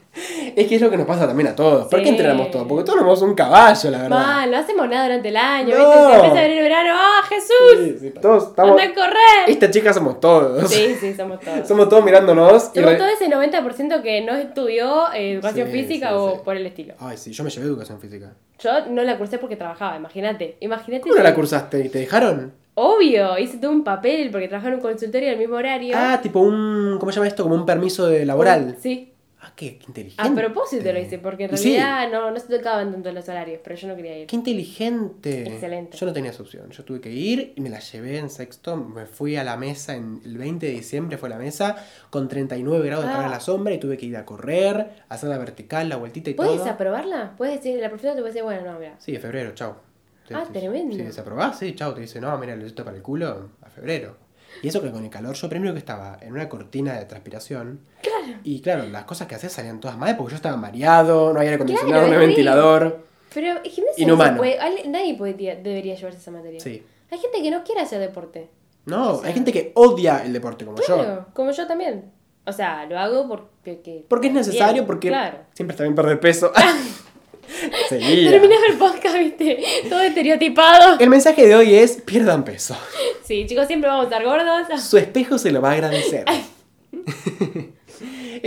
Es 0.56 0.66
que 0.66 0.74
es 0.76 0.80
lo 0.80 0.90
que 0.90 0.96
nos 0.96 1.06
pasa 1.06 1.26
también 1.26 1.48
a 1.48 1.56
todos. 1.56 1.86
¿Por 1.88 2.02
qué 2.02 2.08
entrenamos 2.10 2.50
todos? 2.50 2.66
Porque 2.66 2.84
todos 2.84 2.98
somos 3.00 3.22
un 3.22 3.34
caballo, 3.34 3.90
la 3.90 3.98
verdad. 4.02 4.08
Mal, 4.18 4.50
no 4.50 4.56
hacemos 4.58 4.88
nada 4.88 5.04
durante 5.04 5.28
el 5.28 5.36
año, 5.36 5.76
No. 5.76 5.84
¿viste? 5.88 6.02
Se 6.08 6.14
empieza 6.14 6.38
a 6.38 6.42
venir 6.42 6.58
el 6.58 6.62
verano, 6.64 6.90
¡ah, 6.94 7.20
Jesús! 7.28 7.78
Sí, 7.78 7.96
sí, 8.00 8.10
todos 8.20 8.48
estamos... 8.48 8.72
¡Anda 8.80 8.92
a 8.92 8.94
correr! 8.94 9.48
Esta 9.48 9.70
chica 9.70 9.92
somos 9.92 10.20
todos. 10.20 10.70
Sí, 10.70 10.94
sí, 11.00 11.14
somos 11.14 11.40
todos. 11.44 11.66
Somos 11.68 11.88
todos 11.88 12.04
mirándonos 12.04 12.70
y... 12.72 12.76
Somos 12.76 12.90
re- 12.92 12.96
todo 12.98 13.08
ese 13.08 13.28
90% 13.28 14.02
que 14.02 14.20
no 14.22 14.34
estudió 14.36 15.12
eh, 15.12 15.32
educación 15.32 15.68
física 15.68 16.16
o 16.16 16.42
por 16.42 16.56
el 16.56 16.66
estilo. 16.66 16.94
Ay, 16.98 17.16
sí, 17.16 17.32
yo 17.32 17.44
me 17.44 17.50
llevé 17.50 17.66
educación 17.66 18.00
física. 18.00 18.32
Yo 18.58 18.86
no 18.86 19.02
la 19.02 19.16
cursé 19.16 19.38
porque 19.38 19.56
trabajaba, 19.56 19.96
imagínate. 19.96 20.56
Imagínate. 20.60 21.02
¿Cómo 21.02 21.14
no 21.14 21.22
la 21.22 21.34
cursaste? 21.34 21.80
¿Y 21.84 21.88
te 21.88 21.98
dejaron? 22.00 22.52
Obvio, 22.74 23.38
hice 23.38 23.58
todo 23.58 23.70
un 23.72 23.84
papel 23.84 24.30
porque 24.30 24.48
trabajaba 24.48 24.74
en 24.74 24.76
un 24.80 24.82
consultorio 24.82 25.28
del 25.30 25.38
mismo 25.38 25.56
horario. 25.56 25.94
Ah, 25.96 26.20
tipo 26.22 26.40
un... 26.40 26.96
¿Cómo 26.98 27.12
se 27.12 27.16
llama 27.16 27.28
esto? 27.28 27.42
Como 27.42 27.54
un 27.54 27.66
permiso 27.66 28.06
de 28.06 28.24
laboral. 28.24 28.76
Sí. 28.80 29.12
Ah, 29.42 29.52
qué, 29.56 29.78
qué 29.78 29.84
inteligente. 29.88 30.22
A 30.22 30.34
propósito 30.34 30.92
lo 30.92 31.00
hice, 31.00 31.18
porque 31.18 31.44
en 31.44 31.56
sí, 31.56 31.76
realidad 31.76 32.10
no, 32.12 32.30
no 32.30 32.38
se 32.38 32.58
tocaban 32.58 32.92
tanto 32.92 33.10
los 33.10 33.26
horarios, 33.26 33.60
pero 33.64 33.74
yo 33.74 33.88
no 33.88 33.96
quería 33.96 34.18
ir. 34.18 34.26
Qué 34.26 34.36
inteligente. 34.36 35.42
Excelente. 35.48 35.96
Yo 35.96 36.04
no 36.06 36.12
tenía 36.12 36.30
esa 36.30 36.42
opción. 36.42 36.70
Yo 36.70 36.84
tuve 36.84 37.00
que 37.00 37.10
ir 37.10 37.54
y 37.56 37.60
me 37.62 37.70
la 37.70 37.80
llevé 37.80 38.18
en 38.18 38.28
sexto. 38.28 38.76
Me 38.76 39.06
fui 39.06 39.36
a 39.36 39.44
la 39.44 39.56
mesa 39.56 39.94
en 39.96 40.20
el 40.26 40.36
20 40.36 40.66
de 40.66 40.72
diciembre 40.72 41.16
fue 41.16 41.30
la 41.30 41.38
mesa 41.38 41.76
con 42.10 42.28
39 42.28 42.84
grados 42.86 43.04
de 43.06 43.10
Ah. 43.10 43.14
calor 43.14 43.28
a 43.28 43.30
la 43.30 43.40
sombra 43.40 43.72
y 43.72 43.78
tuve 43.78 43.96
que 43.96 44.04
ir 44.06 44.16
a 44.18 44.26
correr, 44.26 44.90
hacer 45.08 45.30
la 45.30 45.38
vertical, 45.38 45.88
la 45.88 45.96
vueltita 45.96 46.28
y 46.30 46.34
¿Puedes 46.34 46.58
todo. 46.58 46.68
aprobarla? 46.70 47.32
Puedes 47.38 47.56
decir, 47.62 47.80
la 47.80 47.88
profesora 47.88 48.14
te 48.14 48.20
puede 48.20 48.32
decir, 48.34 48.44
bueno, 48.44 48.70
no, 48.72 48.78
mira. 48.78 48.94
Sí, 48.98 49.16
febrero, 49.16 49.52
chau. 49.54 49.72
Te- 50.30 50.36
Ah, 50.36 50.44
te- 50.52 50.60
tremendo. 50.60 50.94
Sí, 50.94 51.02
¿desaprobás? 51.02 51.58
Sí, 51.58 51.74
chau. 51.74 51.92
Te 51.92 52.02
dice, 52.02 52.20
no, 52.20 52.38
mira, 52.38 52.52
lo 52.52 52.58
necesito 52.58 52.84
para 52.84 52.96
el 52.96 53.02
culo 53.02 53.50
a 53.62 53.68
febrero. 53.68 54.16
Y 54.62 54.68
eso 54.68 54.80
que 54.80 54.90
con 54.92 55.02
el 55.04 55.10
calor, 55.10 55.34
yo 55.34 55.48
primero 55.48 55.72
que 55.72 55.80
estaba 55.80 56.18
en 56.20 56.32
una 56.32 56.48
cortina 56.48 56.96
de 56.98 57.04
transpiración. 57.04 57.80
Claro. 58.00 58.38
Y 58.44 58.60
claro, 58.60 58.84
las 58.86 59.04
cosas 59.04 59.26
que 59.26 59.34
hacía 59.34 59.48
salían 59.48 59.80
todas 59.80 59.98
mal 59.98 60.16
porque 60.16 60.30
yo 60.32 60.36
estaba 60.36 60.56
mareado, 60.56 61.32
no 61.32 61.38
había 61.40 61.50
aire 61.50 61.54
acondicionado, 61.56 61.90
Claro, 61.90 62.06
no 62.06 62.14
había 62.14 62.26
ventilador. 62.28 63.06
Pero 63.34 63.54
no 63.54 64.36
puede, 64.36 64.58
al- 64.58 64.90
nadie 64.90 65.14
podría- 65.16 65.56
debería 65.56 65.94
llevarse 65.96 66.18
esa 66.18 66.30
materia. 66.30 66.60
Sí. 66.60 66.84
Hay 67.10 67.18
gente 67.18 67.42
que 67.42 67.50
no 67.50 67.64
quiere 67.64 67.80
hacer 67.80 67.98
deporte. 68.00 68.48
No, 68.86 69.14
O 69.14 69.18
sea- 69.18 69.28
hay 69.28 69.34
gente 69.34 69.52
que 69.52 69.72
odia 69.74 70.24
el 70.24 70.32
deporte 70.32 70.64
como 70.64 70.78
yo. 70.78 70.84
Claro, 70.96 71.26
como 71.34 71.50
yo 71.50 71.66
también. 71.66 72.10
O 72.46 72.52
sea, 72.52 72.86
lo 72.86 72.98
hago 72.98 73.28
porque... 73.28 73.80
que- 73.82 74.04
Porque 74.08 74.28
es 74.28 74.32
necesario, 74.32 74.72
bien, 74.74 74.86
porque 74.86 75.08
Claro. 75.08 75.38
siempre 75.54 75.74
está 75.74 75.84
bien 75.84 75.94
perder 75.94 76.18
peso. 76.20 76.50
Seguía. 77.88 78.30
Terminaba 78.30 78.62
el 78.68 78.76
podcast, 78.78 79.16
viste, 79.18 79.58
todo 79.88 80.00
estereotipado. 80.02 80.98
El 80.98 81.10
mensaje 81.10 81.46
de 81.46 81.54
hoy 81.56 81.74
es 81.74 82.00
pierdan 82.02 82.44
peso. 82.44 82.76
Sí, 83.24 83.46
chicos, 83.46 83.66
siempre 83.66 83.88
vamos 83.90 84.06
a 84.06 84.08
estar 84.08 84.24
gordos. 84.24 84.82
Su 84.82 84.98
espejo 84.98 85.38
se 85.38 85.50
lo 85.52 85.60
va 85.60 85.70
a 85.70 85.72
agradecer. 85.74 86.24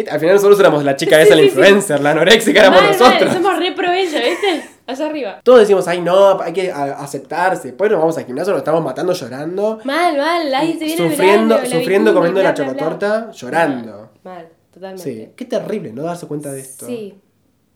Al 0.10 0.20
final 0.20 0.36
nosotros 0.36 0.60
éramos 0.60 0.84
la 0.84 0.96
chica 0.96 1.22
esa, 1.22 1.36
la 1.36 1.42
Sí, 1.44 1.50
sí, 1.50 1.54
sí. 1.54 1.60
influencer, 1.60 2.02
la 2.02 2.12
anoréxica 2.12 2.62
éramos 2.62 2.82
Mal, 2.82 2.90
mal, 2.90 3.00
nosotros. 3.00 3.34
somos 3.34 3.60
re 3.60 3.72
pro 3.74 3.92
ella, 3.92 4.20
¿viste? 4.22 4.64
Allá 4.88 5.06
arriba. 5.06 5.40
Todos 5.44 5.60
decimos, 5.60 5.88
ay 5.88 6.02
no, 6.02 6.42
hay 6.42 6.52
que 6.52 6.72
aceptarse. 6.72 7.68
Después 7.70 7.92
nos 7.92 8.00
vamos 8.00 8.18
al 8.18 8.26
gimnasio, 8.26 8.52
nos 8.54 8.62
estamos 8.62 8.84
matando 8.84 9.14
llorando. 9.14 9.80
Mal, 9.84 10.18
mal, 10.18 10.54
ahí 10.56 10.74
se 10.80 10.86
viene 10.86 11.10
sufriendo, 11.10 11.56
verano, 11.58 11.76
sufriendo 11.80 12.14
comiendo 12.14 12.40
bla, 12.40 12.50
la 12.50 12.56
bla, 12.56 12.64
bla. 12.66 12.74
chocotorta, 12.74 13.32
llorando. 13.32 14.10
Mal, 14.24 14.36
mal, 14.36 14.48
totalmente. 14.74 15.04
Sí, 15.04 15.30
qué 15.36 15.46
terrible 15.46 15.94
no 15.94 16.04
darse 16.04 16.26
cuenta 16.26 16.52
de 16.52 16.62
esto. 16.62 16.88
Sí. 16.88 17.14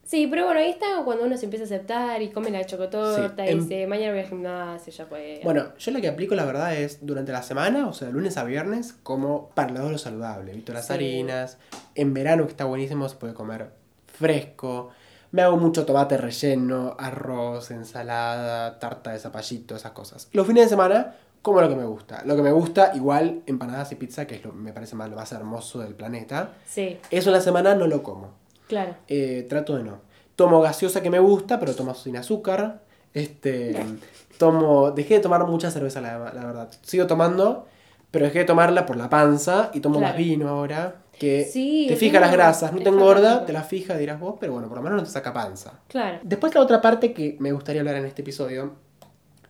Sí, 0.07 0.25
pero 0.27 0.45
bueno, 0.45 0.61
ahí 0.61 0.69
está 0.69 0.85
cuando 1.03 1.25
uno 1.25 1.35
se 1.35 1.43
empieza 1.43 1.63
a 1.63 1.67
aceptar 1.67 2.21
y 2.21 2.29
come 2.29 2.49
la 2.49 2.65
chocotorta 2.65 3.43
Sí, 3.43 3.49
y 3.49 3.51
em- 3.51 3.59
dice, 3.59 3.87
mañana 3.87 4.11
voy 4.13 4.21
al 4.21 4.27
gimnasio, 4.29 4.93
ya 4.93 5.05
fue. 5.05 5.41
Bueno, 5.43 5.65
yo 5.77 5.91
lo 5.91 5.99
que 5.99 6.07
aplico 6.07 6.33
la 6.33 6.45
verdad 6.45 6.73
es 6.75 7.05
durante 7.05 7.33
la 7.33 7.43
semana, 7.43 7.87
o 7.89 7.93
sea, 7.93 8.07
de 8.07 8.13
lunes 8.13 8.37
a 8.37 8.45
viernes, 8.45 8.93
como 9.03 9.49
para 9.49 9.73
lado 9.73 9.91
lo 9.91 9.97
saludable. 9.97 10.53
Evito 10.53 10.71
las 10.71 10.87
Sí. 10.87 10.93
harinas. 10.93 11.57
En 11.93 12.13
verano, 12.13 12.45
que 12.45 12.51
está 12.51 12.63
buenísimo, 12.63 13.09
se 13.09 13.17
puede 13.17 13.33
comer 13.33 13.71
fresco. 14.05 14.91
Me 15.31 15.41
hago 15.41 15.57
mucho 15.57 15.85
tomate 15.85 16.15
relleno, 16.17 16.95
arroz, 16.97 17.69
ensalada, 17.71 18.79
tarta 18.79 19.11
de 19.11 19.19
zapallito, 19.19 19.75
esas 19.75 19.91
cosas. 19.91 20.29
Los 20.31 20.47
fines 20.47 20.63
de 20.63 20.69
semana, 20.69 21.15
como 21.41 21.59
lo 21.59 21.67
que 21.67 21.75
me 21.75 21.83
gusta. 21.85 22.23
Lo 22.25 22.37
que 22.37 22.41
me 22.41 22.51
gusta, 22.53 22.93
igual, 22.95 23.41
empanadas 23.45 23.91
y 23.91 23.95
pizza, 23.95 24.25
que 24.25 24.35
es 24.35 24.43
lo, 24.45 24.53
me 24.53 24.71
parece 24.71 24.95
más, 24.95 25.09
lo 25.09 25.17
más 25.17 25.31
hermoso 25.33 25.79
del 25.79 25.95
planeta. 25.95 26.53
Sí, 26.65 26.97
Eso 27.11 27.29
en 27.29 27.33
la 27.33 27.41
semana 27.41 27.75
no 27.75 27.87
lo 27.87 28.03
como. 28.03 28.46
Claro. 28.67 28.95
Eh, 29.07 29.45
trato 29.49 29.77
de 29.77 29.83
no. 29.83 30.01
Tomo 30.35 30.61
gaseosa 30.61 31.01
que 31.01 31.09
me 31.09 31.19
gusta, 31.19 31.59
pero 31.59 31.73
tomo 31.73 31.93
sin 31.95 32.17
azúcar. 32.17 32.83
Este, 33.13 33.75
tomo, 34.37 34.91
dejé 34.91 35.15
de 35.15 35.19
tomar 35.21 35.45
mucha 35.47 35.71
cerveza, 35.71 36.01
la, 36.01 36.17
la 36.33 36.45
verdad. 36.45 36.69
Sigo 36.81 37.07
tomando, 37.07 37.67
pero 38.11 38.25
dejé 38.25 38.39
de 38.39 38.45
tomarla 38.45 38.85
por 38.85 38.97
la 38.97 39.09
panza 39.09 39.71
y 39.73 39.79
tomo 39.79 39.99
más 39.99 40.15
vino 40.15 40.49
ahora. 40.49 41.01
Que 41.17 41.45
Sí, 41.45 41.87
te 41.89 41.95
fija 41.95 42.19
las 42.19 42.31
grasas, 42.31 42.71
no 42.71 42.79
te 42.79 42.89
engorda, 42.89 43.43
te 43.43 43.51
la 43.51 43.63
fija, 43.63 43.97
dirás 43.97 44.19
vos, 44.19 44.35
pero 44.39 44.53
bueno, 44.53 44.67
por 44.67 44.77
lo 44.77 44.83
menos 44.83 44.99
no 44.99 45.03
te 45.03 45.09
saca 45.09 45.33
panza. 45.33 45.79
Claro. 45.87 46.19
Después 46.21 46.53
la 46.53 46.61
otra 46.61 46.79
parte 46.79 47.11
que 47.11 47.37
me 47.39 47.51
gustaría 47.51 47.81
hablar 47.81 47.95
en 47.95 48.05
este 48.05 48.21
episodio, 48.21 48.75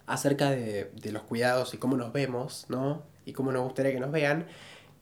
acerca 0.06 0.50
de, 0.50 0.92
de 0.96 1.12
los 1.12 1.24
cuidados 1.24 1.74
y 1.74 1.78
cómo 1.78 1.98
nos 1.98 2.14
vemos, 2.14 2.66
¿no? 2.70 3.02
Y 3.26 3.34
cómo 3.34 3.52
nos 3.52 3.64
gustaría 3.64 3.92
que 3.92 4.00
nos 4.00 4.12
vean, 4.12 4.48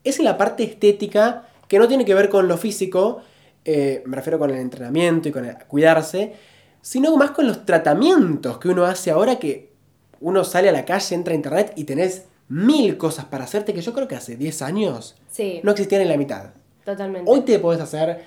es 0.04 0.18
en 0.18 0.26
la 0.26 0.38
parte 0.38 0.64
estética 0.64 1.44
que 1.68 1.78
no 1.78 1.88
tiene 1.88 2.06
que 2.06 2.16
ver 2.16 2.30
con 2.30 2.48
lo 2.48 2.58
físico, 2.58 3.22
eh, 3.66 4.04
me 4.06 4.16
refiero 4.16 4.38
con 4.40 4.50
el 4.52 4.58
entrenamiento 4.58 5.28
y 5.28 5.32
con 5.32 5.44
el 5.46 5.58
cuidarse, 5.68 6.34
sino 6.82 7.16
más 7.18 7.32
con 7.32 7.48
los 7.48 7.66
tratamientos 7.66 8.58
que 8.60 8.70
uno 8.70 8.86
hace 8.86 9.12
ahora 9.12 9.38
que 9.40 9.72
uno 10.22 10.44
sale 10.44 10.70
a 10.70 10.72
la 10.72 10.86
calle, 10.86 11.16
entra 11.16 11.34
a 11.34 11.36
internet 11.36 11.74
y 11.76 11.84
tenés 11.84 12.26
mil 12.48 12.96
cosas 12.98 13.26
para 13.26 13.44
hacerte 13.46 13.74
que 13.74 13.82
yo 13.82 13.92
creo 13.94 14.08
que 14.08 14.16
hace 14.16 14.36
10 14.38 14.62
años 14.62 15.16
Sí, 15.30 15.60
no 15.64 15.72
existían 15.72 16.02
en 16.02 16.10
la 16.10 16.18
mitad. 16.18 16.52
totalmente. 16.86 17.30
Hoy 17.30 17.42
te 17.42 17.58
podés 17.60 17.82
hacer 17.82 18.22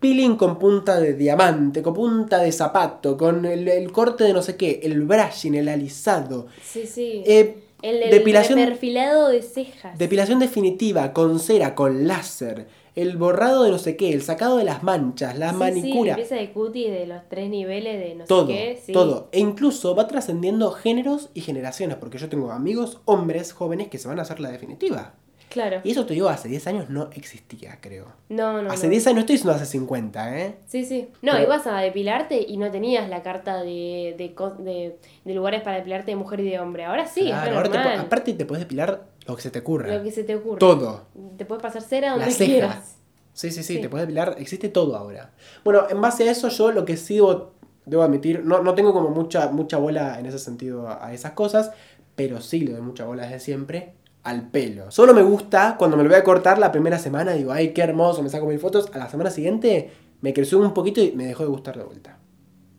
peeling 0.00 0.36
con 0.36 0.58
punta 0.58 0.98
de 0.98 1.14
diamante, 1.14 1.82
con 1.82 1.94
punta 1.94 2.38
de 2.38 2.50
zapato, 2.52 3.16
con 3.16 3.44
el, 3.46 3.68
el 3.68 3.92
corte 3.92 4.24
de 4.24 4.32
no 4.32 4.42
sé 4.42 4.56
qué, 4.56 4.80
el 4.82 5.02
brushing, 5.02 5.54
el 5.54 5.68
alisado, 5.68 6.46
Sí, 6.64 6.86
sí. 6.86 7.22
eh, 7.26 7.62
el, 7.82 8.02
el 8.02 8.10
depilación, 8.10 8.58
perfilado 8.58 9.28
de 9.28 9.42
cejas. 9.42 9.96
depilación 9.98 10.38
definitiva, 10.38 11.12
con 11.12 11.38
cera, 11.38 11.74
con 11.74 12.06
láser, 12.08 12.66
el 12.96 13.16
borrado 13.16 13.64
de 13.64 13.70
no 13.70 13.78
sé 13.78 13.96
qué, 13.96 14.12
el 14.12 14.22
sacado 14.22 14.56
de 14.56 14.64
las 14.64 14.82
manchas, 14.82 15.38
la 15.38 15.50
Sí, 15.50 15.56
manicura, 15.56 16.16
Sí, 16.16 16.34
de 16.34 16.50
cutis 16.52 16.90
de 16.90 17.06
los 17.06 17.28
tres 17.28 17.48
niveles 17.50 17.98
de 18.00 18.14
no 18.14 18.24
todo, 18.24 18.46
sé 18.46 18.52
qué. 18.52 18.80
Sí. 18.84 18.92
todo. 18.92 19.28
E 19.32 19.40
incluso 19.40 19.94
va 19.94 20.06
trascendiendo 20.06 20.70
géneros 20.72 21.30
y 21.34 21.40
generaciones, 21.42 21.96
porque 21.96 22.18
yo 22.18 22.28
tengo 22.28 22.50
amigos, 22.50 23.00
hombres 23.04 23.52
jóvenes 23.52 23.88
que 23.88 23.98
se 23.98 24.08
van 24.08 24.18
a 24.18 24.22
hacer 24.22 24.40
la 24.40 24.50
definitiva. 24.50 25.14
Claro. 25.48 25.80
Y 25.82 25.90
eso 25.90 26.06
te 26.06 26.14
digo, 26.14 26.28
hace 26.28 26.46
10 26.48 26.64
años 26.68 26.90
no 26.90 27.10
existía, 27.12 27.78
creo. 27.80 28.06
No, 28.28 28.62
no. 28.62 28.70
hace 28.70 28.86
no. 28.86 28.92
10 28.92 29.06
años, 29.08 29.14
no 29.16 29.20
estoy 29.22 29.34
diciendo 29.34 29.56
hace 29.56 29.66
50, 29.66 30.38
¿eh? 30.40 30.54
Sí, 30.68 30.84
sí. 30.84 31.08
No, 31.22 31.32
Pero- 31.32 31.44
ibas 31.44 31.66
a 31.66 31.78
depilarte 31.80 32.40
y 32.46 32.56
no 32.56 32.70
tenías 32.70 33.08
la 33.08 33.22
carta 33.24 33.60
de, 33.60 34.14
de, 34.16 34.32
de, 34.62 34.96
de 35.24 35.34
lugares 35.34 35.62
para 35.62 35.78
depilarte 35.78 36.12
de 36.12 36.16
mujer 36.16 36.38
y 36.38 36.50
de 36.50 36.60
hombre. 36.60 36.84
Ahora 36.84 37.04
sí, 37.06 37.22
Claro, 37.22 37.50
es 37.50 37.56
ahora 37.56 37.70
te 37.72 37.78
aparte 37.98 38.32
te 38.34 38.44
puedes 38.44 38.62
depilar 38.64 39.02
lo 39.26 39.36
que 39.36 39.42
se 39.42 39.50
te 39.50 39.58
ocurra. 39.60 39.94
Lo 39.96 40.02
que 40.02 40.10
se 40.10 40.24
te 40.24 40.34
ocurra. 40.34 40.58
Todo. 40.58 41.02
Te 41.36 41.44
puedes 41.44 41.62
pasar 41.62 41.82
cera 41.82 42.10
donde 42.10 42.26
Las 42.26 42.34
cejas. 42.36 42.50
quieras. 42.52 42.96
Sí, 43.32 43.50
sí, 43.50 43.62
sí, 43.62 43.76
Sí. 43.76 43.80
te 43.80 43.88
puedes 43.88 44.06
depilar. 44.06 44.36
Existe 44.38 44.68
todo 44.68 44.96
ahora. 44.96 45.32
Bueno, 45.64 45.84
en 45.88 46.00
base 46.00 46.28
a 46.28 46.32
eso 46.32 46.48
yo 46.48 46.72
lo 46.72 46.84
que 46.84 46.96
sí 46.96 47.16
debo, 47.16 47.52
debo 47.86 48.02
admitir, 48.02 48.44
no, 48.44 48.62
no 48.62 48.74
tengo 48.74 48.92
como 48.92 49.10
mucha, 49.10 49.50
mucha 49.50 49.76
bola 49.78 50.18
en 50.18 50.26
ese 50.26 50.38
sentido 50.38 50.88
a, 50.88 51.06
a 51.06 51.12
esas 51.14 51.32
cosas, 51.32 51.70
pero 52.16 52.40
sí 52.40 52.60
le 52.60 52.72
doy 52.72 52.82
mucha 52.82 53.04
bola 53.04 53.22
desde 53.24 53.40
siempre 53.40 53.94
al 54.22 54.50
pelo. 54.50 54.90
Solo 54.90 55.14
me 55.14 55.22
gusta 55.22 55.76
cuando 55.78 55.96
me 55.96 56.02
lo 56.02 56.10
voy 56.10 56.18
a 56.18 56.24
cortar 56.24 56.58
la 56.58 56.72
primera 56.72 56.98
semana, 56.98 57.32
digo, 57.32 57.52
ay, 57.52 57.72
qué 57.72 57.82
hermoso, 57.82 58.22
me 58.22 58.28
saco 58.28 58.46
mil 58.46 58.58
fotos. 58.58 58.90
A 58.92 58.98
la 58.98 59.08
semana 59.08 59.30
siguiente 59.30 59.90
me 60.20 60.34
creció 60.34 60.58
un 60.58 60.74
poquito 60.74 61.00
y 61.00 61.12
me 61.12 61.24
dejó 61.26 61.44
de 61.44 61.48
gustar 61.48 61.78
de 61.78 61.84
vuelta. 61.84 62.18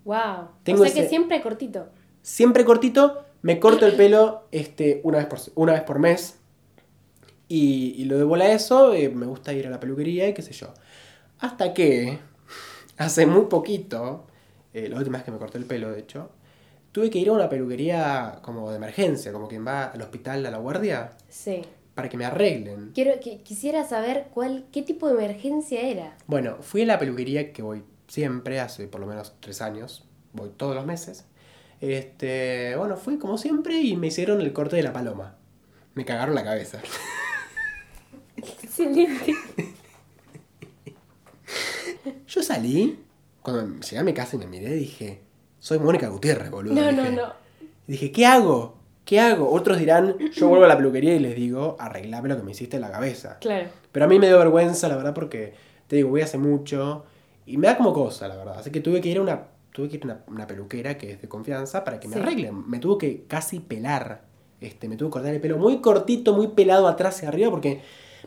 Wow. 0.03 0.49
Tengo 0.63 0.83
o 0.83 0.85
sea 0.85 0.93
que 1.03 1.09
siempre 1.09 1.41
cortito. 1.41 1.87
Siempre 2.21 2.65
cortito, 2.65 3.23
me 3.41 3.59
corto 3.59 3.85
el 3.85 3.93
pelo 3.93 4.47
este, 4.51 5.01
una, 5.03 5.17
vez 5.17 5.27
por, 5.27 5.39
una 5.55 5.73
vez 5.73 5.81
por 5.83 5.99
mes. 5.99 6.37
Y, 7.47 7.95
y 7.97 8.05
lo 8.05 8.17
de 8.17 8.23
bola 8.23 8.45
a 8.45 8.53
eso, 8.53 8.93
eh, 8.93 9.09
me 9.09 9.25
gusta 9.25 9.51
ir 9.53 9.67
a 9.67 9.69
la 9.69 9.79
peluquería 9.79 10.27
y 10.27 10.33
qué 10.33 10.41
sé 10.41 10.53
yo. 10.53 10.73
Hasta 11.39 11.73
que, 11.73 12.19
hace 12.97 13.25
muy 13.25 13.45
poquito, 13.47 14.25
eh, 14.73 14.87
la 14.89 14.97
última 14.97 15.17
vez 15.17 15.25
que 15.25 15.31
me 15.31 15.37
corté 15.37 15.57
el 15.57 15.65
pelo, 15.65 15.91
de 15.91 15.99
hecho, 15.99 16.29
tuve 16.91 17.09
que 17.09 17.19
ir 17.19 17.29
a 17.29 17.33
una 17.33 17.49
peluquería 17.49 18.39
como 18.41 18.69
de 18.69 18.77
emergencia, 18.77 19.33
como 19.33 19.47
quien 19.47 19.65
va 19.65 19.85
al 19.85 20.01
hospital 20.01 20.45
a 20.45 20.51
la 20.51 20.59
guardia, 20.59 21.11
Sí. 21.27 21.61
para 21.95 22.07
que 22.09 22.15
me 22.17 22.25
arreglen. 22.25 22.91
Quiero, 22.93 23.19
que, 23.19 23.41
quisiera 23.41 23.83
saber 23.85 24.27
cuál, 24.33 24.65
qué 24.71 24.81
tipo 24.81 25.07
de 25.07 25.13
emergencia 25.15 25.81
era. 25.81 26.15
Bueno, 26.27 26.57
fui 26.61 26.83
a 26.83 26.85
la 26.85 26.99
peluquería 26.99 27.51
que 27.51 27.61
voy 27.61 27.83
siempre, 28.07 28.59
hace 28.59 28.87
por 28.87 29.01
lo 29.01 29.07
menos 29.07 29.35
tres 29.41 29.61
años, 29.61 30.05
voy 30.31 30.51
todos 30.55 30.75
los 30.75 30.85
meses. 30.85 31.25
Este, 31.81 32.75
bueno, 32.77 32.95
fui 32.95 33.17
como 33.17 33.37
siempre 33.37 33.81
y 33.81 33.97
me 33.97 34.07
hicieron 34.07 34.39
el 34.39 34.53
corte 34.53 34.75
de 34.75 34.83
la 34.83 34.93
paloma. 34.93 35.35
Me 35.95 36.05
cagaron 36.05 36.35
la 36.35 36.43
cabeza. 36.43 36.79
Excelente. 38.37 39.35
Yo 42.27 42.43
salí 42.43 42.99
cuando 43.41 43.79
llegué 43.81 43.97
a 43.97 44.03
mi 44.03 44.13
casa 44.13 44.35
y 44.35 44.39
me 44.39 44.47
miré, 44.47 44.73
dije, 44.73 45.21
soy 45.59 45.79
Mónica 45.79 46.07
Gutiérrez, 46.07 46.49
boludo. 46.49 46.73
No, 46.73 46.89
dije. 46.89 46.95
no, 46.95 47.11
no. 47.11 47.33
Y 47.87 47.91
dije, 47.93 48.11
¿qué 48.11 48.25
hago? 48.25 48.77
¿Qué 49.03 49.19
hago? 49.19 49.51
Otros 49.51 49.79
dirán, 49.79 50.17
yo 50.31 50.47
vuelvo 50.47 50.65
a 50.65 50.67
la 50.67 50.77
peluquería 50.77 51.15
y 51.15 51.19
les 51.19 51.35
digo, 51.35 51.75
arreglame 51.79 52.29
lo 52.29 52.37
que 52.37 52.43
me 52.43 52.51
hiciste 52.51 52.77
en 52.77 52.81
la 52.81 52.91
cabeza. 52.91 53.39
Claro. 53.39 53.67
Pero 53.91 54.05
a 54.05 54.07
mí 54.07 54.19
me 54.19 54.27
dio 54.27 54.37
vergüenza, 54.37 54.87
la 54.87 54.95
verdad, 54.95 55.13
porque 55.13 55.53
te 55.87 55.95
digo, 55.95 56.09
voy 56.09 56.21
hace 56.21 56.37
mucho 56.37 57.05
y 57.45 57.57
me 57.57 57.67
da 57.67 57.75
como 57.75 57.91
cosa, 57.91 58.27
la 58.27 58.35
verdad. 58.35 58.59
Así 58.59 58.71
que 58.71 58.79
tuve 58.79 59.01
que 59.01 59.09
ir 59.09 59.17
a 59.17 59.21
una, 59.21 59.47
tuve 59.71 59.89
que 59.89 59.95
ir 59.97 60.03
a 60.03 60.05
una, 60.05 60.23
una 60.27 60.47
peluquera 60.47 60.97
que 60.97 61.11
es 61.13 61.21
de 61.21 61.27
confianza 61.27 61.83
para 61.83 61.99
que 61.99 62.07
me 62.07 62.15
Sí. 62.15 62.21
arreglen. 62.21 62.69
Me 62.69 62.79
tuvo 62.79 62.97
que 62.97 63.23
casi 63.27 63.59
pelar. 63.59 64.23
Este, 64.59 64.87
me 64.87 64.95
tuvo 64.97 65.09
que 65.09 65.13
cortar 65.13 65.33
el 65.33 65.41
pelo 65.41 65.57
muy 65.57 65.79
cortito, 65.81 66.33
muy 66.33 66.49
pelado 66.49 66.87
atrás 66.87 67.21
y 67.23 67.25
arriba, 67.25 67.49
porque 67.49 67.81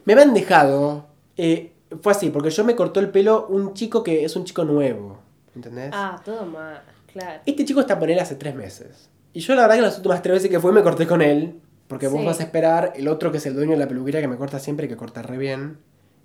me 0.05 0.13
habían 0.15 0.35
dejado. 0.35 1.07
eh, 1.37 1.73
fue 2.01 2.13
así, 2.13 2.31
porque 2.31 2.51
yo 2.51 2.65
me 2.65 2.75
cortó 2.77 2.99
el 3.01 3.11
pelo 3.11 3.47
un 3.49 3.75
chico 3.75 4.03
que 4.03 4.25
es 4.25 4.35
un 4.37 4.45
chico 4.45 4.65
nuevo. 4.65 5.19
¿Entendés? 5.55 5.91
Ah, 5.93 6.21
todo 6.25 6.45
mal. 6.47 6.81
Claro. 7.13 7.41
Este 7.47 7.65
chico 7.65 7.81
está 7.81 7.99
por 7.99 8.11
él 8.11 8.19
hace 8.19 8.35
tres 8.37 8.55
meses. 8.55 9.09
Y 9.33 9.41
yo 9.41 9.55
la 9.55 9.63
verdad 9.63 9.77
que 9.77 9.83
las 9.83 9.97
últimas 9.97 10.23
tres 10.23 10.35
veces 10.35 10.51
que 10.51 10.59
fui 10.61 10.73
me 10.73 10.83
corté 10.83 11.07
con 11.07 11.23
él. 11.23 11.61
Porque 11.89 12.07
vos 12.09 12.21
Sí. 12.21 12.27
vas 12.27 12.41
a 12.41 12.45
esperar, 12.45 12.93
el 12.97 13.07
otro 13.09 13.31
que 13.31 13.39
es 13.39 13.47
el 13.47 13.55
dueño 13.55 13.73
de 13.73 13.77
la 13.79 13.87
peluquería 13.89 14.21
que 14.21 14.27
me 14.29 14.37
corta 14.37 14.59
siempre, 14.59 14.89
que 14.89 14.97
corta 14.97 15.23
re 15.23 15.37
bien, 15.39 15.77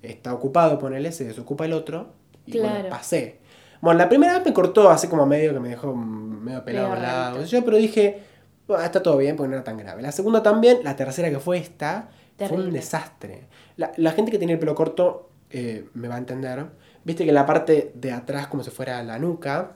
está 0.02 0.34
ocupado, 0.34 0.80
ponele, 0.80 1.12
se 1.12 1.26
desocupa 1.26 1.66
el 1.66 1.74
otro. 1.74 2.14
Y 2.46 2.54
bueno, 2.60 2.76
Claro. 2.76 2.90
pasé. 2.90 3.40
Bueno, 3.82 3.98
la 3.98 4.10
primera 4.10 4.34
vez 4.34 4.46
me 4.46 4.54
cortó 4.54 4.90
así 4.90 5.08
como 5.08 5.26
medio 5.26 5.54
que 5.54 5.60
me 5.60 5.70
dejó 5.70 5.96
medio 5.96 6.64
pelado 6.66 6.94
al 6.94 7.02
lado. 7.02 7.44
Yo, 7.46 7.64
pero 7.64 7.78
dije, 7.78 8.24
"Bueno, 8.68 8.84
está 8.84 9.02
todo 9.02 9.18
bien 9.18 9.36
porque 9.36 9.50
no 9.50 9.56
era 9.56 9.64
tan 9.64 9.78
grave. 9.78 10.02
La 10.02 10.12
segunda 10.12 10.44
también, 10.44 10.80
la 10.84 10.96
tercera 10.96 11.30
que 11.30 11.40
fue 11.40 11.58
esta, 11.58 12.10
fue 12.38 12.58
un 12.58 12.72
desastre. 12.72 13.48
La, 13.78 13.92
la 13.98 14.12
gente 14.12 14.32
que 14.32 14.38
tiene 14.38 14.54
el 14.54 14.60
pelo 14.60 14.76
corto 14.76 15.30
eh, 15.50 15.90
me 15.94 16.08
va 16.08 16.16
a 16.16 16.20
entender. 16.20 16.66
Viste 17.04 17.24
que 17.24 17.30
en 17.30 17.36
la 17.36 17.46
parte 17.46 17.92
de 17.96 18.12
atrás, 18.12 18.48
como 18.48 18.64
si 18.64 18.70
fuera 18.72 19.02
la 19.04 19.18
nuca, 19.20 19.74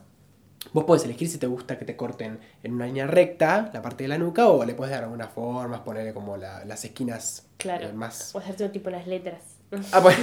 Vos 0.72 0.86
podés 0.86 1.04
elegir 1.04 1.28
si 1.28 1.38
te 1.40 1.46
gusta 1.46 1.78
que 1.78 1.84
te 1.84 1.98
corten 1.98 2.40
en 2.64 2.74
una 2.74 2.86
línea 2.86 3.06
recta, 3.06 3.70
la 3.74 3.82
parte 3.82 4.06
de 4.06 4.08
la 4.08 4.18
nuca, 4.18 4.48
o 4.48 4.64
le 4.64 4.74
puedes 4.74 4.94
dar 4.94 5.04
algunas 5.04 5.28
formas, 5.30 5.82
ponerle 5.82 6.14
como 6.14 6.38
la- 6.38 6.64
las 6.64 6.86
esquinas 6.86 7.46
Claro. 7.58 7.86
eh, 7.88 7.92
más... 7.92 8.34
O 8.34 8.40
hacerte 8.40 8.70
tipo 8.70 8.90
las 8.90 9.06
letras. 9.06 9.42
Ah, 9.92 10.00
bueno, 10.02 10.20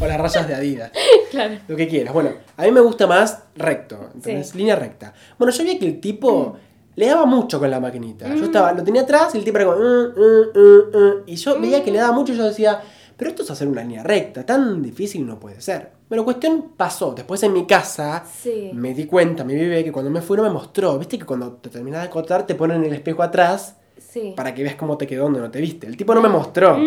o 0.00 0.06
las 0.06 0.18
rayas 0.20 0.48
de 0.48 0.54
Adidas, 0.54 0.90
claro. 1.30 1.56
lo 1.68 1.76
que 1.76 1.88
quieras. 1.88 2.12
Bueno, 2.14 2.30
a 2.56 2.62
mí 2.64 2.70
me 2.72 2.80
gusta 2.80 3.06
más 3.06 3.42
recto, 3.56 4.10
entonces 4.14 4.48
Sí. 4.50 4.58
línea 4.58 4.76
recta. 4.76 5.12
Bueno, 5.38 5.52
yo 5.52 5.64
vi 5.64 5.78
que 5.78 5.86
el 5.86 6.00
tipo 6.00 6.56
le 6.94 7.06
daba 7.06 7.26
mucho 7.26 7.58
con 7.58 7.70
la 7.70 7.78
maquinita. 7.80 8.34
Yo 8.34 8.44
estaba, 8.44 8.72
lo 8.72 8.82
tenía 8.82 9.02
atrás 9.02 9.34
y 9.34 9.38
el 9.38 9.44
tipo 9.44 9.58
era 9.58 9.66
como... 9.66 9.78
"Mm, 9.78 10.08
mm, 10.16 10.58
mm, 10.58 10.98
mm", 10.98 11.22
y 11.26 11.36
yo 11.36 11.60
veía 11.60 11.84
que 11.84 11.90
le 11.90 11.98
daba 11.98 12.12
mucho 12.12 12.32
y 12.32 12.36
yo 12.36 12.44
decía, 12.44 12.80
pero 13.18 13.30
esto 13.30 13.42
es 13.42 13.50
hacer 13.50 13.68
una 13.68 13.82
línea 13.82 14.02
recta, 14.02 14.44
tan 14.46 14.82
difícil 14.82 15.26
no 15.26 15.38
puede 15.38 15.60
ser. 15.60 15.90
Bueno, 16.08 16.24
cuestión 16.24 16.72
pasó. 16.76 17.12
Después 17.12 17.42
en 17.42 17.52
mi 17.52 17.66
casa 17.66 18.24
Sí. 18.40 18.70
me 18.72 18.94
di 18.94 19.04
cuenta, 19.06 19.42
mi 19.44 19.54
bebé, 19.54 19.82
que 19.84 19.90
cuando 19.92 20.10
me 20.10 20.22
fui 20.22 20.36
no 20.36 20.42
me 20.44 20.50
mostró. 20.50 20.96
Viste 20.98 21.18
que 21.18 21.24
cuando 21.26 21.52
te 21.54 21.68
terminas 21.68 22.02
de 22.02 22.08
cortar 22.10 22.46
te 22.46 22.54
ponen 22.54 22.82
el 22.84 22.92
espejo 22.92 23.22
atrás 23.22 23.76
Sí. 23.98 24.32
para 24.36 24.54
que 24.54 24.62
veas 24.62 24.76
cómo 24.76 24.96
te 24.96 25.06
quedó 25.06 25.24
donde 25.24 25.40
no 25.40 25.50
te 25.50 25.60
viste. 25.60 25.86
El 25.86 25.96
tipo 25.96 26.14
no 26.14 26.20
me 26.22 26.28
mostró. 26.28 26.78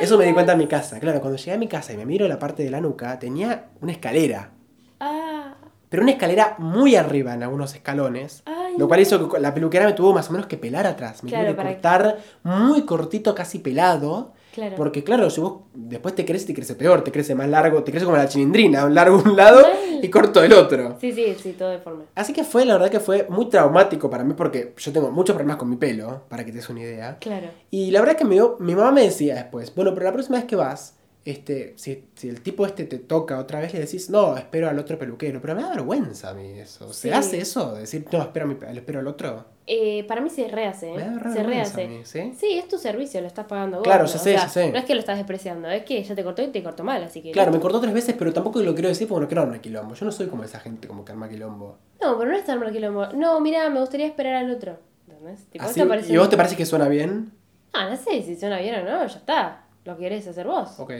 Eso 0.00 0.16
me 0.18 0.24
di 0.26 0.32
cuenta 0.32 0.52
en 0.52 0.58
mi 0.58 0.66
casa. 0.66 0.98
Claro, 0.98 1.20
cuando 1.20 1.36
llegué 1.38 1.52
a 1.52 1.58
mi 1.58 1.68
casa 1.68 1.92
y 1.92 1.96
me 1.96 2.06
miro 2.06 2.26
la 2.28 2.38
parte 2.38 2.62
de 2.62 2.70
la 2.70 2.80
nuca, 2.80 3.18
tenía 3.18 3.66
una 3.80 3.92
escalera. 3.92 4.50
Ah, 4.98 5.54
Pero 5.88 6.02
una 6.02 6.12
escalera 6.12 6.54
muy 6.58 6.94
arriba 6.96 7.34
en 7.34 7.42
algunos 7.42 7.74
escalones. 7.74 8.42
Ay, 8.46 8.74
lo 8.78 8.86
cual 8.86 9.00
hizo 9.00 9.28
que 9.28 9.40
la 9.40 9.52
peluquera 9.52 9.86
me 9.86 9.92
tuvo 9.92 10.12
más 10.12 10.28
o 10.28 10.32
menos 10.32 10.46
que 10.46 10.56
pelar 10.56 10.86
atrás. 10.86 11.22
Me 11.24 11.30
Claro, 11.30 11.52
tuve 11.54 11.56
que- 11.56 11.72
cortar 11.74 12.18
muy 12.44 12.82
cortito, 12.86 13.34
casi 13.34 13.58
pelado. 13.58 14.32
Claro. 14.54 14.76
Porque 14.76 15.02
claro, 15.04 15.30
si 15.30 15.40
vos 15.40 15.62
después 15.74 16.14
te 16.14 16.24
crece, 16.24 16.46
te 16.46 16.54
crece 16.54 16.74
peor, 16.74 17.02
te 17.02 17.12
crece 17.12 17.34
más 17.34 17.48
largo, 17.48 17.82
te 17.82 17.90
crece 17.90 18.04
como 18.06 18.16
la 18.16 18.28
chilindrina, 18.28 18.84
un 18.84 18.94
largo 18.94 19.22
un 19.24 19.36
lado 19.36 19.62
Mal. 19.62 20.00
y 20.04 20.08
corto 20.08 20.42
el 20.42 20.52
otro. 20.52 20.96
Sí, 21.00 21.12
sí, 21.12 21.34
sí, 21.42 21.52
todo 21.52 21.70
deforme. 21.70 22.04
Así 22.14 22.32
que 22.32 22.44
fue, 22.44 22.64
la 22.64 22.74
verdad 22.74 22.90
que 22.90 23.00
fue 23.00 23.26
muy 23.28 23.48
traumático 23.48 24.08
para 24.10 24.24
mí 24.24 24.34
porque 24.34 24.74
yo 24.76 24.92
tengo 24.92 25.10
muchos 25.10 25.34
problemas 25.34 25.56
con 25.56 25.68
mi 25.70 25.76
pelo, 25.76 26.22
para 26.28 26.44
que 26.44 26.50
te 26.52 26.58
des 26.58 26.68
una 26.70 26.80
idea. 26.80 27.18
Claro. 27.20 27.48
Y 27.70 27.90
la 27.90 28.00
verdad 28.00 28.16
que 28.16 28.24
dio- 28.24 28.56
mi 28.60 28.74
mamá 28.74 28.90
me 28.92 29.02
decía 29.02 29.34
después, 29.34 29.74
bueno, 29.74 29.92
pero 29.94 30.04
la 30.06 30.12
próxima 30.12 30.36
vez 30.38 30.46
que 30.46 30.56
vas, 30.56 30.96
este, 31.24 31.74
si, 31.76 32.04
si 32.14 32.28
el 32.28 32.40
tipo 32.40 32.64
este 32.66 32.84
te 32.84 32.98
toca 32.98 33.38
otra 33.38 33.60
vez, 33.60 33.72
le 33.74 33.80
decís, 33.80 34.08
no, 34.10 34.36
espero 34.36 34.68
al 34.68 34.78
otro 34.78 34.98
peluquero. 34.98 35.40
Pero 35.40 35.54
me 35.54 35.62
da 35.62 35.70
vergüenza 35.70 36.30
a 36.30 36.34
mí 36.34 36.58
eso. 36.58 36.92
¿Se 36.92 37.08
Sí. 37.08 37.14
hace 37.14 37.38
eso? 37.40 37.74
Decir, 37.74 38.06
no, 38.10 38.22
espero, 38.22 38.46
mi, 38.46 38.54
pe- 38.54 38.70
espero 38.72 39.00
al 39.00 39.06
otro. 39.06 39.44
Eh, 39.66 40.02
para 40.08 40.20
mí 40.20 40.30
se 40.30 40.48
rehace, 40.48 40.88
¿eh? 40.90 40.94
Me 40.96 41.02
da 41.04 41.18
re 41.18 41.30
se 41.32 41.36
vergüenza 41.42 41.76
rehace. 41.76 41.84
a 41.84 41.88
mí, 41.88 42.00
¿sí? 42.04 42.32
Sí, 42.36 42.58
es 42.58 42.66
tu 42.66 42.76
servicio, 42.78 43.20
lo 43.20 43.26
estás 43.28 43.46
pagando 43.46 43.76
vos. 43.78 43.84
Claro, 43.84 44.04
¿no? 44.04 44.08
ya 44.08 44.14
O 44.16 44.18
sé, 44.18 44.32
sea, 44.32 44.40
ya 44.42 44.48
sé. 44.48 44.72
No 44.72 44.78
es 44.78 44.84
que 44.84 44.94
lo 44.94 45.00
estás 45.00 45.18
despreciando, 45.18 45.68
es 45.70 45.84
que 45.84 46.02
ya 46.02 46.14
te 46.14 46.24
cortó 46.24 46.42
y 46.42 46.48
te 46.48 46.62
cortó 46.62 46.82
mal, 46.82 47.04
así 47.04 47.22
que. 47.22 47.30
Claro, 47.30 47.52
me 47.52 47.60
cortó 47.60 47.80
tres 47.80 47.92
veces, 47.94 48.16
pero 48.18 48.32
tampoco 48.32 48.60
lo 48.60 48.72
quiero 48.74 48.88
decir 48.88 49.06
porque 49.06 49.22
no 49.22 49.28
quiero 49.28 49.42
armar 49.42 49.60
quilombo. 49.60 49.94
Yo 49.94 50.06
no 50.06 50.12
soy 50.12 50.26
como 50.26 50.42
esa 50.42 50.58
gente 50.58 50.88
como 50.88 51.04
que 51.04 51.12
arma 51.12 51.28
quilombo. 51.28 51.78
No, 52.02 52.18
pero 52.18 52.30
no 52.32 52.36
es 52.36 52.44
tan 52.44 52.60
quilombo. 52.72 53.06
No, 53.14 53.38
mira, 53.40 53.68
me 53.70 53.78
gustaría 53.80 54.06
esperar 54.06 54.36
al 54.36 54.50
otro. 54.50 54.78
¿Entendés? 55.06 55.44
Tipo, 55.50 55.64
Así, 55.64 55.82
parece 55.84 56.12
¿Y 56.12 56.16
vos 56.16 56.30
te 56.30 56.36
parece 56.36 56.56
que 56.56 56.64
suena 56.66 56.88
bien? 56.88 57.30
Ah, 57.72 57.88
no 57.88 57.96
sé 57.96 58.22
si 58.22 58.34
suena 58.36 58.58
bien 58.58 58.74
o 58.74 58.82
no, 58.90 59.06
ya 59.06 59.18
está. 59.18 59.59
Lo 59.84 59.96
querés 59.96 60.26
hacer 60.26 60.46
vos. 60.46 60.78
Ok. 60.78 60.92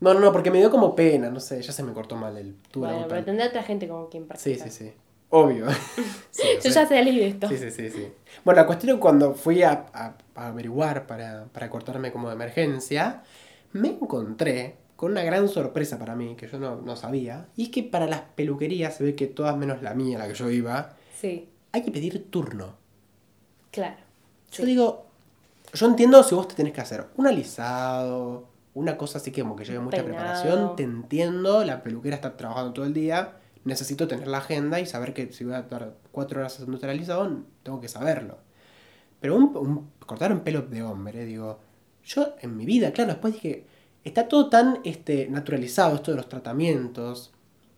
No, 0.00 0.12
no, 0.12 0.20
no, 0.20 0.32
porque 0.32 0.50
me 0.50 0.58
dio 0.58 0.70
como 0.70 0.94
pena, 0.94 1.30
no 1.30 1.40
sé, 1.40 1.62
ya 1.62 1.72
se 1.72 1.82
me 1.82 1.92
cortó 1.92 2.16
mal 2.16 2.36
el 2.36 2.54
tubo. 2.70 2.86
bueno, 2.86 3.06
pero 3.08 3.24
tendrá 3.24 3.46
otra 3.46 3.62
gente 3.62 3.88
como 3.88 4.08
quien 4.08 4.26
Sí, 4.36 4.56
sí, 4.56 4.70
sí. 4.70 4.92
Obvio. 5.30 5.66
Sí, 6.30 6.42
Yo 6.56 6.62
sé. 6.62 6.70
ya 6.72 6.86
salí 6.86 7.16
de 7.18 7.28
esto. 7.28 7.48
Sí, 7.48 7.56
sí, 7.56 7.70
sí, 7.70 7.90
sí. 7.90 8.08
Bueno, 8.44 8.60
la 8.60 8.66
cuestión 8.66 8.90
es 8.90 8.94
que 8.96 9.00
cuando 9.00 9.34
fui 9.34 9.62
a, 9.62 9.86
a- 9.94 10.16
a 10.34 10.46
averiguar 10.48 11.06
para, 11.06 11.44
para 11.46 11.70
cortarme 11.70 12.10
como 12.12 12.28
de 12.28 12.34
emergencia, 12.34 13.22
me 13.72 13.88
encontré 13.88 14.74
con 14.96 15.12
una 15.12 15.22
gran 15.22 15.48
sorpresa 15.48 15.98
para 15.98 16.16
mí, 16.16 16.34
que 16.36 16.48
yo 16.48 16.58
no, 16.58 16.76
no 16.76 16.96
sabía, 16.96 17.46
y 17.56 17.64
es 17.64 17.68
que 17.70 17.82
para 17.84 18.06
las 18.06 18.20
peluquerías, 18.22 18.96
se 18.96 19.04
ve 19.04 19.14
que 19.14 19.26
todas 19.28 19.56
menos 19.56 19.80
la 19.82 19.94
mía, 19.94 20.18
la 20.18 20.26
que 20.28 20.34
yo 20.34 20.50
iba, 20.50 20.96
Sí, 21.20 21.48
hay 21.72 21.82
que 21.82 21.90
pedir 21.92 22.30
turno. 22.30 22.74
claro. 23.70 23.96
Yo 24.52 24.64
Sí. 24.64 24.66
digo, 24.66 25.03
yo 25.74 25.86
entiendo 25.86 26.22
si 26.22 26.34
vos 26.34 26.48
te 26.48 26.54
tenés 26.54 26.72
que 26.72 26.80
hacer 26.80 27.06
un 27.16 27.26
alisado, 27.26 28.48
una 28.74 28.96
cosa 28.96 29.18
así 29.18 29.30
que 29.30 29.42
como 29.42 29.56
que 29.56 29.64
lleve 29.64 29.80
mucha 29.80 29.98
Peinado. 30.02 30.16
preparación, 30.16 30.76
te 30.76 30.82
entiendo, 30.84 31.64
la 31.64 31.82
peluquera 31.82 32.16
está 32.16 32.36
trabajando 32.36 32.72
todo 32.72 32.84
el 32.86 32.94
día, 32.94 33.36
necesito 33.64 34.08
tener 34.08 34.28
la 34.28 34.38
agenda 34.38 34.80
y 34.80 34.86
saber 34.86 35.14
que 35.14 35.32
si 35.32 35.44
voy 35.44 35.54
a 35.54 35.60
estar 35.60 35.94
cuatro 36.12 36.40
horas 36.40 36.54
haciendo 36.54 36.78
el 36.82 36.90
alisado, 36.90 37.30
tengo 37.62 37.80
que 37.80 37.88
saberlo. 37.88 38.38
Pero 39.20 39.36
un, 39.36 39.56
un- 39.56 39.90
cortar 40.06 40.32
un 40.32 40.40
pelo 40.40 40.62
de 40.62 40.82
hombre, 40.82 41.24
digo, 41.24 41.58
yo 42.04 42.34
en 42.40 42.56
mi 42.56 42.66
vida, 42.66 42.92
claro, 42.92 43.12
después 43.12 43.34
dije, 43.34 43.66
está 44.04 44.28
todo 44.28 44.48
tan 44.50 44.80
este, 44.84 45.28
naturalizado 45.30 45.94
esto 45.96 46.10
de 46.10 46.18
los 46.18 46.28
tratamientos 46.28 47.32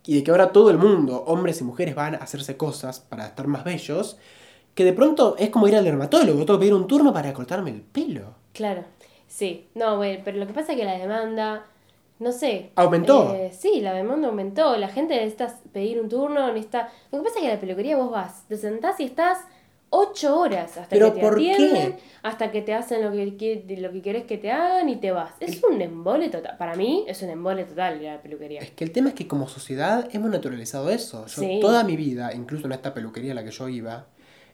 y 0.05 0.17
de 0.17 0.25
que 0.25 0.31
ahora 0.31 0.51
todo 0.53 0.71
el 0.71 0.79
mundo, 0.79 1.23
hombres 1.27 1.61
y 1.61 1.65
mujeres, 1.65 1.95
van 1.95 2.15
a 2.17 2.19
hacerse 2.19 2.57
cosas 2.57 3.01
para 3.01 3.27
estar 3.27 3.47
más 3.47 3.63
bellos, 3.65 4.17
que 4.77 4.85
de 4.85 4.93
pronto 4.93 5.35
es 5.39 5.51
como 5.51 5.67
ir 5.67 5.75
al 5.75 5.83
dermatólogo, 5.85 6.45
tengo 6.45 6.59
que 6.61 6.65
pedir 6.65 6.75
un 6.75 6.87
turno 6.87 7.13
para 7.13 7.33
cortarme 7.33 7.71
el 7.71 7.81
pelo. 7.81 8.35
Claro. 8.53 8.85
Sí. 9.27 9.67
No, 9.75 9.97
bueno, 9.97 10.21
pero 10.25 10.39
lo 10.39 10.47
que 10.47 10.53
pasa 10.53 10.73
es 10.73 10.79
que 10.79 10.85
la 10.85 10.97
demanda, 10.99 11.65
no 12.21 12.31
sé. 12.31 12.71
¿Aumentó? 12.77 13.35
eh, 13.35 13.51
sí, 13.59 13.81
la 13.81 13.93
demanda 13.95 14.29
aumentó. 14.29 14.77
La 14.77 14.89
gente 14.89 15.15
necesita 15.17 15.53
pedir 15.73 16.01
un 16.01 16.09
turno, 16.09 16.47
necesita... 16.53 16.91
Lo 17.11 17.19
que 17.19 17.25
pasa 17.25 17.39
es 17.39 17.43
que 17.45 17.51
a 17.51 17.55
la 17.55 17.61
peluquería 17.61 17.97
vos 17.97 18.11
vas, 18.13 18.47
te 18.49 18.57
sentás 18.57 19.01
y 19.01 19.05
estás 19.05 19.39
ocho 19.89 20.39
horas 20.41 20.77
hasta 20.77 20.89
¿Pero 20.91 21.15
que 21.15 21.21
te 21.21 21.27
qué? 21.37 21.53
atienden, 21.53 21.97
hasta 22.23 22.51
que 22.51 22.61
te 22.61 22.75
hacen 22.75 23.03
lo 23.05 23.13
que, 23.13 23.65
lo 23.79 23.93
que 23.93 24.03
querés 24.03 24.25
que 24.25 24.37
te 24.37 24.51
hagan 24.53 24.89
y 24.91 24.97
te 24.97 25.11
vas. 25.11 25.33
Es 25.41 25.63
un 25.65 25.81
embole 25.81 26.29
total. 26.29 26.57
Para 26.59 26.75
mí 26.75 27.05
es 27.09 27.23
un 27.23 27.31
embole 27.31 27.65
total 27.65 28.03
ir 28.03 28.09
a 28.09 28.15
la 28.17 28.21
peluquería. 28.23 28.61
Es 28.61 28.73
que 28.73 28.85
el 28.85 28.93
tema 28.93 29.09
es 29.11 29.15
que 29.15 29.27
como 29.27 29.49
sociedad 29.49 30.09
hemos 30.13 30.31
naturalizado 30.31 30.91
eso. 30.91 31.25
Yo 31.27 31.41
Sí. 31.43 31.59
toda 31.63 31.83
mi 31.85 31.97
vida, 31.97 32.35
incluso 32.35 32.67
en 32.67 32.73
esta 32.73 32.93
peluquería 32.93 33.33
a 33.33 33.37
la 33.37 33.45
que 33.45 33.51
yo 33.53 33.69
iba, 33.69 34.07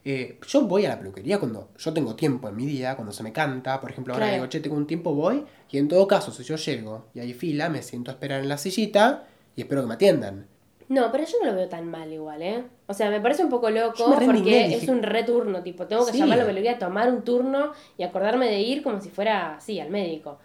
eh, 0.05 0.39
yo 0.47 0.63
voy 0.63 0.85
a 0.87 0.89
la 0.91 0.99
peluquería 0.99 1.39
cuando 1.39 1.71
yo 1.79 1.93
tengo 1.93 2.15
tiempo 2.17 2.49
en 2.49 2.57
mi 2.57 2.67
día, 2.67 2.97
cuando 2.97 3.13
se 3.13 3.23
me 3.23 3.33
canta, 3.33 3.81
por 3.81 3.91
ejemplo, 3.91 4.15
ahora 4.15 4.27
Claro. 4.27 4.43
digo, 4.43 4.49
che, 4.51 4.61
tengo 4.61 4.77
un 4.77 4.87
tiempo, 4.87 5.15
voy, 5.15 5.45
y 5.71 5.79
en 5.79 5.89
todo 5.89 6.07
caso, 6.09 6.33
si 6.33 6.43
yo 6.43 6.57
llego 6.57 7.07
y 7.15 7.21
hay 7.21 7.33
fila, 7.35 7.69
me 7.69 7.83
siento 7.83 8.11
a 8.11 8.15
esperar 8.15 8.41
en 8.41 8.49
la 8.49 8.59
sillita 8.59 9.25
y 9.57 9.63
espero 9.63 9.83
que 9.83 9.89
me 9.89 9.95
atiendan. 9.95 10.47
No, 10.89 11.11
pero 11.11 11.25
yo 11.25 11.37
no 11.43 11.51
lo 11.51 11.57
veo 11.57 11.69
tan 11.69 11.89
mal 11.89 12.13
igual, 12.13 12.43
¿eh? 12.43 12.65
O 12.87 12.93
sea, 12.93 13.09
me 13.09 13.21
parece 13.21 13.45
un 13.45 13.49
poco 13.51 13.71
loco 13.71 14.05
porque 14.15 14.43
dije- 14.43 14.77
es 14.77 14.89
un 14.89 15.03
returno, 15.03 15.63
tipo, 15.63 15.87
tengo 15.87 16.05
que 16.05 16.13
Sí. 16.13 16.19
llamar 16.19 16.39
a 16.39 16.43
la 16.43 16.47
peluquería, 16.49 16.79
tomar 16.79 17.09
un 17.09 17.23
turno 17.23 17.73
y 17.97 18.03
acordarme 18.03 18.47
de 18.51 18.61
ir 18.61 18.83
como 18.83 19.01
si 19.01 19.09
fuera 19.09 19.57
así, 19.57 19.81
al 19.81 19.89
médico. 19.91 20.39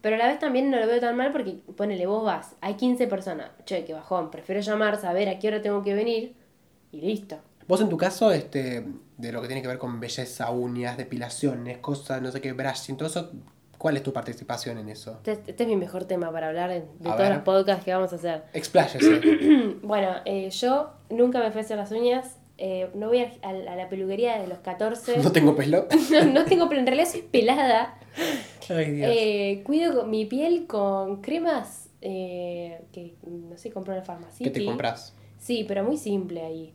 Pero 0.00 0.16
a 0.16 0.18
la 0.18 0.28
vez 0.28 0.38
también 0.38 0.70
no 0.70 0.78
lo 0.78 0.86
veo 0.86 1.00
tan 1.00 1.16
mal 1.16 1.32
porque, 1.32 1.56
ponele, 1.76 2.06
vos 2.06 2.24
vas, 2.24 2.56
hay 2.62 2.74
15 2.74 3.06
personas, 3.08 3.50
che, 3.66 3.84
que 3.84 3.92
bajón, 3.92 4.30
prefiero 4.30 4.62
llamar, 4.62 4.98
saber 4.98 5.28
a 5.28 5.38
qué 5.38 5.48
hora 5.48 5.60
tengo 5.60 5.82
que 5.82 5.92
venir 5.92 6.32
y 6.92 7.00
listo. 7.02 7.36
Vos 7.70 7.80
en 7.80 7.88
tu 7.88 7.96
caso, 7.96 8.32
este, 8.32 8.84
de 9.16 9.30
lo 9.30 9.40
que 9.40 9.46
tiene 9.46 9.62
que 9.62 9.68
ver 9.68 9.78
con 9.78 10.00
belleza, 10.00 10.50
uñas, 10.50 10.96
depilaciones, 10.96 11.78
cosas, 11.78 12.20
no 12.20 12.32
sé 12.32 12.40
qué, 12.40 12.52
brushing, 12.52 12.96
todo 12.96 13.08
eso, 13.08 13.30
¿cuál 13.78 13.96
es 13.96 14.02
tu 14.02 14.12
participación 14.12 14.76
en 14.78 14.88
eso? 14.88 15.20
Este, 15.24 15.52
este 15.52 15.62
es 15.62 15.68
mi 15.68 15.76
mejor 15.76 16.04
tema 16.04 16.32
para 16.32 16.48
hablar 16.48 16.68
de, 16.68 16.80
de 16.80 16.86
todos 17.00 17.18
ver. 17.18 17.32
los 17.32 17.42
podcasts 17.44 17.84
que 17.84 17.92
vamos 17.92 18.12
a 18.12 18.16
hacer. 18.16 18.42
Expláyese. 18.54 19.20
Bueno, 19.82 20.16
eh, 20.24 20.50
yo 20.50 20.90
nunca 21.10 21.38
me 21.38 21.52
fui 21.52 21.60
a 21.60 21.64
hacer 21.64 21.76
las 21.76 21.92
uñas, 21.92 22.38
eh, 22.58 22.90
no 22.94 23.06
voy 23.06 23.20
a, 23.20 23.32
a 23.42 23.52
la 23.52 23.72
a 23.72 23.76
la 23.76 23.88
peluquería 23.88 24.34
desde 24.34 24.48
los 24.48 24.58
14. 24.58 25.18
no 25.18 25.30
tengo 25.30 25.54
pelo. 25.54 25.86
no, 26.10 26.24
no 26.24 26.44
tengo, 26.46 26.68
pero 26.68 26.80
en 26.80 26.88
realidad 26.88 27.08
soy 27.08 27.22
pelada. 27.22 27.98
Ay, 28.68 28.90
Dios. 28.90 29.10
Eh, 29.14 29.62
cuido 29.64 30.06
mi 30.06 30.26
piel 30.26 30.66
con 30.66 31.22
cremas 31.22 31.88
eh, 32.00 32.82
que, 32.92 33.14
no 33.24 33.56
sé, 33.56 33.70
compro 33.70 33.92
en 33.92 34.00
la 34.00 34.04
farmacia. 34.04 34.42
¿Qué 34.42 34.50
te 34.50 34.64
compras? 34.64 35.14
Sí, 35.38 35.64
pero 35.68 35.84
muy 35.84 35.96
simple 35.96 36.42
ahí. 36.42 36.74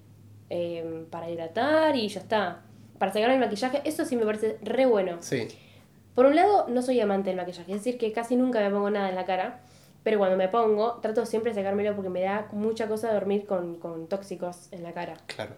Eh, 0.49 1.05
para 1.09 1.29
hidratar 1.29 1.95
y 1.95 2.07
ya 2.07 2.19
está. 2.21 2.61
Para 2.99 3.11
sacarme 3.11 3.35
el 3.35 3.39
maquillaje, 3.41 3.81
eso 3.83 4.05
sí 4.05 4.15
me 4.15 4.25
parece 4.25 4.57
re 4.61 4.85
bueno. 4.85 5.17
Sí. 5.21 5.47
Por 6.13 6.25
un 6.27 6.35
lado, 6.35 6.67
no 6.69 6.81
soy 6.81 6.99
amante 7.01 7.29
del 7.29 7.37
maquillaje, 7.37 7.71
es 7.73 7.79
decir, 7.79 7.97
que 7.97 8.11
casi 8.13 8.35
nunca 8.35 8.59
me 8.61 8.69
pongo 8.69 8.89
nada 8.89 9.09
en 9.09 9.15
la 9.15 9.25
cara, 9.25 9.59
pero 10.03 10.17
cuando 10.17 10.37
me 10.37 10.47
pongo, 10.47 10.93
trato 11.01 11.25
siempre 11.25 11.51
de 11.51 11.55
sacármelo 11.55 11.93
porque 11.95 12.09
me 12.09 12.21
da 12.21 12.47
mucha 12.53 12.87
cosa 12.87 13.11
dormir 13.13 13.45
con, 13.45 13.75
con 13.79 14.07
tóxicos 14.07 14.67
en 14.71 14.83
la 14.83 14.93
cara. 14.93 15.17
Claro. 15.25 15.55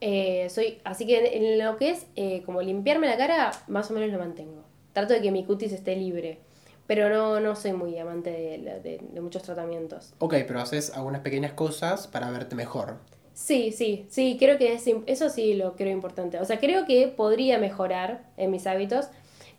Eh, 0.00 0.48
soy, 0.50 0.80
así 0.84 1.06
que 1.06 1.36
en 1.36 1.58
lo 1.64 1.76
que 1.76 1.90
es 1.90 2.06
eh, 2.16 2.42
como 2.44 2.60
limpiarme 2.60 3.06
la 3.08 3.16
cara, 3.16 3.52
más 3.68 3.90
o 3.90 3.94
menos 3.94 4.10
lo 4.10 4.18
mantengo. 4.18 4.62
Trato 4.92 5.14
de 5.14 5.22
que 5.22 5.30
mi 5.30 5.44
cutis 5.44 5.72
esté 5.72 5.96
libre, 5.96 6.38
pero 6.86 7.08
no, 7.08 7.40
no 7.40 7.54
soy 7.56 7.72
muy 7.72 7.96
amante 7.98 8.30
de, 8.30 8.58
de- 8.80 9.00
de 9.00 9.20
muchos 9.20 9.42
tratamientos. 9.42 10.12
Ok, 10.18 10.34
pero 10.46 10.60
haces 10.60 10.92
algunas 10.96 11.20
pequeñas 11.22 11.52
cosas 11.52 12.06
para 12.08 12.30
verte 12.30 12.54
mejor. 12.56 12.96
Sí, 13.34 13.72
sí, 13.72 14.06
sí, 14.10 14.36
creo 14.38 14.58
que 14.58 14.74
es, 14.74 14.84
eso 15.06 15.28
sí 15.30 15.54
lo 15.54 15.74
creo 15.74 15.90
importante. 15.92 16.38
O 16.38 16.44
sea, 16.44 16.58
creo 16.60 16.84
que 16.84 17.08
podría 17.08 17.58
mejorar 17.58 18.24
en 18.36 18.50
mis 18.50 18.66
hábitos, 18.66 19.08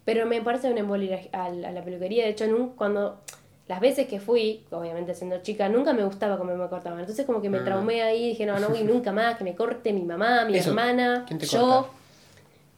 pero 0.05 0.25
me 0.25 0.41
parece 0.41 0.71
un 0.71 0.77
embole 0.77 1.05
ir 1.05 1.29
a, 1.33 1.45
a 1.45 1.49
la 1.49 1.83
peluquería. 1.83 2.23
De 2.23 2.29
hecho, 2.31 2.45
cuando 2.75 3.21
las 3.67 3.79
veces 3.79 4.07
que 4.07 4.19
fui, 4.19 4.65
obviamente 4.71 5.15
siendo 5.15 5.41
chica, 5.41 5.69
nunca 5.69 5.93
me 5.93 6.03
gustaba 6.03 6.37
cómo 6.37 6.53
me 6.55 6.67
cortaban. 6.69 6.99
Entonces 6.99 7.25
como 7.25 7.41
que 7.41 7.49
me 7.49 7.61
Mm. 7.61 7.65
traumé 7.65 8.01
ahí, 8.03 8.29
dije, 8.29 8.45
no, 8.45 8.59
no 8.59 8.69
voy 8.69 8.83
nunca 8.83 9.11
más, 9.11 9.37
que 9.37 9.43
me 9.43 9.55
corte 9.55 9.91
mi 9.93 10.03
mamá, 10.03 10.45
mi 10.45 10.57
Eso, 10.57 10.69
hermana, 10.69 11.23
¿quién 11.27 11.39
te 11.39 11.45
yo. 11.45 11.59
corta? 11.67 11.89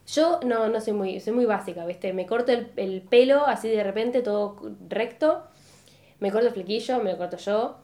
Yo 0.08 0.40
no, 0.46 0.68
no 0.70 0.80
soy 0.82 0.94
muy, 0.94 1.20
soy 1.20 1.34
muy 1.34 1.46
básica, 1.46 1.86
¿viste? 1.86 2.14
Me 2.14 2.28
corto 2.28 2.52
el, 2.52 2.72
el 2.76 3.02
pelo 3.02 3.48
así 3.48 3.70
de 3.70 3.84
repente, 3.84 4.22
todo 4.22 4.56
recto. 4.88 5.44
Me 6.20 6.32
corto 6.32 6.48
el 6.48 6.54
flequillo, 6.54 7.02
me 7.02 7.12
lo 7.14 7.18
corto 7.18 7.38
yo. 7.38 7.78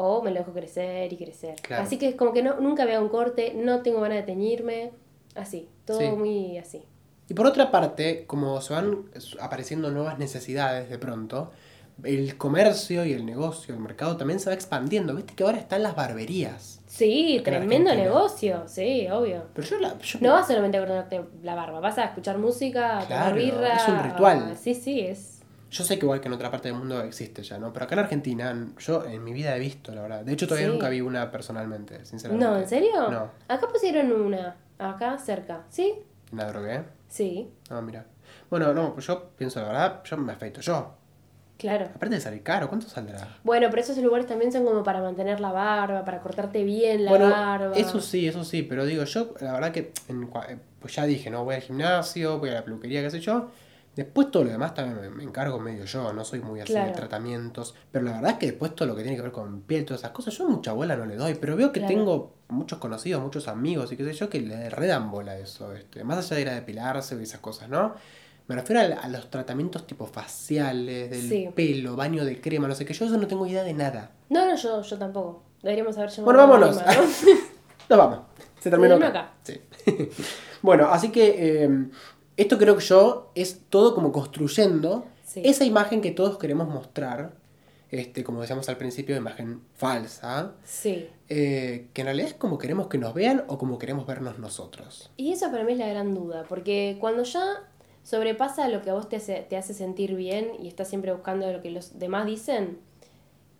O 0.00 0.22
me 0.22 0.30
lo 0.30 0.38
dejo 0.38 0.52
crecer 0.52 1.12
y 1.12 1.16
crecer. 1.16 1.56
Claro. 1.60 1.82
Así 1.82 1.98
que 1.98 2.08
es 2.10 2.14
como 2.14 2.32
que 2.32 2.40
no, 2.42 2.60
nunca 2.60 2.84
veo 2.84 3.02
un 3.02 3.08
corte, 3.08 3.52
no 3.56 3.82
tengo 3.82 4.00
ganas 4.00 4.18
de 4.18 4.22
teñirme. 4.22 4.92
Así, 5.34 5.68
todo 5.84 5.98
Sí. 5.98 6.06
muy 6.10 6.56
así. 6.56 6.84
Y 7.28 7.34
por 7.34 7.46
otra 7.46 7.70
parte, 7.72 8.24
como 8.26 8.60
se 8.60 8.74
van 8.74 9.06
apareciendo 9.40 9.90
nuevas 9.90 10.18
necesidades 10.18 10.88
de 10.88 10.98
pronto, 10.98 11.50
el 12.04 12.36
comercio 12.38 13.04
y 13.04 13.12
el 13.12 13.26
negocio, 13.26 13.74
el 13.74 13.80
mercado 13.80 14.16
también 14.16 14.38
se 14.38 14.48
va 14.50 14.54
expandiendo. 14.54 15.14
Viste 15.16 15.34
que 15.34 15.42
ahora 15.42 15.58
están 15.58 15.82
las 15.82 15.96
barberías. 15.96 16.80
Sí, 16.86 17.40
tremendo 17.44 17.92
negocio, 17.94 18.62
sí, 18.68 19.08
obvio. 19.10 19.46
Pero 19.52 19.66
yo 19.66 19.78
la. 19.80 19.98
yo- 19.98 20.20
No 20.22 20.32
vas 20.34 20.46
solamente 20.46 20.76
a 20.78 20.80
cortarte 20.80 21.22
la 21.42 21.56
barba, 21.56 21.80
vas 21.80 21.98
a 21.98 22.04
escuchar 22.04 22.38
música, 22.38 23.00
a 23.00 23.06
Claro, 23.06 23.34
tomar 23.34 23.38
birra. 23.44 23.76
es 23.76 23.88
un 23.88 24.02
ritual. 24.04 24.52
a- 24.52 24.54
Sí, 24.54 24.74
sí, 24.76 25.00
es. 25.00 25.37
Yo 25.70 25.84
sé 25.84 25.98
que 25.98 26.06
igual 26.06 26.20
que 26.20 26.28
en 26.28 26.34
otra 26.34 26.50
parte 26.50 26.68
del 26.68 26.78
mundo 26.78 27.00
existe 27.02 27.42
ya, 27.42 27.58
¿no? 27.58 27.72
Pero 27.72 27.84
acá 27.84 27.94
en 27.94 27.98
Argentina, 28.00 28.66
yo 28.78 29.04
en 29.04 29.22
mi 29.22 29.32
vida 29.34 29.54
he 29.54 29.58
visto, 29.60 29.94
la 29.94 30.02
verdad. 30.02 30.22
De 30.24 30.32
hecho, 30.32 30.46
todavía 30.46 30.66
Sí. 30.68 30.72
nunca 30.72 30.88
vi 30.88 31.00
una 31.02 31.30
personalmente, 31.30 32.04
sinceramente. 32.06 32.46
No, 32.46 32.58
¿en 32.58 32.66
serio? 32.68 33.10
No. 33.10 33.30
Acá 33.48 33.68
pusieron 33.68 34.10
una, 34.12 34.56
acá 34.78 35.18
cerca. 35.18 35.64
¿Sí? 35.68 35.94
¿La 36.32 36.46
drogué? 36.46 36.84
Sí, 37.08 37.50
No, 37.70 37.82
mira. 37.82 38.04
Bueno, 38.50 38.72
no, 38.74 38.94
pues 38.94 39.06
yo 39.06 39.30
pienso 39.36 39.60
la 39.60 39.66
verdad, 39.68 40.00
yo 40.04 40.16
me 40.16 40.32
afeito 40.32 40.60
yo. 40.60 40.94
claro. 41.58 41.86
Aparte 41.86 42.14
de 42.14 42.20
salir 42.20 42.42
caro, 42.42 42.68
¿cuánto 42.68 42.88
saldrá? 42.88 43.36
Bueno, 43.44 43.66
pero 43.70 43.82
esos 43.82 43.96
lugares 43.98 44.26
también 44.26 44.52
son 44.52 44.64
como 44.64 44.82
para 44.84 45.00
mantener 45.02 45.40
la 45.40 45.50
barba, 45.52 46.04
para 46.04 46.20
cortarte 46.20 46.62
bien 46.64 47.04
la 47.04 47.10
bueno, 47.10 47.30
barba. 47.30 47.76
eso 47.76 48.00
sí, 48.00 48.28
eso 48.28 48.44
sí, 48.44 48.62
pero 48.62 48.84
digo, 48.86 49.02
yo 49.04 49.34
la 49.40 49.52
verdad 49.54 49.72
que 49.72 49.92
en 50.08 50.22
eh, 50.48 50.58
pues 50.80 50.94
ya 50.94 51.04
dije, 51.04 51.30
no, 51.30 51.44
voy 51.44 51.56
al 51.56 51.62
gimnasio, 51.62 52.38
voy 52.38 52.50
a 52.50 52.54
la 52.54 52.64
peluquería, 52.64 53.02
qué 53.02 53.10
sé 53.10 53.20
yo. 53.20 53.50
Después 53.98 54.30
todo 54.30 54.44
lo 54.44 54.50
demás 54.50 54.74
también 54.74 55.12
me, 55.16 55.24
encargo 55.24 55.58
medio 55.58 55.84
yo, 55.84 56.12
no 56.12 56.24
soy 56.24 56.38
muy 56.38 56.60
así 56.60 56.72
de 56.72 56.92
tratamientos. 56.92 57.74
Pero 57.90 58.04
la 58.04 58.12
verdad 58.12 58.30
es 58.30 58.38
que 58.38 58.46
después 58.46 58.72
todo 58.76 58.86
lo 58.86 58.94
que 58.94 59.02
tiene 59.02 59.16
que 59.16 59.22
ver 59.22 59.32
con 59.32 59.62
piel, 59.62 59.84
todas 59.84 60.02
esas 60.02 60.12
cosas, 60.12 60.38
yo 60.38 60.48
mucha 60.48 60.72
bola 60.72 60.94
no 60.94 61.04
le 61.04 61.16
doy. 61.16 61.34
Pero 61.34 61.56
veo 61.56 61.72
que 61.72 61.80
Claro. 61.80 61.94
tengo 61.96 62.34
muchos 62.46 62.78
conocidos, 62.78 63.20
muchos 63.20 63.48
amigos 63.48 63.90
y 63.90 63.96
qué 63.96 64.04
sé 64.04 64.12
yo, 64.12 64.30
que 64.30 64.40
le 64.40 64.70
redan 64.70 65.10
bola 65.10 65.32
a 65.32 65.38
eso. 65.38 65.72
Este, 65.72 66.04
más 66.04 66.16
allá 66.18 66.36
de 66.36 66.42
ir 66.42 66.48
a 66.48 66.54
depilarse 66.54 67.16
y 67.18 67.22
esas 67.24 67.40
cosas, 67.40 67.68
¿no? 67.68 67.94
Me 68.46 68.54
refiero 68.54 68.80
a, 68.80 69.00
a 69.00 69.08
los 69.08 69.30
tratamientos 69.30 69.84
tipo 69.84 70.06
faciales, 70.06 71.10
del 71.10 71.28
Sí. 71.28 71.48
pelo, 71.52 71.96
baño 71.96 72.24
de 72.24 72.40
crema, 72.40 72.68
no 72.68 72.76
sé 72.76 72.84
qué. 72.86 72.94
Yo 72.94 73.04
eso 73.04 73.18
no 73.18 73.26
tengo 73.26 73.48
idea 73.48 73.64
de 73.64 73.74
nada. 73.74 74.12
No, 74.30 74.46
no, 74.48 74.54
yo, 74.54 74.80
yo 74.80 74.96
tampoco. 74.96 75.42
Deberíamos 75.60 75.98
haber 75.98 76.10
llamado 76.10 76.24
Bueno, 76.24 76.38
vámonos. 76.46 76.76
Nos 77.88 77.98
vamos. 77.98 78.20
Se 78.60 78.70
terminó 78.70 78.96
terminó 78.96 79.06
acá. 79.08 79.20
acá. 79.20 79.32
Sí. 79.42 79.60
bueno, 80.62 80.86
así 80.88 81.10
que 81.10 81.64
eh, 81.64 81.88
esto 82.38 82.56
creo 82.56 82.74
que 82.76 82.84
yo 82.84 83.30
es 83.34 83.60
todo 83.68 83.94
como 83.94 84.10
construyendo 84.12 85.04
Sí. 85.24 85.42
esa 85.44 85.64
imagen 85.66 86.00
que 86.00 86.10
todos 86.10 86.38
queremos 86.38 86.68
mostrar, 86.68 87.32
este, 87.90 88.24
como 88.24 88.40
decíamos 88.40 88.66
al 88.70 88.78
principio, 88.78 89.14
imagen 89.16 89.60
falsa, 89.74 90.52
Sí. 90.64 91.06
eh, 91.28 91.88
que 91.92 92.00
en 92.00 92.06
realidad 92.06 92.28
es 92.28 92.34
como 92.34 92.56
queremos 92.56 92.86
que 92.86 92.96
nos 92.96 93.12
vean 93.12 93.44
o 93.48 93.58
como 93.58 93.78
queremos 93.78 94.06
vernos 94.06 94.38
nosotros. 94.38 95.10
Y 95.18 95.32
eso 95.32 95.50
para 95.50 95.64
mí 95.64 95.72
es 95.72 95.78
la 95.78 95.88
gran 95.88 96.14
duda, 96.14 96.44
porque 96.48 96.96
cuando 97.00 97.24
ya 97.24 97.44
sobrepasa 98.02 98.68
lo 98.68 98.80
que 98.80 98.88
a 98.90 98.94
vos 98.94 99.08
te 99.10 99.16
hace, 99.16 99.44
te 99.48 99.56
hace 99.58 99.74
sentir 99.74 100.14
bien 100.14 100.52
y 100.62 100.68
estás 100.68 100.88
siempre 100.88 101.12
buscando 101.12 101.50
lo 101.52 101.60
que 101.60 101.70
los 101.70 101.98
demás 101.98 102.24
dicen, 102.24 102.78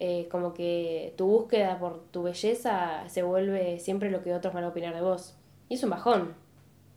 eh, 0.00 0.28
como 0.30 0.54
que 0.54 1.12
tu 1.18 1.26
búsqueda 1.26 1.78
por 1.78 2.04
tu 2.10 2.22
belleza 2.22 3.06
se 3.08 3.22
vuelve 3.22 3.78
siempre 3.80 4.10
lo 4.10 4.22
que 4.22 4.32
otros 4.32 4.54
van 4.54 4.64
a 4.64 4.68
opinar 4.68 4.94
de 4.94 5.00
vos. 5.02 5.34
Y 5.68 5.74
es 5.74 5.82
un 5.82 5.90
bajón, 5.90 6.34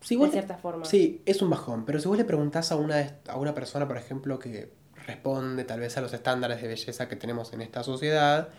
Si 0.01 0.15
de 0.17 0.25
le- 0.25 0.31
cierta 0.31 0.57
forma. 0.57 0.83
Sí, 0.85 1.21
es 1.25 1.41
un 1.41 1.49
bajón, 1.49 1.85
pero 1.85 1.99
si 1.99 2.07
vos 2.07 2.17
le 2.17 2.25
preguntás 2.25 2.71
a 2.71 2.75
una, 2.75 3.17
a 3.27 3.37
una 3.37 3.53
persona, 3.53 3.87
por 3.87 3.97
ejemplo, 3.97 4.39
que 4.39 4.71
responde 5.07 5.63
tal 5.63 5.79
vez 5.79 5.95
a 5.97 6.01
los 6.01 6.11
estándares 6.13 6.61
de 6.61 6.67
belleza 6.67 7.07
que 7.07 7.15
tenemos 7.15 7.53
en 7.53 7.61
esta 7.61 7.83
sociedad, 7.83 8.49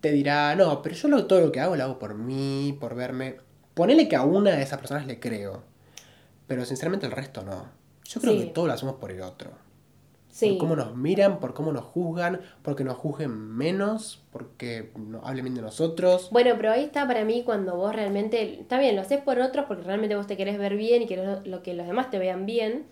te 0.00 0.10
dirá, 0.12 0.54
no, 0.56 0.82
pero 0.82 0.94
yo 0.94 1.08
lo, 1.08 1.26
todo 1.26 1.40
lo 1.40 1.52
que 1.52 1.60
hago 1.60 1.76
lo 1.76 1.84
hago 1.84 1.98
por 1.98 2.14
mí, 2.14 2.76
por 2.80 2.94
verme. 2.94 3.36
Ponele 3.74 4.08
que 4.08 4.16
a 4.16 4.22
una 4.22 4.50
de 4.50 4.62
esas 4.62 4.78
personas 4.78 5.06
le 5.06 5.18
creo, 5.18 5.62
pero 6.46 6.64
sinceramente 6.64 7.06
el 7.06 7.12
resto 7.12 7.42
no. 7.42 7.66
Yo 8.04 8.20
creo 8.20 8.32
Sí. 8.34 8.38
que 8.40 8.46
todo 8.46 8.66
lo 8.66 8.72
hacemos 8.74 8.96
por 8.96 9.10
el 9.10 9.22
otro. 9.22 9.50
Sí. 10.32 10.48
Por 10.52 10.58
cómo 10.58 10.76
nos 10.76 10.96
miran, 10.96 11.40
por 11.40 11.52
cómo 11.52 11.72
nos 11.72 11.84
juzgan, 11.84 12.40
porque 12.62 12.84
nos 12.84 12.96
juzguen 12.96 13.30
menos, 13.30 14.22
porque 14.32 14.90
no 14.96 15.20
hablen 15.24 15.44
bien 15.44 15.54
de 15.54 15.60
nosotros. 15.60 16.30
Bueno, 16.32 16.54
pero 16.56 16.72
ahí 16.72 16.84
está 16.84 17.06
para 17.06 17.22
mí 17.26 17.42
cuando 17.44 17.76
vos 17.76 17.94
realmente, 17.94 18.60
está 18.60 18.78
bien, 18.78 18.96
lo 18.96 19.02
haces 19.02 19.20
por 19.20 19.38
otros 19.40 19.66
porque 19.66 19.82
realmente 19.82 20.16
vos 20.16 20.26
te 20.26 20.38
querés 20.38 20.58
ver 20.58 20.74
bien 20.76 21.02
y 21.02 21.06
querés 21.06 21.26
lo, 21.26 21.40
lo 21.44 21.62
que 21.62 21.74
los 21.74 21.86
demás 21.86 22.10
te 22.10 22.18
vean 22.18 22.46
bien, 22.46 22.86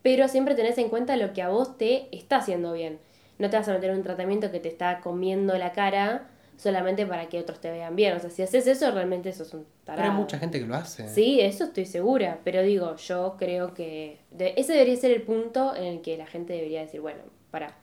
pero 0.00 0.28
siempre 0.28 0.54
tenés 0.54 0.78
en 0.78 0.88
cuenta 0.88 1.16
lo 1.18 1.34
que 1.34 1.42
a 1.42 1.50
vos 1.50 1.76
te 1.76 2.08
está 2.16 2.36
haciendo 2.38 2.72
bien. 2.72 2.98
No 3.38 3.50
te 3.50 3.58
vas 3.58 3.68
a 3.68 3.74
meter 3.74 3.90
en 3.90 3.98
un 3.98 4.02
tratamiento 4.02 4.50
que 4.50 4.58
te 4.58 4.68
está 4.68 5.00
comiendo 5.00 5.58
la 5.58 5.72
cara 5.72 6.26
solamente 6.58 7.06
para 7.06 7.28
que 7.30 7.40
otros 7.40 7.60
te 7.60 7.70
vean 7.70 7.96
bien. 7.96 8.14
O 8.16 8.20
sea, 8.20 8.30
si 8.30 8.42
haces 8.42 8.66
eso, 8.66 8.90
realmente 8.90 9.30
eso 9.30 9.44
es 9.44 9.54
un 9.54 9.62
Pero 9.62 9.76
tarado. 9.84 10.10
hay 10.12 10.18
mucha 10.18 10.38
gente 10.38 10.60
que 10.60 10.66
lo 10.66 10.74
hace. 10.76 11.08
Sí, 11.08 11.40
eso 11.40 11.64
estoy 11.64 11.86
segura, 11.86 12.40
pero 12.44 12.62
digo, 12.62 12.96
yo 12.96 13.36
creo 13.38 13.74
que 13.74 14.20
de- 14.30 14.54
ese 14.58 14.74
debería 14.74 14.96
ser 14.96 15.12
el 15.12 15.22
punto 15.22 15.74
en 15.74 15.84
el 15.84 16.02
que 16.02 16.18
la 16.18 16.26
gente 16.26 16.52
debería 16.52 16.82
decir, 16.82 17.00
bueno, 17.00 17.20
para. 17.50 17.74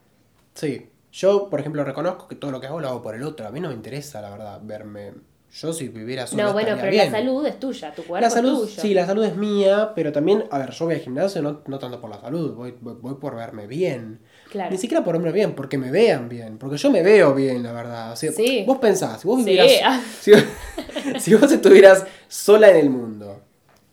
Sí, 0.54 0.90
yo, 1.12 1.50
por 1.50 1.60
ejemplo, 1.60 1.84
reconozco 1.84 2.28
que 2.28 2.36
todo 2.36 2.52
lo 2.52 2.60
que 2.62 2.68
hago 2.68 2.80
lo 2.80 2.88
hago 2.90 3.02
por 3.02 3.16
el 3.16 3.24
otro. 3.24 3.48
A 3.48 3.52
mí 3.52 3.60
no 3.60 3.70
me 3.70 3.74
interesa, 3.76 4.22
la 4.22 4.30
verdad, 4.30 4.60
verme. 4.64 5.14
Yo 5.54 5.72
si 5.74 5.88
viviera 5.88 6.28
solo 6.28 6.44
No, 6.44 6.54
bueno, 6.54 6.76
pero 6.78 6.92
bien. 6.92 7.12
la 7.12 7.18
salud 7.20 7.46
es 7.46 7.60
tuya, 7.60 7.94
tu 7.96 8.04
cuerpo 8.04 8.22
La 8.26 8.30
salud, 8.30 8.64
es 8.66 8.70
tuyo. 8.72 8.82
sí, 8.82 8.94
la 8.94 9.06
salud 9.06 9.24
es 9.24 9.38
mía, 9.38 9.94
pero 9.96 10.12
también, 10.12 10.44
a 10.52 10.58
ver, 10.60 10.72
yo 10.72 10.86
voy 10.86 10.96
al 10.96 11.00
gimnasio 11.02 11.42
no, 11.42 11.62
no 11.68 11.80
tanto 11.80 12.02
por 12.02 12.10
la 12.10 12.20
salud, 12.20 12.54
voy, 12.56 12.76
voy, 12.82 12.96
voy 13.02 13.16
por 13.16 13.36
verme 13.36 13.66
bien. 13.66 14.20
Claro. 14.52 14.72
Ni 14.72 14.78
siquiera 14.78 15.04
por 15.04 15.14
verme 15.16 15.32
bien, 15.32 15.54
porque 15.54 15.78
me 15.78 15.92
vean 15.92 16.30
bien, 16.30 16.58
porque 16.58 16.78
yo 16.78 16.90
me 16.92 17.02
veo 17.04 17.34
bien, 17.34 17.64
la 17.64 17.72
verdad. 17.74 18.12
O 18.14 18.16
sea, 18.16 18.32
Sí. 18.32 18.64
Vos 18.66 18.78
pensás, 18.78 19.22
si 19.22 19.28
vos 19.28 19.40
Sí. 19.40 19.46
vivieras, 19.46 20.02
si, 20.22 20.32
si 21.20 21.34
vos 21.36 21.52
estuvieras 21.52 22.06
sola 22.28 22.70
en 22.70 22.78
el 22.78 22.90
mundo, 22.90 23.25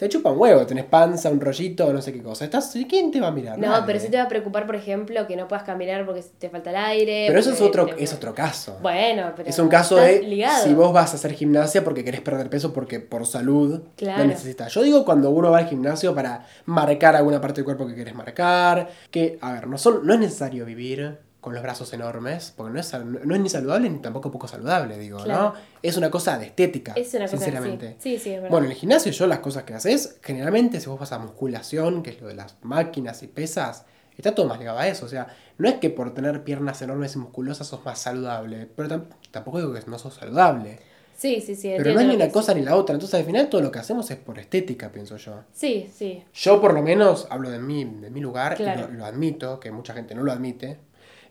te 0.03 0.09
chupa 0.09 0.33
un 0.33 0.41
huevo, 0.41 0.67
tenés 0.67 0.85
panza, 0.87 1.31
un 1.31 1.41
rollito, 1.41 1.93
no 1.93 2.03
sé 2.03 2.13
qué 2.13 2.21
cosa. 2.21 2.45
Estás, 2.45 2.77
¿Quién 2.89 3.13
te 3.13 3.21
va 3.21 3.29
a 3.29 3.31
mirar? 3.31 3.57
No, 3.57 3.69
Nadie. 3.69 3.85
pero 3.87 4.01
sí 4.01 4.09
te 4.09 4.17
va 4.17 4.25
a 4.25 4.29
preocupar, 4.29 4.67
por 4.67 4.75
ejemplo, 4.75 5.29
que 5.29 5.37
no 5.37 5.47
puedas 5.47 5.63
caminar 5.63 6.05
porque 6.05 6.25
te 6.41 6.51
falta 6.51 6.71
el 6.71 6.77
aire. 6.77 7.27
Pero 7.29 7.39
eso 7.39 7.53
es 7.53 7.61
otro, 7.61 7.87
te- 7.87 8.03
es 8.03 8.13
otro 8.13 8.35
caso. 8.35 8.79
Bueno, 8.83 9.33
pero. 9.37 9.49
Es 9.49 9.57
un 9.61 9.69
caso 9.69 9.95
de 9.95 10.21
ligado. 10.23 10.65
si 10.65 10.75
vos 10.75 10.93
vas 10.93 11.13
a 11.13 11.15
hacer 11.15 11.35
gimnasia 11.35 11.85
porque 11.85 12.03
querés 12.03 12.21
perder 12.21 12.51
peso 12.51 12.73
porque 12.73 12.99
por 12.99 13.27
salud 13.27 13.83
Claro. 13.97 14.23
lo 14.25 14.29
necesitas. 14.29 14.75
Yo 14.75 14.83
digo 14.83 15.05
cuando 15.05 15.31
uno 15.31 15.53
va 15.53 15.59
al 15.59 15.67
gimnasio 15.69 16.13
para 16.17 16.47
marcar 16.67 17.15
alguna 17.15 17.41
parte 17.41 17.59
del 17.61 17.65
cuerpo 17.67 17.87
que 17.87 17.95
querés 17.95 18.17
marcar, 18.17 18.89
que, 19.11 19.39
a 19.41 19.53
ver, 19.53 19.69
no, 19.69 19.79
son, 19.79 20.05
no 20.05 20.15
es 20.15 20.19
necesario 20.19 20.65
vivir 20.67 21.17
con 21.43 21.53
los 21.55 21.63
brazos 21.63 21.93
enormes, 21.93 22.55
porque 22.57 22.73
no 22.73 22.81
es, 22.81 22.95
no 23.27 23.35
es 23.35 23.41
ni 23.43 23.49
saludable 23.51 23.91
ni 23.91 23.99
tampoco 23.99 24.31
poco 24.31 24.49
saludable, 24.49 24.97
digo, 24.97 25.19
Claro. 25.25 25.43
¿no? 25.43 25.55
Es 25.83 25.97
una 25.99 26.09
cosa 26.11 26.39
de 26.39 26.47
estética, 26.47 26.93
Es 26.97 27.13
una 27.15 27.25
cosa 27.27 27.37
sinceramente. 27.37 27.97
Sí, 27.99 28.17
sí, 28.17 28.19
sí, 28.25 28.31
es 28.31 28.37
verdad. 28.37 28.51
Bueno, 28.51 28.67
en 28.67 28.73
el 28.73 28.79
gimnasio 28.79 29.13
yo 29.13 29.27
las 29.27 29.41
cosas 29.41 29.65
que 29.65 29.75
haces, 29.75 30.19
generalmente 30.23 30.81
si 30.81 30.89
vos 30.89 30.99
vas 31.01 31.13
a 31.13 31.19
musculación, 31.19 32.03
que 32.03 32.11
es 32.11 32.21
lo 32.23 32.29
de 32.29 32.35
las 32.35 32.57
máquinas 32.63 33.23
y 33.25 33.27
pesas, 33.27 33.85
está 34.17 34.35
todo 34.35 34.47
más 34.47 34.59
ligado 34.61 34.79
a 34.79 34.87
eso. 34.87 35.05
O 35.05 35.09
sea, 35.09 35.27
no 35.59 35.69
es 35.69 35.75
que 35.75 35.91
por 35.91 36.15
tener 36.15 36.45
piernas 36.45 36.81
enormes 36.81 37.17
y 37.17 37.19
musculosas 37.19 37.67
sos 37.67 37.85
más 37.85 37.99
saludable, 37.99 38.69
pero 38.77 38.89
tam- 38.89 39.05
tampoco 39.33 39.59
digo 39.59 39.75
que 39.75 39.81
no 39.89 39.99
sos 39.99 40.15
saludable. 40.15 40.79
sí, 41.17 41.41
sí, 41.41 41.55
sí. 41.57 41.75
Pero 41.77 41.93
no 41.93 42.01
hay 42.01 42.07
ni 42.07 42.15
una 42.15 42.29
cosa 42.31 42.53
sí. 42.53 42.61
ni 42.61 42.65
la 42.65 42.77
otra. 42.77 42.95
Entonces 42.95 43.19
al 43.19 43.27
final 43.27 43.49
todo 43.49 43.61
lo 43.63 43.71
que 43.73 43.81
hacemos 43.81 44.09
es 44.13 44.17
por 44.17 44.39
estética, 44.39 44.91
pienso 44.93 45.17
yo. 45.17 45.41
Sí, 45.53 45.91
sí. 45.93 46.23
Yo 46.35 46.61
por 46.61 46.73
lo 46.75 46.83
menos 46.83 47.27
hablo 47.31 47.51
de 47.51 47.59
mí, 47.59 47.85
de 47.85 48.11
mi 48.11 48.21
lugar, 48.21 48.57
Claro. 48.57 48.83
y, 48.83 48.87
lo, 48.87 48.95
y 48.95 48.97
lo 48.99 49.05
admito, 49.07 49.59
que 49.59 49.73
mucha 49.73 49.93
gente 49.95 50.15
no 50.15 50.23
lo 50.23 50.31
admite. 50.33 50.79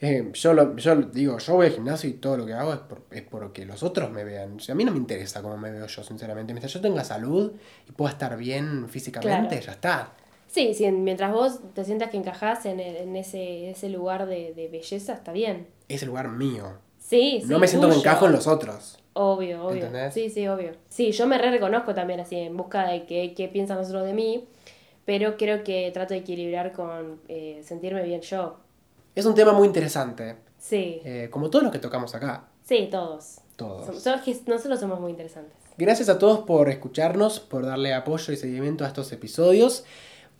Eh, 0.03 0.29
yo, 0.33 0.53
lo, 0.53 0.75
yo 0.77 0.95
digo, 0.95 1.37
yo 1.37 1.53
voy 1.53 1.67
al 1.67 1.73
gimnasio 1.73 2.09
y 2.09 2.13
todo 2.13 2.37
lo 2.37 2.45
que 2.45 2.53
hago 2.53 2.73
es, 2.73 2.79
por- 2.79 3.03
es 3.11 3.21
porque 3.21 3.65
los 3.65 3.83
otros 3.83 4.09
me 4.11 4.23
vean. 4.23 4.55
O 4.55 4.59
sea, 4.59 4.73
a 4.73 4.75
mí 4.75 4.83
no 4.83 4.91
me 4.91 4.97
interesa 4.97 5.41
cómo 5.43 5.57
me 5.57 5.71
veo 5.71 5.85
yo, 5.85 6.03
sinceramente. 6.03 6.53
Mientras 6.53 6.73
yo 6.73 6.81
tenga 6.81 7.03
salud 7.03 7.53
y 7.87 7.91
pueda 7.91 8.11
estar 8.11 8.35
bien 8.35 8.89
físicamente, 8.89 9.49
Claro. 9.57 9.65
ya 9.67 9.71
está. 9.73 10.13
Sí, 10.47 10.73
sí, 10.73 10.89
mientras 10.91 11.31
vos 11.31 11.59
te 11.75 11.85
sientas 11.85 12.09
que 12.09 12.17
encajás 12.17 12.65
en, 12.65 12.79
el- 12.79 12.95
en 12.97 13.15
ese, 13.15 13.69
ese 13.69 13.89
lugar 13.89 14.25
de, 14.25 14.53
de 14.55 14.67
belleza, 14.69 15.13
está 15.13 15.31
bien. 15.31 15.67
Es 15.87 16.01
el 16.01 16.09
lugar 16.09 16.29
mío. 16.29 16.73
Sí, 16.97 17.39
sí. 17.41 17.47
no 17.47 17.59
me 17.59 17.67
siento 17.67 17.87
que 17.87 17.93
tuyo. 17.93 18.01
encajo 18.05 18.25
en 18.25 18.31
los 18.31 18.47
otros. 18.47 18.97
Obvio, 19.13 19.65
obvio. 19.65 19.85
¿Entendés? 19.85 20.13
Sí, 20.13 20.29
sí, 20.29 20.47
obvio. 20.47 20.71
Sí, 20.89 21.11
yo 21.11 21.27
me 21.27 21.37
re 21.37 21.51
reconozco 21.51 21.93
también 21.93 22.21
así, 22.21 22.37
en 22.37 22.57
busca 22.57 22.87
de 22.87 23.05
qué, 23.05 23.33
qué 23.35 23.47
piensan 23.49 23.77
los 23.77 23.87
otros 23.89 24.05
de 24.05 24.13
mí, 24.13 24.45
pero 25.05 25.37
creo 25.37 25.63
que 25.63 25.91
trato 25.93 26.13
de 26.13 26.21
equilibrar 26.21 26.71
con 26.71 27.19
eh, 27.27 27.61
sentirme 27.63 28.01
bien 28.03 28.21
yo. 28.21 28.57
Es 29.15 29.25
un 29.25 29.35
tema 29.35 29.53
muy 29.53 29.67
interesante. 29.67 30.37
Sí, 30.57 31.01
eh, 31.03 31.29
como 31.31 31.49
todos 31.49 31.63
los 31.63 31.71
que 31.71 31.79
tocamos 31.79 32.13
acá. 32.15 32.45
sí, 32.63 32.87
todos. 32.91 33.39
Todos. 33.55 34.03
Som- 34.05 34.23
que 34.23 34.35
nosotros 34.47 34.79
somos 34.79 34.99
muy 34.99 35.11
interesantes. 35.11 35.53
Gracias 35.77 36.09
a 36.09 36.17
todos 36.17 36.39
por 36.39 36.69
escucharnos, 36.69 37.39
por 37.39 37.65
darle 37.65 37.93
apoyo 37.93 38.33
y 38.33 38.37
seguimiento 38.37 38.83
a 38.83 38.87
estos 38.87 39.11
episodios. 39.11 39.83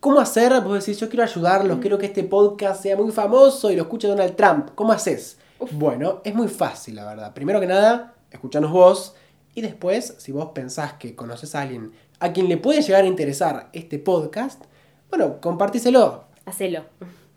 ¿Cómo 0.00 0.18
hacer? 0.18 0.52
Vos 0.62 0.80
decís, 0.84 0.98
yo 0.98 1.08
quiero 1.08 1.22
ayudarlos, 1.22 1.78
quiero 1.78 1.98
que 1.98 2.06
este 2.06 2.24
podcast 2.24 2.82
sea 2.82 2.96
muy 2.96 3.12
famoso 3.12 3.70
y 3.70 3.76
lo 3.76 3.82
escuche 3.82 4.08
Donald 4.08 4.34
Trump. 4.34 4.70
¿Cómo 4.74 4.92
haces? 4.92 5.38
Bueno, 5.72 6.20
es 6.24 6.34
muy 6.34 6.48
fácil, 6.48 6.96
la 6.96 7.04
verdad. 7.04 7.32
Primero 7.34 7.60
que 7.60 7.66
nada, 7.66 8.14
escuchanos 8.30 8.72
vos. 8.72 9.14
Y 9.54 9.60
después, 9.60 10.14
si 10.18 10.32
vos 10.32 10.50
pensás 10.54 10.94
que 10.94 11.14
conoces 11.14 11.54
a 11.54 11.60
alguien 11.62 11.92
a 12.18 12.32
quien 12.32 12.48
le 12.48 12.56
puede 12.56 12.82
llegar 12.82 13.04
a 13.04 13.06
interesar 13.06 13.68
este 13.72 13.98
podcast, 14.00 14.64
bueno, 15.10 15.40
compartíselo. 15.40 16.24
Hacelo. 16.46 16.84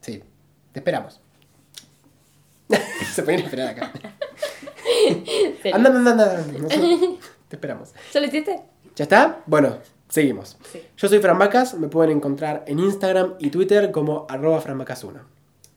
Sí, 0.01 0.23
te 0.71 0.79
esperamos. 0.79 1.21
Se 3.13 3.23
pueden 3.23 3.41
esperar 3.41 3.69
acá. 3.69 3.91
Anda, 5.73 5.89
anda, 5.89 6.11
anda. 6.11 6.45
Te 7.47 7.55
esperamos. 7.55 7.93
¿Ya 8.13 8.19
lo 8.19 8.27
hiciste? 8.27 8.61
¿Ya 8.95 9.03
está? 9.03 9.43
Bueno, 9.45 9.77
seguimos. 10.09 10.57
Sí. 10.71 10.81
Yo 10.97 11.07
soy 11.07 11.19
Fran 11.19 11.37
Vacas, 11.37 11.73
me 11.75 11.87
pueden 11.87 12.17
encontrar 12.17 12.63
en 12.67 12.79
Instagram 12.79 13.35
y 13.39 13.49
Twitter 13.49 13.91
como 13.91 14.25
arroba 14.29 14.61
franvacas1. 14.61 15.21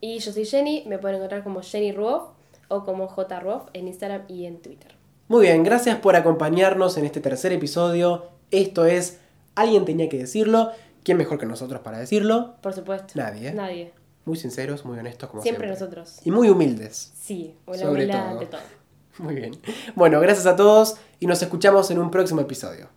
Y 0.00 0.18
yo 0.18 0.32
soy 0.32 0.44
Jenny, 0.44 0.84
me 0.86 0.98
pueden 0.98 1.16
encontrar 1.16 1.42
como 1.42 1.62
Jenny 1.62 1.92
Ruoff 1.92 2.30
o 2.68 2.84
como 2.84 3.08
J 3.08 3.40
Ruoff 3.40 3.64
en 3.72 3.88
Instagram 3.88 4.22
y 4.28 4.46
en 4.46 4.60
Twitter. 4.60 4.94
Muy 5.26 5.46
bien, 5.46 5.62
gracias 5.64 5.98
por 5.98 6.16
acompañarnos 6.16 6.96
en 6.96 7.04
este 7.04 7.20
tercer 7.20 7.52
episodio. 7.52 8.26
Esto 8.50 8.86
es 8.86 9.18
Alguien 9.58 9.84
tenía 9.84 10.08
que 10.08 10.18
decirlo. 10.18 10.70
¿Quién 11.02 11.18
mejor 11.18 11.38
que 11.38 11.46
nosotros 11.46 11.80
para 11.80 11.98
decirlo? 11.98 12.54
Por 12.60 12.74
supuesto. 12.74 13.14
Nadie. 13.16 13.52
Nadie. 13.52 13.92
Muy 14.28 14.36
sinceros, 14.36 14.84
muy 14.84 14.98
honestos 14.98 15.30
como 15.30 15.42
Siempre 15.42 15.66
siempre. 15.68 15.86
nosotros. 15.86 16.20
Y 16.24 16.30
muy 16.30 16.50
humildes. 16.50 17.12
Sí, 17.18 17.56
una 17.66 17.78
Sobre 17.78 17.92
humildad 18.04 18.20
todo. 18.24 18.32
ante 18.32 18.46
todo. 18.46 18.60
Muy 19.18 19.34
bien. 19.34 19.58
Bueno, 19.96 20.20
gracias 20.20 20.46
a 20.46 20.54
todos 20.54 20.96
y 21.18 21.26
nos 21.26 21.42
escuchamos 21.42 21.90
en 21.90 21.98
un 21.98 22.10
próximo 22.10 22.40
episodio. 22.40 22.88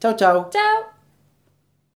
Chau, 0.00 0.14
chau. 0.16 0.48
¡Chao! 0.50 1.01